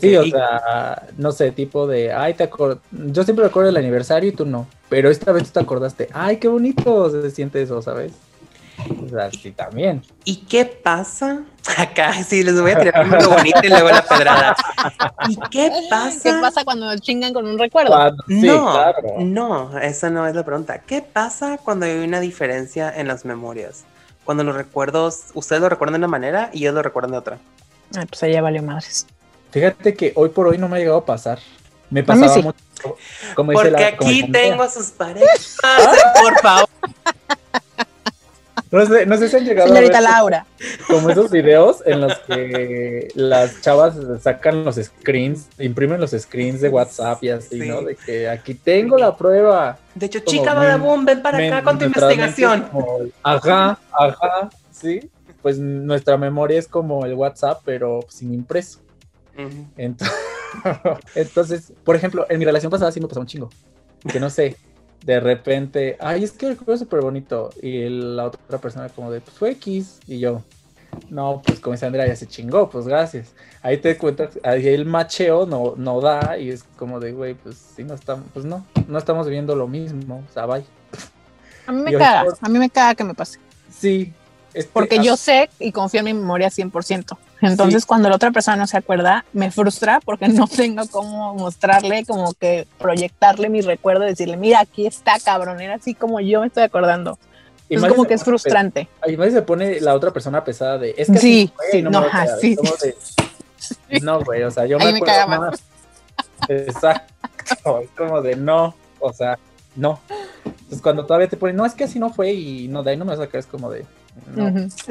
Sí, 0.00 0.16
o 0.16 0.24
sea, 0.24 1.08
no 1.18 1.30
sé, 1.32 1.50
tipo 1.50 1.86
de, 1.86 2.10
ay, 2.12 2.32
te 2.34 2.44
acuerdo, 2.44 2.80
yo 2.90 3.22
siempre 3.22 3.44
recuerdo 3.44 3.68
el 3.68 3.76
aniversario 3.76 4.30
y 4.30 4.32
tú 4.32 4.46
no, 4.46 4.66
pero 4.88 5.10
esta 5.10 5.30
vez 5.30 5.44
tú 5.44 5.50
te 5.50 5.60
acordaste, 5.60 6.08
ay, 6.12 6.38
qué 6.38 6.48
bonito 6.48 7.10
se 7.10 7.30
siente 7.30 7.60
eso, 7.60 7.82
¿sabes? 7.82 8.12
O 9.04 9.08
sea, 9.08 9.30
sí, 9.30 9.52
también. 9.52 10.02
¿Y 10.24 10.36
qué 10.36 10.64
pasa? 10.64 11.44
Acá 11.78 12.12
sí, 12.24 12.42
les 12.42 12.60
voy 12.60 12.72
a 12.72 12.80
tirar 12.80 13.06
lo 13.06 13.30
bonito 13.30 13.60
y 13.62 13.68
luego 13.68 13.88
la 13.88 14.02
pedrada. 14.02 14.56
¿Y 15.28 15.36
qué 15.50 15.70
pasa? 15.88 16.20
¿Qué 16.22 16.40
pasa 16.40 16.64
cuando 16.64 16.96
chingan 16.98 17.32
con 17.32 17.46
un 17.46 17.58
recuerdo? 17.58 18.16
no, 18.26 18.92
no, 19.18 19.78
esa 19.78 20.10
no 20.10 20.26
es 20.26 20.34
la 20.34 20.44
pregunta. 20.44 20.80
¿Qué 20.80 21.02
pasa 21.02 21.58
cuando 21.58 21.86
hay 21.86 21.98
una 21.98 22.20
diferencia 22.20 22.92
en 22.94 23.08
las 23.08 23.24
memorias? 23.24 23.84
Cuando 24.24 24.44
los 24.44 24.56
recuerdos, 24.56 25.26
ustedes 25.34 25.62
lo 25.62 25.68
recuerdan 25.68 25.94
de 25.94 25.98
una 25.98 26.08
manera 26.08 26.50
y 26.52 26.60
ellos 26.60 26.74
lo 26.74 26.82
recuerdan 26.82 27.12
de 27.12 27.18
otra. 27.18 27.38
Ay, 27.96 28.06
pues 28.06 28.22
allá 28.22 28.42
valió 28.42 28.62
madres. 28.62 29.06
Fíjate 29.54 29.94
que 29.94 30.12
hoy 30.16 30.30
por 30.30 30.48
hoy 30.48 30.58
no 30.58 30.68
me 30.68 30.74
ha 30.74 30.78
llegado 30.80 30.98
a 30.98 31.04
pasar. 31.04 31.38
Me 31.88 32.02
pasaba 32.02 32.34
mucho. 32.38 32.58
Como 33.36 33.52
Porque 33.52 33.84
aquí 33.84 34.28
tengo 34.28 34.64
a 34.64 34.68
sus 34.68 34.88
parejas, 34.88 35.56
por 36.20 36.40
favor. 36.40 36.68
No 38.72 38.84
sé, 38.84 39.06
no 39.06 39.16
sé 39.16 39.28
si 39.28 39.36
han 39.36 39.44
llegado 39.44 39.68
Señorita 39.68 39.98
a 39.98 40.00
ver 40.00 40.10
Laura. 40.10 40.46
Como 40.88 41.08
esos 41.08 41.30
videos 41.30 41.84
en 41.86 42.00
los 42.00 42.18
que 42.26 43.12
las 43.14 43.60
chavas 43.60 43.94
sacan 44.20 44.64
los 44.64 44.74
screens, 44.74 45.46
imprimen 45.60 46.00
los 46.00 46.10
screens 46.10 46.60
de 46.60 46.70
WhatsApp 46.70 47.22
y 47.22 47.28
así, 47.28 47.60
¿no? 47.60 47.82
De 47.82 47.94
que 47.94 48.28
aquí 48.28 48.54
tengo 48.54 48.98
la 48.98 49.16
prueba. 49.16 49.78
De 49.94 50.06
hecho, 50.06 50.18
chica 50.18 50.52
Badabun, 50.54 51.04
ven 51.04 51.22
para 51.22 51.38
acá 51.38 51.62
con 51.62 51.78
tu 51.78 51.84
investigación. 51.84 52.68
ajá, 53.22 53.78
ajá, 53.92 54.50
sí. 54.72 55.08
Pues 55.42 55.60
nuestra 55.60 56.16
memoria 56.16 56.58
es 56.58 56.66
como 56.66 57.06
el 57.06 57.14
WhatsApp, 57.14 57.60
pero 57.64 58.00
sin 58.08 58.34
impreso. 58.34 58.80
Entonces, 59.76 60.16
entonces, 61.14 61.72
por 61.84 61.96
ejemplo, 61.96 62.26
en 62.28 62.38
mi 62.38 62.44
relación 62.44 62.70
pasada 62.70 62.92
sí 62.92 63.00
me 63.00 63.08
pasó 63.08 63.20
un 63.20 63.26
chingo. 63.26 63.50
Que 64.10 64.20
no 64.20 64.30
sé, 64.30 64.56
de 65.04 65.20
repente, 65.20 65.96
ay, 66.00 66.24
es 66.24 66.32
que 66.32 66.46
el 66.46 66.56
juego 66.56 66.74
es 66.74 66.80
súper 66.80 67.00
bonito. 67.00 67.50
Y 67.62 67.88
la 67.88 68.26
otra 68.26 68.58
persona 68.58 68.88
como 68.88 69.10
de, 69.10 69.20
pues 69.20 69.36
fue 69.36 69.50
X. 69.52 70.00
Y 70.06 70.18
yo, 70.18 70.42
no, 71.10 71.42
pues 71.44 71.60
como 71.60 71.74
dice 71.74 71.86
Andrea, 71.86 72.06
ya 72.06 72.16
se 72.16 72.26
chingó, 72.26 72.68
pues 72.70 72.86
gracias. 72.86 73.34
Ahí 73.62 73.78
te 73.78 73.96
cuentas, 73.96 74.38
ahí 74.42 74.68
el 74.68 74.84
macheo 74.84 75.46
no, 75.46 75.74
no 75.76 76.00
da 76.00 76.38
y 76.38 76.50
es 76.50 76.64
como 76.76 77.00
de, 77.00 77.12
güey, 77.12 77.34
pues 77.34 77.56
sí, 77.76 77.84
no 77.84 77.94
estamos, 77.94 78.26
pues 78.32 78.44
no, 78.44 78.64
no 78.88 78.98
estamos 78.98 79.28
viendo 79.28 79.56
lo 79.56 79.66
mismo, 79.68 80.24
o 80.28 80.32
sea, 80.32 80.46
bye. 80.46 80.64
A 81.66 81.72
mí 81.72 81.82
me 81.82 81.92
caga, 81.98 82.24
a 82.40 82.48
mí 82.48 82.58
me 82.58 82.70
caga 82.70 82.94
que 82.94 83.04
me 83.04 83.14
pase. 83.14 83.38
Sí. 83.70 84.12
Porque 84.72 85.02
yo 85.02 85.16
sé 85.16 85.50
y 85.58 85.72
confío 85.72 86.00
en 86.00 86.06
mi 86.06 86.14
memoria 86.14 86.48
100%. 86.48 87.16
Entonces, 87.46 87.86
cuando 87.86 88.08
la 88.08 88.16
otra 88.16 88.30
persona 88.30 88.56
no 88.56 88.66
se 88.66 88.76
acuerda, 88.76 89.24
me 89.32 89.50
frustra 89.50 90.00
porque 90.00 90.28
no 90.28 90.46
tengo 90.56 90.82
cómo 90.90 91.34
mostrarle, 91.34 92.04
como 92.04 92.32
que 92.34 92.66
proyectarle 92.78 93.48
mi 93.48 93.60
recuerdo, 93.60 94.04
decirle, 94.04 94.36
mira, 94.36 94.60
aquí 94.60 94.86
está, 94.86 95.18
cabrón, 95.22 95.60
era 95.60 95.74
así 95.74 95.94
como 95.94 96.20
yo 96.20 96.40
me 96.40 96.48
estoy 96.48 96.62
acordando. 96.62 97.18
Es 97.68 97.80
como 97.82 98.04
que 98.04 98.14
es 98.14 98.24
frustrante. 98.24 98.88
Ahí 99.00 99.16
se 99.30 99.42
pone 99.42 99.80
la 99.80 99.94
otra 99.94 100.12
persona 100.12 100.44
pesada 100.44 100.78
de, 100.78 100.94
es 100.96 101.10
que 101.10 101.18
sí, 101.18 101.52
sí, 101.70 101.82
no, 101.82 101.90
no, 101.90 102.04
sí, 102.40 102.56
no, 104.02 104.22
güey, 104.22 104.42
o 104.42 104.50
sea, 104.50 104.66
yo 104.66 104.78
me, 104.78 104.84
acuerdo 104.84 105.28
más. 105.28 105.62
Exacto, 106.48 107.80
es 107.80 107.90
como 107.96 108.20
de 108.20 108.36
no, 108.36 108.74
o 109.00 109.12
sea, 109.12 109.38
no. 109.76 110.00
Entonces, 110.44 110.82
cuando 110.82 111.06
todavía 111.06 111.28
te 111.28 111.36
ponen, 111.36 111.56
no, 111.56 111.64
es 111.64 111.74
que 111.74 111.84
así 111.84 111.98
no 111.98 112.12
fue 112.12 112.32
y 112.32 112.68
no, 112.68 112.82
de 112.82 112.92
ahí 112.92 112.96
no 112.96 113.04
me 113.04 113.12
vas 113.12 113.20
a 113.20 113.24
sacar, 113.24 113.40
es 113.40 113.46
como 113.46 113.70
de, 113.70 113.86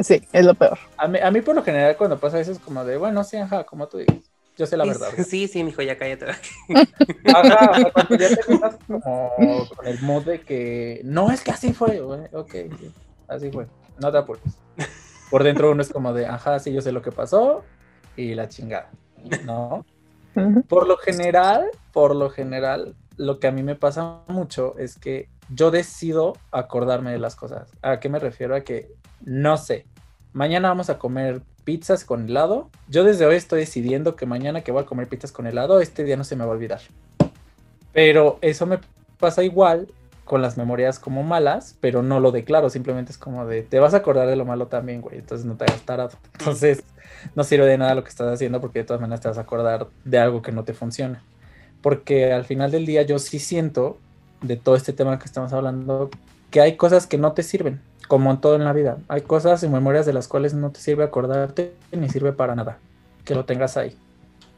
Sí, 0.01 0.21
es 0.31 0.45
lo 0.45 0.53
peor. 0.53 0.77
A 0.97 1.07
mí, 1.07 1.19
a 1.19 1.31
mí, 1.31 1.41
por 1.41 1.55
lo 1.55 1.63
general 1.63 1.95
cuando 1.97 2.19
pasa 2.19 2.39
eso 2.39 2.51
es 2.51 2.59
como 2.59 2.83
de, 2.83 2.97
bueno, 2.97 3.23
sí, 3.23 3.37
ajá, 3.37 3.63
como 3.63 3.87
tú 3.87 3.99
dices. 3.99 4.29
Yo 4.55 4.67
sé 4.67 4.77
la 4.77 4.85
verdad. 4.85 5.09
Sí, 5.27 5.47
sí, 5.47 5.63
mijo, 5.63 5.81
ya 5.81 5.97
cállate. 5.97 6.25
Ajá, 7.33 7.91
cuando 7.91 8.15
ya 8.15 8.29
te 8.29 8.41
quedas 8.47 8.75
como 8.85 9.31
con 9.75 9.87
el 9.87 9.99
mood 10.01 10.25
de 10.25 10.41
que 10.41 11.01
no 11.03 11.31
es 11.31 11.41
que 11.41 11.51
así 11.51 11.73
fue, 11.73 11.99
güey. 11.99 12.21
Ok, 12.33 12.55
así 13.27 13.51
fue. 13.51 13.67
No 13.99 14.11
te 14.11 14.17
apures. 14.17 14.43
Por 15.31 15.43
dentro 15.43 15.71
uno 15.71 15.81
es 15.81 15.89
como 15.89 16.13
de, 16.13 16.27
ajá, 16.27 16.59
sí, 16.59 16.71
yo 16.71 16.81
sé 16.81 16.91
lo 16.91 17.01
que 17.01 17.11
pasó 17.11 17.63
y 18.15 18.35
la 18.35 18.47
chingada. 18.49 18.91
¿No? 19.43 19.85
Por 20.67 20.87
lo 20.87 20.97
general, 20.97 21.69
por 21.91 22.15
lo 22.15 22.29
general, 22.29 22.95
lo 23.17 23.39
que 23.39 23.47
a 23.47 23.51
mí 23.51 23.63
me 23.63 23.75
pasa 23.75 24.21
mucho 24.27 24.75
es 24.77 24.97
que 24.97 25.29
yo 25.49 25.71
decido 25.71 26.37
acordarme 26.51 27.11
de 27.11 27.19
las 27.19 27.35
cosas. 27.35 27.71
¿A 27.81 27.99
qué 27.99 28.09
me 28.09 28.19
refiero? 28.19 28.55
A 28.55 28.61
que 28.61 28.91
no 29.25 29.57
sé. 29.57 29.85
Mañana 30.33 30.69
vamos 30.69 30.89
a 30.89 30.97
comer 30.97 31.41
pizzas 31.63 32.03
con 32.03 32.25
helado. 32.25 32.69
Yo 32.89 33.03
desde 33.03 33.25
hoy 33.25 33.35
estoy 33.35 33.61
decidiendo 33.61 34.15
que 34.15 34.25
mañana 34.25 34.61
que 34.61 34.71
voy 34.71 34.83
a 34.83 34.85
comer 34.85 35.07
pizzas 35.07 35.31
con 35.31 35.47
helado, 35.47 35.79
este 35.79 36.03
día 36.03 36.17
no 36.17 36.23
se 36.23 36.35
me 36.35 36.43
va 36.43 36.51
a 36.51 36.55
olvidar. 36.55 36.81
Pero 37.93 38.39
eso 38.41 38.65
me 38.65 38.79
pasa 39.19 39.43
igual 39.43 39.87
con 40.25 40.41
las 40.41 40.57
memorias 40.57 40.99
como 40.99 41.23
malas, 41.23 41.75
pero 41.79 42.01
no 42.01 42.19
lo 42.19 42.31
declaro, 42.31 42.69
simplemente 42.69 43.11
es 43.11 43.17
como 43.17 43.45
de, 43.45 43.61
te 43.61 43.79
vas 43.79 43.93
a 43.93 43.97
acordar 43.97 44.27
de 44.27 44.35
lo 44.35 44.45
malo 44.45 44.67
también, 44.67 45.01
güey, 45.01 45.19
entonces 45.19 45.45
no 45.45 45.55
te 45.55 45.65
hagas 45.65 45.81
tarado. 45.81 46.11
Entonces, 46.39 46.83
no 47.35 47.43
sirve 47.43 47.65
de 47.65 47.77
nada 47.77 47.93
lo 47.93 48.03
que 48.03 48.09
estás 48.09 48.33
haciendo 48.33 48.61
porque 48.61 48.79
de 48.79 48.85
todas 48.85 49.01
maneras 49.01 49.21
te 49.21 49.27
vas 49.27 49.37
a 49.37 49.41
acordar 49.41 49.87
de 50.05 50.19
algo 50.19 50.41
que 50.41 50.51
no 50.51 50.63
te 50.63 50.73
funciona. 50.73 51.21
Porque 51.81 52.31
al 52.31 52.45
final 52.45 52.71
del 52.71 52.85
día 52.85 53.01
yo 53.03 53.19
sí 53.19 53.39
siento, 53.39 53.97
de 54.41 54.55
todo 54.57 54.75
este 54.75 54.93
tema 54.93 55.19
que 55.19 55.25
estamos 55.25 55.53
hablando, 55.53 56.09
que 56.51 56.61
hay 56.61 56.77
cosas 56.77 57.05
que 57.05 57.17
no 57.17 57.33
te 57.33 57.43
sirven 57.43 57.81
como 58.07 58.31
en 58.31 58.37
todo 58.37 58.55
en 58.55 58.63
la 58.63 58.73
vida. 58.73 58.97
Hay 59.07 59.21
cosas 59.21 59.63
y 59.63 59.69
memorias 59.69 60.05
de 60.05 60.13
las 60.13 60.27
cuales 60.27 60.53
no 60.53 60.71
te 60.71 60.79
sirve 60.79 61.03
acordarte 61.03 61.73
ni 61.91 62.09
sirve 62.09 62.33
para 62.33 62.55
nada. 62.55 62.77
Que 63.25 63.35
lo 63.35 63.45
tengas 63.45 63.77
ahí. 63.77 63.95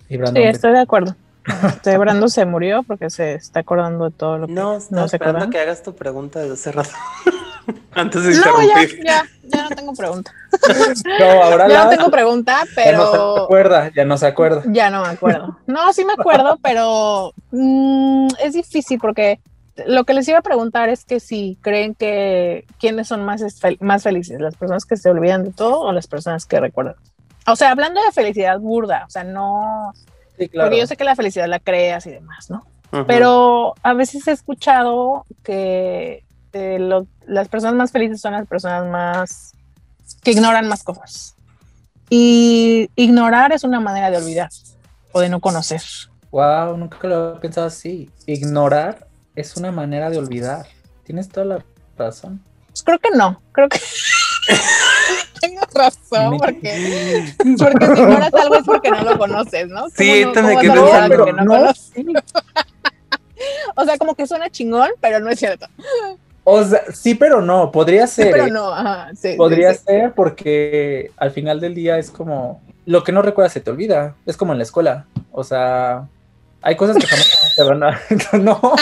sí, 0.10 0.18
estoy 0.44 0.72
de 0.72 0.80
acuerdo. 0.80 1.16
Este 1.64 1.98
Brando 1.98 2.28
se 2.28 2.46
murió 2.46 2.84
porque 2.84 3.10
se 3.10 3.36
está 3.36 3.60
acordando 3.60 4.06
de 4.06 4.12
todo 4.12 4.40
lo 4.40 4.48
que 4.48 4.54
no, 4.54 4.80
no 4.90 5.08
se 5.08 5.18
esperando 5.18 5.50
que 5.50 5.60
hagas 5.60 5.84
tu 5.84 5.94
pregunta 5.96 6.40
desde 6.40 6.54
hace 6.54 6.72
rato. 6.72 6.90
Antes 7.94 8.24
de 8.24 8.36
interrumpir. 8.36 9.00
No, 9.00 9.04
ya, 9.04 9.04
ya, 9.04 9.26
ya 9.44 9.70
no 9.70 9.76
tengo 9.76 9.94
pregunta. 9.94 10.32
no, 11.20 11.26
ahora 11.44 11.68
ya 11.68 11.86
no 11.86 11.90
tengo 11.90 12.12
pregunta, 12.12 12.64
pero. 12.76 12.92
Ya 12.92 12.98
no 12.98 13.12
se 13.12 13.44
acuerda, 13.44 13.92
ya 13.96 14.06
no 14.06 14.18
se 14.18 14.28
acuerda. 14.28 14.64
Ya 14.68 14.90
no 14.90 15.02
me 15.02 15.10
acuerdo. 15.10 15.58
No, 15.66 15.94
sí 15.94 16.06
me 16.06 16.14
acuerdo, 16.14 16.60
pero 16.62 17.34
mm, 17.52 18.28
es 18.44 18.54
difícil 18.54 19.00
porque 19.00 19.40
lo 19.86 20.06
que 20.06 20.14
les 20.14 20.28
iba 20.28 20.40
a 20.40 20.44
preguntar 20.44 20.90
es 20.90 21.04
que 21.04 21.20
si 21.20 21.58
creen 21.62 21.96
que 21.96 22.66
quiénes 22.80 23.08
son 23.08 23.26
más, 23.26 23.44
más 23.80 24.04
felices, 24.04 24.40
las 24.40 24.56
personas 24.56 24.86
que 24.86 24.96
se 24.96 25.10
olvidan 25.10 25.44
de 25.44 25.52
todo 25.52 25.82
o 25.82 25.92
las 25.92 26.08
personas 26.08 26.46
que 26.46 26.60
recuerdan. 26.60 26.96
O 27.48 27.56
sea, 27.56 27.72
hablando 27.72 28.02
de 28.02 28.12
felicidad 28.12 28.60
burda, 28.60 29.06
o 29.08 29.10
sea, 29.10 29.24
no... 29.24 29.94
Porque 30.38 30.80
yo 30.80 30.88
sé 30.88 30.98
que 30.98 31.04
la 31.04 31.16
felicidad 31.16 31.48
la 31.48 31.60
creas 31.60 32.06
y 32.08 32.12
demás, 32.12 32.50
¿no? 32.50 32.66
Pero 33.08 33.74
a 33.84 33.94
veces 33.94 34.26
he 34.28 34.32
escuchado 34.32 35.26
que 35.44 36.24
eh, 36.54 37.04
las 37.28 37.48
personas 37.50 37.76
más 37.76 37.92
felices 37.92 38.22
son 38.22 38.34
las 38.34 38.48
personas 38.48 38.90
más 38.90 39.54
que 40.24 40.32
ignoran 40.32 40.68
más 40.68 40.84
cosas. 40.84 41.36
Y 42.10 42.90
ignorar 42.96 43.52
es 43.52 43.64
una 43.64 43.80
manera 43.80 44.12
de 44.12 44.18
olvidar 44.18 44.50
o 45.12 45.20
de 45.20 45.30
no 45.30 45.42
conocer. 45.42 45.82
Wow, 46.32 46.78
nunca 46.78 46.98
lo 47.08 47.16
había 47.16 47.42
pensado 47.42 47.68
así. 47.68 48.10
Ignorar 48.26 49.08
es 49.36 49.58
una 49.58 49.72
manera 49.72 50.10
de 50.10 50.18
olvidar. 50.18 50.68
Tienes 51.04 51.30
toda 51.30 51.46
la 51.46 51.66
razón. 51.98 52.42
Pues 52.68 52.84
creo 52.84 53.00
que 53.00 53.12
no, 53.12 53.42
creo 53.52 53.70
que 53.70 53.80
tengo 55.42 55.62
razón, 55.74 56.38
porque, 56.38 57.34
porque 57.58 57.86
si 57.86 58.02
ignoras 58.02 58.34
algo 58.34 58.56
es 58.56 58.66
porque 58.66 58.92
no 58.92 59.02
lo 59.02 59.18
conoces, 59.18 59.68
¿no? 59.68 59.90
Sí, 59.90 60.26
no, 60.26 60.42
me 60.42 60.58
quedé 60.58 60.74
pensando. 60.74 61.26
No 61.32 61.44
no, 61.44 61.72
o 63.76 63.86
sea, 63.86 63.98
como 63.98 64.16
que 64.16 64.28
suena 64.28 64.50
chingón, 64.50 64.92
pero 65.00 65.20
no 65.20 65.30
es 65.30 65.40
cierto. 65.40 65.68
O 66.44 66.64
sea, 66.64 66.84
sí, 66.94 67.16
pero 67.16 67.42
no, 67.42 67.72
podría 67.72 68.08
ser. 68.08 68.28
Sí, 68.28 68.32
pero 68.32 68.48
¿eh? 68.48 68.52
no, 68.52 68.74
ajá, 68.74 69.12
sí, 69.16 69.36
Podría 69.36 69.74
ser 69.74 70.14
porque 70.14 71.12
al 71.18 71.32
final 71.32 71.60
del 71.60 71.74
día 71.74 71.98
es 71.98 72.12
como 72.12 72.62
lo 72.86 73.04
que 73.04 73.12
no 73.12 73.22
recuerdas 73.22 73.54
se 73.54 73.62
te 73.62 73.72
olvida. 73.72 74.16
Es 74.26 74.38
como 74.38 74.54
en 74.54 74.60
la 74.60 74.64
escuela. 74.64 75.06
O 75.32 75.44
sea, 75.44 76.08
hay 76.62 76.76
cosas 76.76 76.98
que 76.98 77.08
jamás 77.08 77.45
van 77.64 77.84
a. 77.84 78.02
no. 78.34 78.76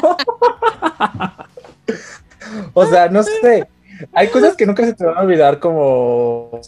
o 2.74 2.86
sea, 2.86 3.10
no 3.10 3.24
sé. 3.24 3.68
Hay 4.12 4.28
cosas 4.30 4.56
que 4.56 4.66
nunca 4.66 4.86
se 4.86 4.94
te 4.94 5.06
van 5.06 5.18
a 5.18 5.22
olvidar, 5.22 5.60
como 5.60 6.62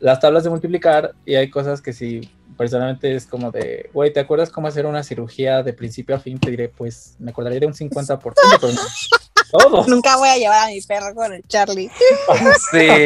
las 0.00 0.20
tablas 0.20 0.44
de 0.44 0.50
multiplicar, 0.50 1.14
y 1.24 1.36
hay 1.36 1.48
cosas 1.48 1.80
que 1.80 1.92
si 1.92 2.28
personalmente 2.56 3.14
es 3.14 3.26
como 3.26 3.50
de, 3.50 3.90
güey, 3.92 4.12
¿te 4.12 4.20
acuerdas 4.20 4.50
cómo 4.50 4.68
hacer 4.68 4.86
una 4.86 5.02
cirugía 5.02 5.62
de 5.62 5.72
principio 5.72 6.16
a 6.16 6.18
fin? 6.18 6.38
Te 6.38 6.50
diré, 6.50 6.68
pues 6.68 7.16
me 7.18 7.30
acordaría 7.30 7.60
de 7.60 7.66
un 7.66 7.74
50%, 7.74 8.20
pero 8.60 8.72
no. 8.72 8.80
Todos. 9.50 9.86
Nunca 9.86 10.16
voy 10.16 10.28
a 10.28 10.36
llevar 10.36 10.64
a 10.64 10.68
mi 10.68 10.80
perro 10.80 11.14
con 11.14 11.32
el 11.32 11.42
Charlie. 11.46 11.90
Sí, 12.70 13.04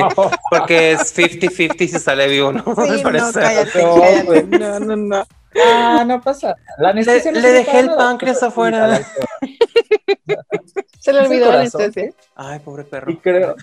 porque 0.50 0.92
es 0.92 1.16
50-50 1.16 1.78
si 1.78 1.88
sale 1.98 2.26
vivo, 2.28 2.52
¿no? 2.52 2.64
Sí, 2.64 3.02
no, 3.04 3.32
cállate, 3.32 3.82
No, 3.82 4.00
cállate. 4.00 4.42
No, 4.58 4.80
no, 4.80 4.96
no. 4.96 5.26
Ah, 5.64 6.04
no 6.06 6.20
pasa. 6.20 6.56
La 6.78 6.90
anestesia 6.90 7.32
no 7.32 7.40
le 7.40 7.52
dejé 7.52 7.80
el 7.80 7.90
páncreas 7.90 8.42
afuera. 8.42 9.00
Se 11.00 11.12
le 11.12 11.20
olvidó 11.20 11.50
la 11.50 11.60
anestesia. 11.60 12.12
Ay, 12.34 12.58
pobre 12.60 12.84
perro. 12.84 13.10
Y 13.10 13.16
creo, 13.16 13.56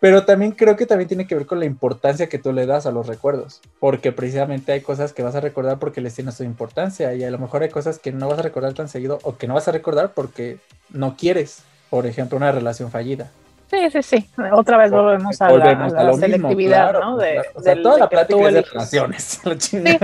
pero 0.00 0.24
también 0.24 0.52
creo 0.52 0.76
que 0.76 0.86
también 0.86 1.08
tiene 1.08 1.26
que 1.26 1.34
ver 1.34 1.46
con 1.46 1.58
la 1.58 1.64
importancia 1.64 2.28
que 2.28 2.38
tú 2.38 2.52
le 2.52 2.66
das 2.66 2.86
a 2.86 2.92
los 2.92 3.06
recuerdos, 3.06 3.60
porque 3.80 4.12
precisamente 4.12 4.72
hay 4.72 4.80
cosas 4.80 5.12
que 5.12 5.24
vas 5.24 5.34
a 5.34 5.40
recordar 5.40 5.78
porque 5.78 6.00
les 6.00 6.14
tienes 6.14 6.36
su 6.36 6.44
importancia 6.44 7.14
y 7.14 7.24
a 7.24 7.30
lo 7.30 7.38
mejor 7.38 7.62
hay 7.62 7.68
cosas 7.68 7.98
que 7.98 8.12
no 8.12 8.28
vas 8.28 8.38
a 8.38 8.42
recordar 8.42 8.74
tan 8.74 8.88
seguido 8.88 9.18
o 9.22 9.36
que 9.36 9.48
no 9.48 9.54
vas 9.54 9.66
a 9.66 9.72
recordar 9.72 10.12
porque 10.14 10.58
no 10.90 11.16
quieres, 11.16 11.62
por 11.90 12.06
ejemplo, 12.06 12.36
una 12.36 12.52
relación 12.52 12.92
fallida. 12.92 13.30
Sí, 13.70 13.90
sí, 13.90 14.02
sí. 14.02 14.30
Otra 14.52 14.78
vez 14.78 14.90
volvemos 14.90 15.40
a 15.42 15.46
la, 15.46 15.50
Volvemos 15.52 15.92
a 15.92 15.96
la 15.96 16.04
mismo, 16.04 16.20
selectividad, 16.20 16.90
claro, 16.90 17.00
¿no? 17.04 17.16
De, 17.18 17.32
claro. 17.34 17.48
O 17.54 17.62
sea, 17.62 17.74
del- 17.74 17.82
toda 17.82 17.94
de 17.96 18.00
la 18.00 18.08
plática 18.08 18.48
es 18.48 18.54
de 18.54 18.62
relaciones. 18.62 19.40
Sí, 19.58 19.78
sí, 19.78 19.98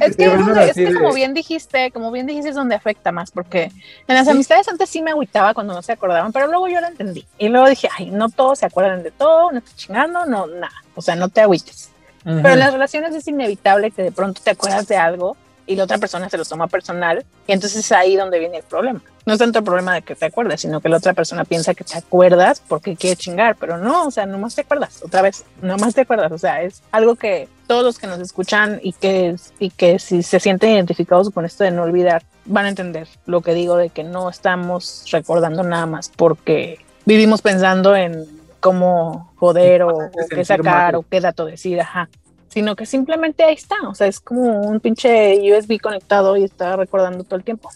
es 0.00 0.16
que, 0.16 0.24
es, 0.26 0.38
donde- 0.46 0.68
es 0.70 0.74
que 0.74 0.94
como 0.94 1.12
bien 1.12 1.34
dijiste, 1.34 1.90
como 1.90 2.10
bien 2.12 2.26
dijiste, 2.26 2.50
es 2.50 2.54
donde 2.54 2.74
afecta 2.76 3.12
más, 3.12 3.30
porque 3.30 3.64
en 4.06 4.14
las 4.14 4.28
amistades 4.28 4.68
antes 4.68 4.88
sí 4.88 5.02
me 5.02 5.10
agüitaba 5.10 5.54
cuando 5.54 5.74
no 5.74 5.82
se 5.82 5.92
acordaban, 5.92 6.32
pero 6.32 6.46
luego 6.46 6.68
yo 6.68 6.80
lo 6.80 6.86
entendí. 6.86 7.26
Y 7.38 7.48
luego 7.48 7.68
dije, 7.68 7.88
ay, 7.96 8.10
no 8.10 8.28
todos 8.28 8.60
se 8.60 8.66
acuerdan 8.66 9.02
de 9.02 9.10
todo, 9.10 9.50
no 9.52 9.58
estoy 9.58 9.74
chingando, 9.74 10.24
no, 10.26 10.46
nada. 10.46 10.72
O 10.94 11.02
sea, 11.02 11.16
no 11.16 11.28
te 11.28 11.40
agüites. 11.40 11.90
Pero 12.24 12.50
en 12.50 12.58
las 12.58 12.72
relaciones 12.72 13.14
es 13.14 13.26
inevitable 13.26 13.90
que 13.90 14.02
de 14.02 14.12
pronto 14.12 14.40
te 14.44 14.50
acuerdas 14.50 14.86
de 14.86 14.96
algo 14.96 15.36
y 15.68 15.76
la 15.76 15.84
otra 15.84 15.98
persona 15.98 16.28
se 16.28 16.38
lo 16.38 16.44
toma 16.44 16.66
personal 16.66 17.24
y 17.46 17.52
entonces 17.52 17.84
es 17.84 17.92
ahí 17.92 18.16
donde 18.16 18.38
viene 18.38 18.56
el 18.56 18.62
problema. 18.64 19.00
No 19.26 19.34
es 19.34 19.38
tanto 19.38 19.58
el 19.58 19.64
problema 19.64 19.94
de 19.94 20.02
que 20.02 20.14
te 20.14 20.24
acuerdes, 20.24 20.62
sino 20.62 20.80
que 20.80 20.88
la 20.88 20.96
otra 20.96 21.12
persona 21.12 21.44
piensa 21.44 21.74
que 21.74 21.84
te 21.84 21.98
acuerdas 21.98 22.62
porque 22.66 22.96
quiere 22.96 23.14
chingar, 23.14 23.54
pero 23.56 23.76
no, 23.76 24.06
o 24.06 24.10
sea, 24.10 24.24
nomás 24.24 24.54
te 24.54 24.62
acuerdas, 24.62 25.02
otra 25.04 25.20
vez, 25.20 25.44
nomás 25.60 25.94
te 25.94 26.00
acuerdas, 26.00 26.32
o 26.32 26.38
sea, 26.38 26.62
es 26.62 26.82
algo 26.90 27.14
que 27.16 27.48
todos 27.66 27.84
los 27.84 27.98
que 27.98 28.06
nos 28.06 28.18
escuchan 28.18 28.80
y 28.82 28.94
que, 28.94 29.36
y 29.58 29.68
que 29.68 29.98
si 29.98 30.22
se 30.22 30.40
sienten 30.40 30.70
identificados 30.70 31.30
con 31.30 31.44
esto 31.44 31.64
de 31.64 31.70
no 31.70 31.82
olvidar, 31.82 32.22
van 32.46 32.64
a 32.64 32.70
entender 32.70 33.06
lo 33.26 33.42
que 33.42 33.52
digo 33.52 33.76
de 33.76 33.90
que 33.90 34.04
no 34.04 34.30
estamos 34.30 35.04
recordando 35.12 35.62
nada 35.62 35.84
más 35.84 36.08
porque 36.08 36.78
vivimos 37.04 37.42
pensando 37.42 37.94
en 37.94 38.24
cómo 38.60 39.30
joder 39.36 39.82
o, 39.82 39.98
o 39.98 40.10
qué 40.30 40.46
sacar 40.46 40.64
mal. 40.64 40.94
o 40.94 41.04
qué 41.08 41.20
dato 41.20 41.44
decir, 41.44 41.78
ajá 41.78 42.08
sino 42.48 42.74
que 42.76 42.86
simplemente 42.86 43.44
ahí 43.44 43.54
está, 43.54 43.76
o 43.88 43.94
sea, 43.94 44.06
es 44.06 44.20
como 44.20 44.60
un 44.62 44.80
pinche 44.80 45.36
USB 45.52 45.80
conectado 45.80 46.36
y 46.36 46.44
está 46.44 46.76
recordando 46.76 47.24
todo 47.24 47.36
el 47.36 47.44
tiempo. 47.44 47.68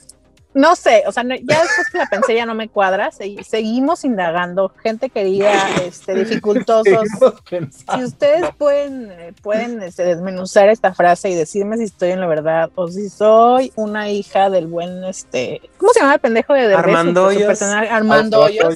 No 0.55 0.77
sé, 0.77 1.05
o 1.07 1.13
sea, 1.13 1.23
no- 1.25 1.35
ya 1.35 1.63
después 1.63 1.89
que 1.91 1.97
la 1.97 2.07
pensé 2.11 2.35
ya 2.35 2.45
no 2.45 2.55
me 2.55 2.69
cuadra, 2.69 3.11
segui- 3.11 3.43
seguimos 3.43 4.05
indagando, 4.05 4.69
gente 4.83 5.09
querida, 5.09 5.51
este, 5.83 6.13
dificultosos. 6.27 7.09
Si 7.49 8.05
ustedes 8.05 8.51
pueden, 8.59 9.35
pueden 9.43 9.83
este, 9.83 10.05
desmenuzar 10.05 10.69
esta 10.69 10.93
frase 10.93 11.31
y 11.31 11.35
decirme 11.37 11.79
si 11.79 11.85
estoy 11.85 12.11
en 12.11 12.21
la 12.21 12.27
verdad 12.27 12.71
o 12.75 12.89
si 12.89 13.09
soy 13.09 13.73
una 13.77 14.11
hija 14.11 14.51
del 14.51 14.67
buen, 14.67 15.03
este, 15.05 15.63
¿cómo 15.79 15.91
se 15.95 16.01
llama 16.01 16.15
el 16.17 16.21
pendejo 16.21 16.53
de 16.53 16.69
Derbez? 16.69 16.85
Armando 16.85 17.25
Hoyos. 17.29 17.47
personaje, 17.47 17.89
Armando 17.89 18.41
Hoyos. 18.43 18.75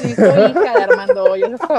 Sí, 0.00 0.14
soy 0.16 0.50
hija 0.50 0.72
de 0.76 0.82
Armando 0.82 1.22
Hoyos. 1.24 1.60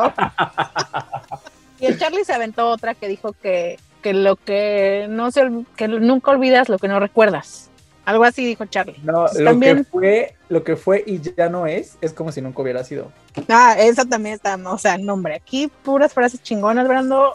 y 1.83 1.87
el 1.87 1.99
Charlie 1.99 2.23
se 2.25 2.33
aventó 2.33 2.69
otra 2.69 2.95
que 2.95 3.07
dijo 3.07 3.33
que, 3.41 3.77
que 4.01 4.13
lo 4.13 4.35
que 4.35 5.05
no 5.09 5.31
se 5.31 5.49
que 5.75 5.87
nunca 5.87 6.31
olvidas 6.31 6.69
lo 6.69 6.77
que 6.79 6.87
no 6.87 6.99
recuerdas. 6.99 7.69
Algo 8.05 8.25
así 8.25 8.45
dijo 8.45 8.65
Charlie. 8.65 8.97
No, 9.03 9.25
Pues 9.27 9.39
lo 9.39 9.51
también- 9.51 9.77
que 9.77 9.83
fue, 9.85 10.35
lo 10.49 10.63
que 10.63 10.75
fue 10.75 11.03
y 11.07 11.21
ya 11.21 11.47
no 11.49 11.67
es, 11.67 11.97
es 12.01 12.11
como 12.11 12.31
si 12.33 12.41
nunca 12.41 12.61
hubiera 12.61 12.83
sido. 12.83 13.11
Ah, 13.47 13.75
esa 13.79 14.03
también 14.05 14.35
está, 14.35 14.55
o 14.65 14.77
sea, 14.77 14.97
nombre, 14.97 15.35
aquí 15.35 15.71
puras 15.83 16.13
frases 16.13 16.41
chingonas, 16.43 16.87
Brando. 16.87 17.31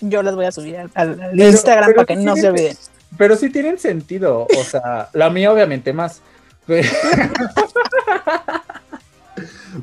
Yo 0.00 0.22
las 0.22 0.34
voy 0.34 0.44
a 0.46 0.52
subir 0.52 0.76
al, 0.76 0.90
al- 0.94 1.20
al 1.20 1.30
Pero- 1.30 1.48
Instagram 1.48 1.86
pero 1.86 1.96
para 1.96 2.06
que 2.06 2.16
sí 2.16 2.24
no 2.24 2.34
se 2.36 2.48
olviden. 2.48 2.76
Pero 3.16 3.36
sí 3.36 3.48
tienen 3.50 3.78
sentido, 3.78 4.46
o 4.58 4.64
sea, 4.64 5.08
la 5.12 5.30
mía 5.30 5.52
obviamente 5.52 5.92
más. 5.92 6.20
Pero, 6.66 6.88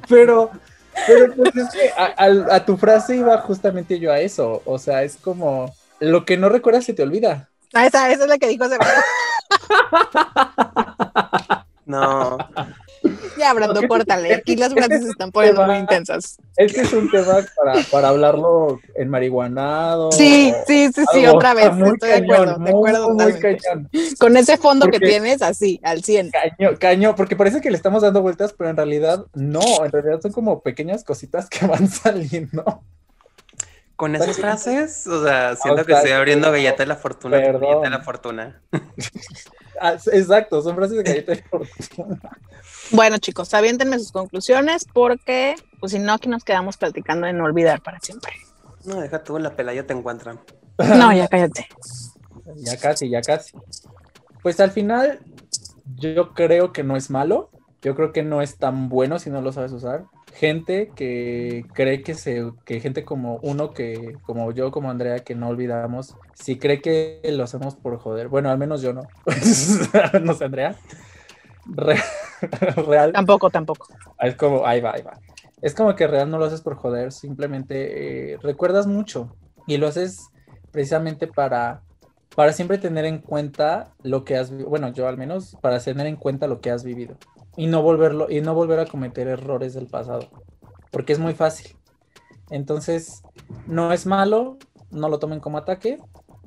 pero, 0.09 0.51
pero, 1.07 1.33
pues 1.35 1.55
es 1.55 1.69
que 1.69 1.89
a, 1.97 2.05
a- 2.17 2.55
a 2.55 2.65
tu 2.65 2.77
frase 2.77 3.17
iba 3.17 3.37
justamente 3.39 3.99
yo 3.99 4.11
a 4.11 4.19
eso, 4.19 4.61
o 4.65 4.77
sea, 4.79 5.03
es 5.03 5.17
como 5.17 5.73
lo 5.99 6.25
que 6.25 6.37
no 6.37 6.49
recuerdas 6.49 6.85
se 6.85 6.93
te 6.93 7.03
olvida. 7.03 7.49
Ah, 7.73 7.85
esa, 7.85 8.09
esa 8.11 8.23
es 8.23 8.29
la 8.29 8.37
que 8.37 8.47
dijo 8.47 8.65
ese 8.65 8.77
Brando. 8.77 9.01
Brando, 13.53 13.87
córtale. 13.87 14.33
Aquí 14.33 14.55
las 14.55 14.73
frases 14.73 15.03
se 15.03 15.09
están 15.09 15.31
poniendo 15.31 15.65
muy 15.65 15.77
intensas. 15.77 16.37
Este 16.57 16.81
es 16.81 16.93
un 16.93 17.09
tema 17.09 17.39
para, 17.55 17.81
para 17.91 18.09
hablarlo 18.09 18.79
en 18.95 19.09
marihuanado. 19.09 20.11
Sí, 20.11 20.53
sí, 20.67 20.89
sí, 20.93 21.03
sí, 21.11 21.25
algo 21.25 21.37
otra 21.37 21.53
vez. 21.53 21.73
muy 21.73 21.89
Estoy 21.89 22.09
de 22.09 22.15
acuerdo, 22.15 22.57
de 22.57 22.69
acuerdo 22.69 23.09
muy 23.11 23.33
cañón. 23.39 23.89
Con 24.19 24.37
ese 24.37 24.57
fondo 24.57 24.87
que 24.87 24.99
tienes, 24.99 25.41
así, 25.41 25.79
al 25.83 26.03
100. 26.03 26.31
Caño, 26.31 26.77
caño, 26.79 27.15
porque 27.15 27.35
parece 27.35 27.61
que 27.61 27.69
le 27.69 27.77
estamos 27.77 28.01
dando 28.01 28.21
vueltas, 28.21 28.53
pero 28.53 28.69
en 28.69 28.77
realidad 28.77 29.25
no, 29.33 29.61
en 29.83 29.91
realidad 29.91 30.19
son 30.21 30.31
como 30.31 30.61
pequeñas 30.61 31.03
cositas 31.03 31.49
que 31.49 31.65
van 31.65 31.87
saliendo. 31.89 32.83
Con 33.95 34.15
esas 34.15 34.37
frases, 34.37 35.07
o 35.07 35.23
sea, 35.23 35.55
siento 35.55 35.83
O 35.83 35.85
que 35.85 35.93
estoy 35.93 36.11
abriendo 36.11 36.51
Galleta 36.51 36.83
de 36.83 36.87
la 36.87 36.95
Fortuna. 36.97 37.37
perdón. 37.37 37.61
Galleta 37.61 37.81
de 37.81 37.89
la 37.89 38.01
Fortuna. 38.01 38.61
Ah, 39.77 39.97
exacto, 40.13 40.61
son 40.61 40.73
frases 40.75 40.95
de 40.95 41.03
galleta 41.11 41.33
de 41.33 41.43
fortuna. 41.43 42.17
Bueno, 42.91 43.17
chicos, 43.17 43.53
aviéntenme 43.53 43.99
sus 43.99 44.11
conclusiones 44.11 44.85
porque, 44.85 45.55
pues 45.81 45.91
si 45.91 45.99
no, 45.99 46.13
aquí 46.13 46.29
nos 46.29 46.45
quedamos 46.45 46.77
platicando 46.77 47.27
de 47.27 47.33
no 47.33 47.43
olvidar 47.43 47.81
para 47.81 47.99
siempre. 47.99 48.31
No, 48.85 49.01
deja 49.01 49.23
tú, 49.23 49.37
en 49.37 49.43
la 49.43 49.55
pelaya 49.55 49.85
te 49.85 49.93
encuentran. 49.93 50.39
No, 50.77 51.13
ya 51.13 51.27
cállate. 51.27 51.67
Ya 52.55 52.77
casi, 52.77 53.09
ya 53.09 53.21
casi. 53.21 53.53
Pues 54.43 54.59
al 54.59 54.71
final, 54.71 55.19
yo 55.95 56.33
creo 56.33 56.73
que 56.73 56.83
no 56.83 56.97
es 56.97 57.09
malo. 57.09 57.49
Yo 57.81 57.95
creo 57.95 58.11
que 58.11 58.23
no 58.23 58.41
es 58.41 58.57
tan 58.57 58.89
bueno 58.89 59.17
si 59.19 59.29
no 59.29 59.41
lo 59.41 59.51
sabes 59.53 59.71
usar. 59.71 60.05
Gente 60.35 60.91
que 60.95 61.63
cree 61.73 62.03
que 62.03 62.13
se, 62.13 62.51
que 62.65 62.81
gente 62.81 63.05
como 63.05 63.39
uno 63.41 63.71
que, 63.71 64.17
como 64.23 64.51
yo, 64.51 64.69
como 64.69 64.91
Andrea, 64.91 65.19
que 65.19 65.33
no 65.33 65.47
olvidamos, 65.47 66.15
si 66.33 66.57
cree 66.59 66.81
que 66.81 67.21
lo 67.31 67.45
hacemos 67.45 67.75
por 67.77 67.97
joder. 67.97 68.27
Bueno, 68.27 68.49
al 68.49 68.57
menos 68.57 68.81
yo 68.81 68.91
no. 68.91 69.03
no 70.21 70.33
sé, 70.33 70.43
Andrea. 70.45 70.75
Re- 71.67 72.03
real. 72.87 73.13
Tampoco, 73.13 73.49
tampoco. 73.49 73.87
Es 74.19 74.35
como, 74.35 74.65
ahí 74.67 74.81
va, 74.81 74.91
ahí 74.93 75.03
va. 75.03 75.17
Es 75.61 75.73
como 75.73 75.95
que 75.95 76.05
real 76.05 76.29
no 76.29 76.37
lo 76.37 76.45
haces 76.45 76.61
por 76.61 76.75
joder, 76.75 77.13
simplemente 77.13 78.33
eh, 78.33 78.37
recuerdas 78.41 78.87
mucho 78.87 79.33
y 79.67 79.77
lo 79.77 79.87
haces 79.87 80.27
precisamente 80.71 81.27
para, 81.27 81.81
para 82.35 82.51
siempre 82.51 82.77
tener 82.77 83.05
en 83.05 83.19
cuenta 83.19 83.93
lo 84.03 84.25
que 84.25 84.35
has, 84.35 84.51
bueno, 84.51 84.89
yo 84.91 85.07
al 85.07 85.17
menos, 85.17 85.55
para 85.61 85.79
tener 85.79 86.07
en 86.07 86.17
cuenta 86.17 86.47
lo 86.47 86.59
que 86.59 86.71
has 86.71 86.83
vivido 86.83 87.15
y 87.57 87.67
no 87.67 87.81
volverlo, 87.81 88.29
y 88.29 88.41
no 88.41 88.53
volver 88.53 88.79
a 88.79 88.85
cometer 88.85 89.27
errores 89.27 89.73
del 89.73 89.87
pasado, 89.87 90.29
porque 90.91 91.13
es 91.13 91.19
muy 91.19 91.33
fácil. 91.33 91.75
Entonces, 92.49 93.23
no 93.67 93.91
es 93.91 94.05
malo, 94.05 94.57
no 94.91 95.09
lo 95.09 95.19
tomen 95.19 95.39
como 95.39 95.57
ataque 95.57 95.99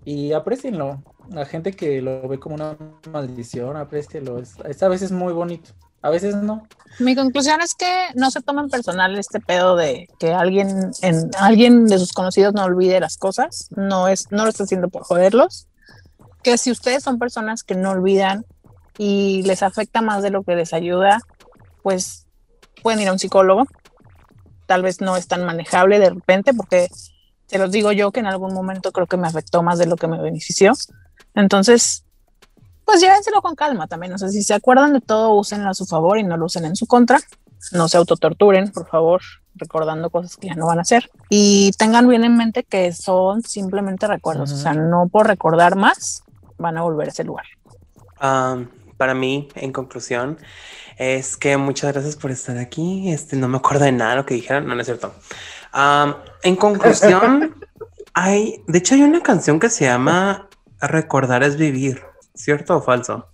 y 0.05 0.33
aprecienlo. 0.33 1.03
La 1.31 1.45
gente 1.45 1.73
que 1.73 2.01
lo 2.01 2.27
ve 2.29 2.39
como 2.39 2.55
una 2.55 2.77
maldición, 3.11 3.77
aprecienlo. 3.77 4.39
Es, 4.39 4.83
a 4.83 4.89
veces 4.89 5.13
muy 5.13 5.33
bonito, 5.33 5.73
a 6.01 6.11
veces 6.11 6.37
no. 6.37 6.67
Mi 6.99 7.15
conclusión 7.15 7.61
es 7.61 7.75
que 7.75 8.07
no 8.15 8.31
se 8.31 8.41
tomen 8.41 8.71
personal 8.71 9.19
este 9.19 9.41
pedo 9.41 9.77
de 9.77 10.09
que 10.19 10.33
alguien, 10.33 10.91
en, 11.03 11.31
alguien 11.39 11.87
de 11.87 11.99
sus 11.99 12.13
conocidos 12.13 12.55
no 12.55 12.65
olvide 12.65 13.01
las 13.01 13.19
cosas. 13.19 13.69
No, 13.77 14.09
es, 14.09 14.31
no 14.31 14.45
lo 14.45 14.51
está 14.51 14.65
haciendo 14.65 14.89
por 14.89 15.03
joderlos. 15.03 15.69
Que 16.43 16.57
si 16.57 16.71
ustedes 16.71 17.03
son 17.03 17.19
personas 17.19 17.63
que 17.65 17.75
no 17.75 17.91
olvidan 17.91 18.47
y 18.99 19.43
les 19.45 19.63
afecta 19.63 20.03
más 20.03 20.23
de 20.23 20.31
lo 20.31 20.43
que 20.43 20.57
les 20.57 20.75
ayuda, 20.75 21.21
pues 21.83 22.27
pueden 22.83 23.01
ir 23.01 23.09
a 23.09 23.13
un 23.13 23.19
psicólogo. 23.19 23.67
Tal 24.67 24.83
vez 24.83 25.01
no 25.01 25.17
es 25.17 25.29
tan 25.29 25.45
manejable 25.45 25.99
de 25.99 26.11
repente 26.11 26.53
porque 26.53 26.89
te 27.47 27.59
los 27.59 27.71
digo 27.71 27.93
yo 27.93 28.11
que 28.11 28.21
en 28.21 28.27
algún 28.27 28.53
momento 28.53 28.93
creo 28.93 29.07
que 29.07 29.17
me 29.17 29.27
afectó 29.27 29.63
más 29.63 29.79
de 29.79 29.87
lo 29.87 29.97
que 29.97 30.09
me 30.09 30.21
benefició. 30.21 30.73
Entonces, 31.35 32.05
pues 32.85 33.01
llévenselo 33.01 33.41
con 33.41 33.55
calma 33.55 33.87
también. 33.87 34.13
O 34.13 34.19
sea, 34.19 34.29
si 34.29 34.43
se 34.43 34.55
acuerdan 34.55 34.93
de 34.93 35.01
todo, 35.01 35.35
úsenlo 35.35 35.71
a 35.71 35.75
su 35.75 35.87
favor 35.87 36.19
y 36.19 36.25
no 36.25 36.37
lo 36.37 36.47
usen 36.47 36.65
en 36.65 36.77
su 36.77 36.87
contra. 36.87 37.21
No 37.73 37.89
se 37.89 37.97
autotorturen, 37.97 38.71
por 38.71 38.87
favor, 38.89 39.23
recordando 39.55 40.11
cosas 40.11 40.37
que 40.37 40.49
ya 40.49 40.55
no 40.55 40.67
van 40.67 40.79
a 40.79 40.83
hacer. 40.83 41.11
Y 41.29 41.71
tengan 41.79 42.09
bien 42.09 42.25
en 42.25 42.37
mente 42.37 42.65
que 42.65 42.93
son 42.93 43.43
simplemente 43.43 44.07
recuerdos. 44.07 44.51
Ujú. 44.51 44.59
O 44.59 44.63
sea, 44.63 44.75
no 44.75 45.09
por 45.09 45.27
recordar 45.27 45.77
más 45.77 46.23
van 46.59 46.77
a 46.77 46.83
volver 46.83 47.09
a 47.09 47.11
ese 47.11 47.25
lugar. 47.25 47.47
Ah, 48.21 48.59
para 48.99 49.15
mí, 49.15 49.49
en 49.55 49.73
conclusión, 49.73 50.37
es 50.99 51.37
que 51.39 51.57
muchas 51.57 51.93
gracias 51.93 52.17
por 52.17 52.31
estar 52.31 52.59
aquí. 52.59 53.11
Este, 53.11 53.37
no 53.37 53.49
me 53.49 53.57
acuerdo 53.57 53.85
de 53.87 53.93
nada 53.93 54.11
de 54.11 54.17
lo 54.19 54.27
que 54.27 54.35
dijeron, 54.35 54.67
no, 54.67 54.75
no 54.75 54.81
es 54.83 54.87
cierto. 54.87 55.15
En 56.43 56.57
conclusión, 56.57 57.55
Hay, 58.21 58.65
de 58.67 58.79
hecho, 58.79 58.97
hay 58.97 59.03
una 59.03 59.23
canción 59.23 59.61
que 59.61 59.71
se 59.71 59.85
llama 59.85 60.49
Recordar 60.81 61.45
es 61.45 61.57
vivir, 61.57 62.03
¿cierto 62.35 62.77
o 62.77 62.83
falso? 62.83 63.29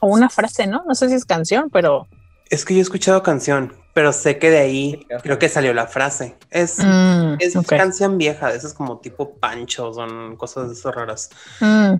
O 0.00 0.08
una 0.08 0.28
frase, 0.28 0.66
¿no? 0.66 0.84
No 0.86 0.94
sé 0.94 1.08
si 1.08 1.14
es 1.14 1.24
canción, 1.24 1.70
pero. 1.72 2.06
Es 2.50 2.66
que 2.66 2.74
yo 2.74 2.80
he 2.80 2.82
escuchado 2.82 3.22
canción, 3.22 3.72
pero 3.94 4.12
sé 4.12 4.38
que 4.38 4.50
de 4.50 4.58
ahí 4.58 5.06
creo 5.22 5.38
que 5.38 5.48
salió 5.48 5.72
la 5.72 5.86
frase. 5.86 6.36
Es, 6.50 6.78
Mm, 6.78 7.36
es 7.38 7.56
ok. 7.56 7.68
canción 7.68 8.18
vieja, 8.18 8.50
de 8.50 8.58
esas 8.58 8.74
como 8.74 8.98
tipo 8.98 9.36
pancho, 9.38 9.94
son 9.94 10.36
cosas 10.36 10.68
de 10.68 10.74
esas 10.74 10.94
raras. 10.94 11.30
Mm, 11.60 11.94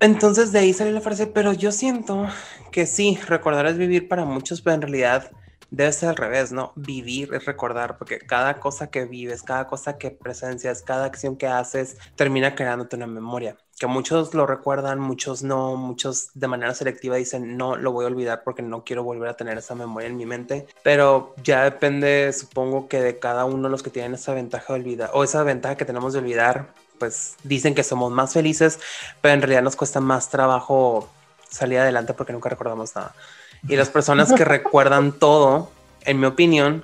Entonces 0.00 0.52
de 0.52 0.58
ahí 0.58 0.72
salió 0.72 0.92
la 0.92 1.00
frase, 1.00 1.26
pero 1.26 1.52
yo 1.52 1.72
siento 1.72 2.26
que 2.70 2.86
sí, 2.86 3.18
recordar 3.26 3.66
es 3.66 3.78
vivir 3.78 4.08
para 4.08 4.24
muchos, 4.24 4.60
pero 4.60 4.74
en 4.74 4.82
realidad 4.82 5.30
debe 5.70 5.92
ser 5.92 6.10
al 6.10 6.16
revés, 6.16 6.52
¿no? 6.52 6.72
Vivir 6.76 7.34
es 7.34 7.44
recordar, 7.44 7.98
porque 7.98 8.18
cada 8.18 8.60
cosa 8.60 8.90
que 8.90 9.04
vives, 9.06 9.42
cada 9.42 9.66
cosa 9.66 9.98
que 9.98 10.10
presencias, 10.10 10.82
cada 10.82 11.04
acción 11.06 11.36
que 11.36 11.46
haces, 11.46 11.96
termina 12.16 12.54
creándote 12.54 12.96
una 12.96 13.06
memoria. 13.06 13.56
Que 13.78 13.88
muchos 13.88 14.34
lo 14.34 14.46
recuerdan, 14.46 15.00
muchos 15.00 15.42
no, 15.42 15.76
muchos 15.76 16.30
de 16.34 16.46
manera 16.46 16.74
selectiva 16.74 17.16
dicen, 17.16 17.56
no, 17.56 17.74
lo 17.76 17.90
voy 17.90 18.04
a 18.04 18.08
olvidar 18.08 18.44
porque 18.44 18.62
no 18.62 18.84
quiero 18.84 19.02
volver 19.02 19.28
a 19.28 19.36
tener 19.36 19.58
esa 19.58 19.74
memoria 19.74 20.08
en 20.08 20.16
mi 20.16 20.26
mente. 20.26 20.66
Pero 20.84 21.34
ya 21.42 21.64
depende, 21.64 22.32
supongo 22.32 22.86
que 22.86 23.00
de 23.00 23.18
cada 23.18 23.44
uno 23.44 23.64
de 23.64 23.70
los 23.70 23.82
que 23.82 23.90
tienen 23.90 24.14
esa 24.14 24.32
ventaja 24.32 24.74
de 24.74 24.80
olvidar, 24.80 25.10
o 25.12 25.24
esa 25.24 25.42
ventaja 25.42 25.76
que 25.76 25.84
tenemos 25.84 26.12
de 26.12 26.20
olvidar, 26.20 26.72
pues 27.04 27.36
dicen 27.42 27.74
que 27.74 27.82
somos 27.82 28.10
más 28.10 28.32
felices, 28.32 28.78
pero 29.20 29.34
en 29.34 29.42
realidad 29.42 29.62
nos 29.62 29.76
cuesta 29.76 30.00
más 30.00 30.30
trabajo 30.30 31.10
salir 31.50 31.78
adelante 31.78 32.14
porque 32.14 32.32
nunca 32.32 32.48
recordamos 32.48 32.96
nada. 32.96 33.14
Y 33.68 33.76
las 33.76 33.90
personas 33.90 34.32
que 34.32 34.42
recuerdan 34.46 35.12
todo, 35.12 35.70
en 36.06 36.18
mi 36.18 36.24
opinión, 36.24 36.82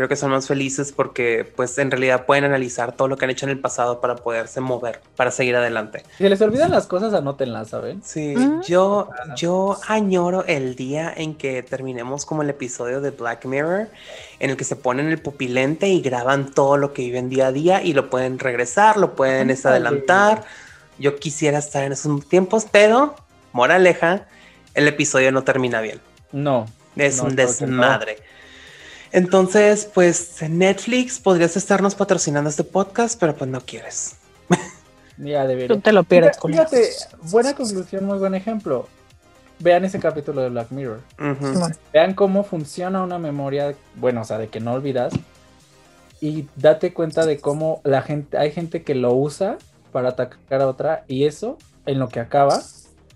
creo 0.00 0.08
que 0.08 0.16
son 0.16 0.30
más 0.30 0.46
felices 0.48 0.92
porque 0.92 1.44
pues 1.56 1.76
en 1.76 1.90
realidad 1.90 2.24
pueden 2.24 2.44
analizar 2.44 2.96
todo 2.96 3.06
lo 3.06 3.18
que 3.18 3.26
han 3.26 3.30
hecho 3.32 3.44
en 3.44 3.50
el 3.50 3.58
pasado 3.58 4.00
para 4.00 4.16
poderse 4.16 4.58
mover, 4.62 5.02
para 5.14 5.30
seguir 5.30 5.54
adelante. 5.56 6.04
Si 6.16 6.26
les 6.26 6.40
olvidan 6.40 6.70
las 6.70 6.86
cosas, 6.86 7.12
anótenlas, 7.12 7.68
¿saben? 7.68 8.02
Sí, 8.02 8.34
Mm. 8.34 8.62
yo, 8.62 9.10
yo 9.36 9.78
añoro 9.88 10.46
el 10.46 10.74
día 10.74 11.12
en 11.14 11.34
que 11.34 11.62
terminemos 11.62 12.24
como 12.24 12.40
el 12.40 12.48
episodio 12.48 13.02
de 13.02 13.10
Black 13.10 13.44
Mirror, 13.44 13.88
en 14.38 14.48
el 14.48 14.56
que 14.56 14.64
se 14.64 14.74
ponen 14.74 15.08
el 15.08 15.20
pupilente 15.20 15.88
y 15.88 16.00
graban 16.00 16.50
todo 16.50 16.78
lo 16.78 16.94
que 16.94 17.02
viven 17.02 17.28
día 17.28 17.48
a 17.48 17.52
día 17.52 17.82
y 17.82 17.92
lo 17.92 18.08
pueden 18.08 18.38
regresar, 18.38 18.96
lo 18.96 19.14
pueden 19.14 19.50
adelantar. 19.50 20.44
Yo 20.98 21.16
quisiera 21.16 21.58
estar 21.58 21.84
en 21.84 21.92
esos 21.92 22.26
tiempos, 22.26 22.66
pero, 22.72 23.16
moraleja, 23.52 24.26
el 24.72 24.88
episodio 24.88 25.30
no 25.30 25.44
termina 25.44 25.82
bien. 25.82 26.00
No. 26.32 26.64
Es 26.96 27.18
No, 27.18 27.24
un 27.24 27.36
no. 27.76 27.98
Entonces, 29.12 29.90
pues 29.92 30.36
Netflix 30.48 31.18
podrías 31.18 31.56
estarnos 31.56 31.94
patrocinando 31.94 32.48
este 32.48 32.64
podcast, 32.64 33.18
pero 33.18 33.34
pues 33.34 33.50
no 33.50 33.60
quieres. 33.60 34.16
Ya 35.22 35.46
debería. 35.46 35.76
tú 35.76 35.82
te 35.82 35.92
lo 35.92 36.02
pierdes, 36.02 36.38
Fíjate, 36.42 36.88
buena 37.24 37.54
conclusión, 37.54 38.06
muy 38.06 38.16
buen 38.16 38.34
ejemplo. 38.34 38.88
Vean 39.58 39.84
ese 39.84 40.00
capítulo 40.00 40.40
de 40.40 40.48
Black 40.48 40.70
Mirror. 40.70 41.02
Vean 41.92 42.14
cómo 42.14 42.42
funciona 42.42 43.02
una 43.02 43.18
memoria, 43.18 43.74
bueno, 43.96 44.22
o 44.22 44.24
sea, 44.24 44.38
de 44.38 44.48
que 44.48 44.60
no 44.60 44.72
olvidas. 44.72 45.12
Y 46.22 46.46
date 46.56 46.94
cuenta 46.94 47.26
de 47.26 47.38
cómo 47.38 47.82
la 47.84 48.00
gente, 48.00 48.38
hay 48.38 48.50
gente 48.50 48.82
que 48.82 48.94
lo 48.94 49.12
usa 49.12 49.58
para 49.92 50.08
atacar 50.08 50.62
a 50.62 50.68
otra. 50.68 51.04
Y 51.06 51.26
eso, 51.26 51.58
en 51.84 51.98
lo 51.98 52.08
que 52.08 52.20
acaba, 52.20 52.62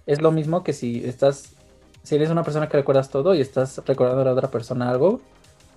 es 0.05 0.21
lo 0.21 0.31
mismo 0.31 0.63
que 0.63 0.75
si 0.75 1.03
estás, 1.07 1.55
si 2.03 2.17
eres 2.17 2.29
una 2.29 2.45
persona 2.45 2.69
que 2.69 2.77
recuerdas 2.77 3.09
todo 3.09 3.35
y 3.35 3.41
estás 3.41 3.81
recordando 3.87 4.21
a 4.21 4.25
la 4.27 4.33
otra 4.33 4.51
persona 4.51 4.91
algo 4.91 5.23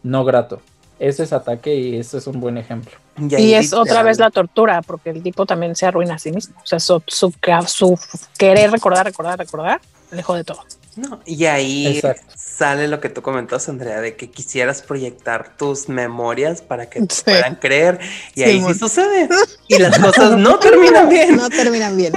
no 0.03 0.23
grato. 0.25 0.61
Eso 0.99 1.21
es 1.21 1.31
ataque 1.31 1.75
y 1.75 1.97
eso 1.99 2.17
es 2.17 2.25
un 2.25 2.39
buen 2.39 2.57
ejemplo. 2.57 2.91
Y 3.19 3.53
es 3.53 3.71
otra 3.73 4.01
vez 4.01 4.17
la 4.17 4.31
tortura, 4.31 4.81
porque 4.81 5.11
el 5.11 5.21
tipo 5.21 5.45
también 5.45 5.75
se 5.75 5.85
arruina 5.85 6.15
a 6.15 6.19
sí 6.19 6.31
mismo. 6.31 6.55
O 6.63 6.65
sea, 6.65 6.79
su, 6.79 7.03
su, 7.07 7.31
su 7.67 7.99
querer 8.37 8.71
recordar, 8.71 9.05
recordar, 9.05 9.37
recordar, 9.37 9.79
lejos 10.11 10.37
de 10.37 10.43
todo. 10.43 10.63
No, 10.95 11.19
y 11.27 11.45
ahí 11.45 11.85
Exacto. 11.87 12.25
sale 12.35 12.87
lo 12.87 12.99
que 12.99 13.09
tú 13.09 13.21
comentas, 13.21 13.69
Andrea, 13.69 14.01
de 14.01 14.15
que 14.15 14.31
quisieras 14.31 14.81
proyectar 14.81 15.55
tus 15.55 15.87
memorias 15.89 16.63
para 16.63 16.89
que 16.89 17.01
te 17.01 17.13
Sí. 17.13 17.21
puedan 17.25 17.55
creer. 17.55 17.99
Y 18.33 18.41
Sí, 18.41 18.43
ahí 18.43 18.61
sí 18.63 18.73
sucede. 18.73 19.29
Y 19.67 19.77
las 19.77 19.99
cosas 19.99 20.35
no 20.35 20.57
terminan 20.57 21.07
bien. 21.09 21.35
No 21.35 21.47
terminan 21.49 21.95
bien. 21.95 22.13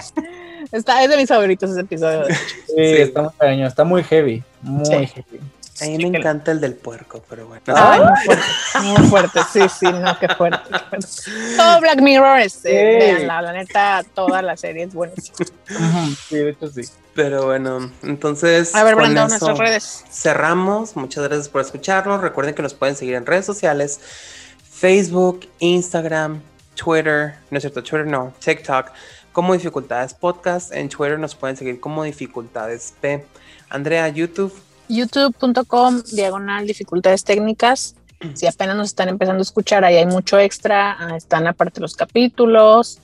Está, 0.72 1.03
es 1.05 1.11
de 1.11 1.18
mis 1.18 1.28
favoritos 1.28 1.70
ese 1.70 1.81
episodio. 1.81 2.24
Sí, 2.28 2.35
Sí. 2.68 2.83
está 3.03 3.22
muy 3.39 3.62
está 3.62 3.85
muy 3.85 4.03
heavy. 4.05 4.43
Muy 4.62 4.87
Sí. 4.87 4.93
heavy. 5.14 5.41
A 5.81 5.85
mí 5.87 6.11
me 6.11 6.18
encanta 6.18 6.51
el 6.53 6.61
del 6.61 6.74
puerco, 6.74 7.22
pero 7.28 7.47
bueno. 7.47 7.62
Ay, 7.66 8.01
muy 8.01 8.16
fuerte, 8.24 8.45
muy 8.83 9.09
fuerte. 9.09 9.41
Sí, 9.53 9.61
sí, 9.68 9.87
no, 9.93 10.18
qué 10.18 10.28
fuerte. 10.28 10.61
qué 10.70 10.78
fuerte. 10.78 11.57
Todo 11.57 11.81
Black 11.81 12.01
Mirror, 12.01 12.41
este, 12.41 12.68
Sí. 12.68 12.74
véanla, 13.16 13.43
la 13.43 13.53
neta, 13.53 14.05
toda 14.14 14.43
la 14.43 14.57
serie 14.57 14.85
es 14.85 14.95
buenísima. 14.95 15.37
Sí, 16.28 16.37
de 16.37 16.51
hecho 16.51 16.68
sí. 16.68 16.83
Pero 17.14 17.47
bueno, 17.47 17.91
entonces. 18.03 18.74
A 18.74 18.85
ver, 18.85 18.95
Brandon, 18.97 19.28
nuestras 19.28 19.59
redes. 19.59 20.05
Cerramos. 20.11 20.97
Muchas 20.97 21.24
gracias 21.24 21.49
por 21.49 21.61
escucharnos. 21.61 22.20
Recuerden 22.20 22.55
que 22.55 22.62
nos 22.62 22.74
pueden 22.74 22.97
seguir 22.97 23.14
en 23.14 23.26
redes 23.26 23.47
sociales: 23.47 24.01
Facebook, 24.70 25.49
Instagram, 25.59 26.41
Twitter. 26.74 27.35
No 27.51 27.59
es 27.59 27.62
cierto, 27.62 27.83
Twitter 27.83 28.07
no, 28.07 28.33
TikTok. 28.45 28.91
Como 29.33 29.53
Dificultades 29.53 30.14
Podcast. 30.14 30.72
En 30.72 30.89
Twitter 30.89 31.18
nos 31.18 31.35
pueden 31.35 31.57
seguir 31.57 31.78
como 31.81 32.03
Dificultades 32.05 32.95
P. 33.01 33.24
Andrea, 33.68 34.09
YouTube. 34.09 34.53
youtube.com 34.91 36.03
diagonal 36.12 36.66
dificultades 36.66 37.24
técnicas. 37.24 37.95
Si 38.34 38.47
apenas 38.47 38.76
nos 38.76 38.88
están 38.88 39.09
empezando 39.09 39.41
a 39.41 39.43
escuchar, 39.43 39.82
ahí 39.84 39.97
hay 39.97 40.05
mucho 40.07 40.38
extra. 40.38 40.97
ah, 40.99 41.16
Están 41.16 41.47
aparte 41.47 41.80
los 41.80 41.97
capítulos. 41.97 42.99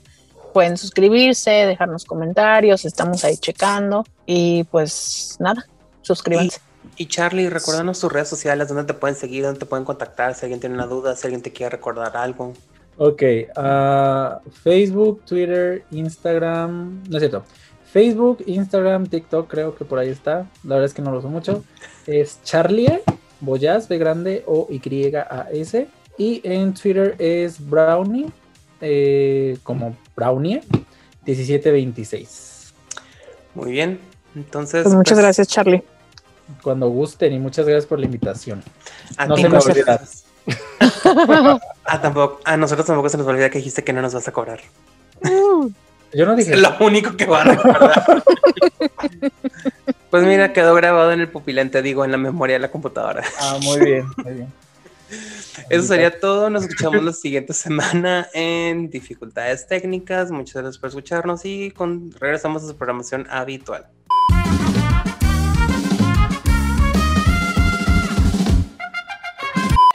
Pueden 0.52 0.76
suscribirse, 0.76 1.50
dejarnos 1.50 2.04
comentarios. 2.04 2.84
Estamos 2.84 3.24
ahí 3.24 3.38
checando. 3.38 4.04
Y 4.26 4.64
pues 4.64 5.36
nada, 5.38 5.66
suscríbanse. 6.02 6.60
Y 6.98 7.06
Charlie, 7.06 7.48
recuérdanos 7.48 7.98
tus 8.00 8.12
redes 8.12 8.28
sociales, 8.28 8.68
dónde 8.68 8.84
te 8.84 8.94
pueden 8.94 9.16
seguir, 9.16 9.44
dónde 9.44 9.60
te 9.60 9.66
pueden 9.66 9.84
contactar, 9.84 10.34
si 10.34 10.46
alguien 10.46 10.60
tiene 10.60 10.74
una 10.74 10.86
duda, 10.86 11.16
si 11.16 11.26
alguien 11.26 11.42
te 11.42 11.52
quiere 11.52 11.70
recordar 11.76 12.16
algo. 12.16 12.52
Ok, 12.98 13.22
ah, 13.56 14.40
Facebook, 14.62 15.22
Twitter, 15.26 15.84
Instagram, 15.90 17.02
no 17.08 17.16
es 17.16 17.20
cierto. 17.20 17.44
Facebook, 17.96 18.44
Instagram, 18.44 19.06
TikTok, 19.06 19.48
creo 19.48 19.74
que 19.74 19.86
por 19.86 19.98
ahí 19.98 20.10
está. 20.10 20.46
La 20.64 20.74
verdad 20.74 20.84
es 20.84 20.92
que 20.92 21.00
no 21.00 21.10
lo 21.12 21.20
uso 21.20 21.30
mucho. 21.30 21.64
Es 22.06 22.42
Charlie 22.44 23.00
Boyas, 23.40 23.88
B 23.88 23.96
grande 23.96 24.44
O 24.46 24.68
Y 24.68 25.14
A 25.16 25.48
S. 25.50 25.88
Y 26.18 26.42
en 26.44 26.74
Twitter 26.74 27.16
es 27.18 27.58
Brownie, 27.58 28.26
eh, 28.82 29.56
como 29.62 29.96
Brownie 30.14 30.60
1726. 31.24 32.74
Muy 33.54 33.72
bien. 33.72 33.98
Entonces, 34.34 34.82
Pues 34.82 34.94
muchas 34.94 35.14
pues, 35.14 35.24
gracias, 35.24 35.48
Charlie. 35.48 35.82
Cuando 36.62 36.90
gusten 36.90 37.32
y 37.32 37.38
muchas 37.38 37.64
gracias 37.64 37.86
por 37.86 37.98
la 37.98 38.04
invitación. 38.04 38.62
A 39.16 39.24
No 39.24 39.36
ti 39.36 39.42
se 39.42 39.48
me 39.48 39.56
olvida. 39.56 40.02
Ah, 41.88 42.02
tampoco, 42.02 42.40
a 42.44 42.56
nosotros 42.58 42.84
tampoco 42.84 43.08
se 43.08 43.16
nos 43.16 43.26
olvida 43.26 43.48
que 43.48 43.58
dijiste 43.58 43.84
que 43.84 43.92
no 43.94 44.02
nos 44.02 44.12
vas 44.12 44.28
a 44.28 44.32
cobrar. 44.32 44.60
Yo 46.16 46.24
no 46.24 46.34
dije 46.34 46.54
Es 46.54 46.60
lo 46.60 46.74
único 46.80 47.14
que 47.14 47.26
va 47.26 47.42
a 47.42 47.44
recordar. 47.44 48.24
pues 50.10 50.24
mira, 50.24 50.54
quedó 50.54 50.74
grabado 50.74 51.12
en 51.12 51.20
el 51.20 51.28
pupilente, 51.28 51.82
digo, 51.82 52.06
en 52.06 52.12
la 52.12 52.16
memoria 52.16 52.54
de 52.54 52.60
la 52.60 52.70
computadora. 52.70 53.22
Ah, 53.38 53.58
muy 53.62 53.80
bien, 53.80 54.06
muy 54.24 54.32
bien. 54.32 54.52
Eso 55.68 55.86
sería 55.86 56.18
todo. 56.18 56.48
Nos 56.48 56.62
escuchamos 56.62 57.04
la 57.04 57.12
siguiente 57.12 57.52
semana 57.52 58.28
en 58.32 58.88
dificultades 58.88 59.66
técnicas. 59.66 60.30
Muchas 60.30 60.54
gracias 60.54 60.78
por 60.78 60.88
escucharnos 60.88 61.44
y 61.44 61.70
con, 61.70 62.10
regresamos 62.12 62.64
a 62.64 62.68
su 62.68 62.76
programación 62.76 63.26
habitual. 63.28 63.86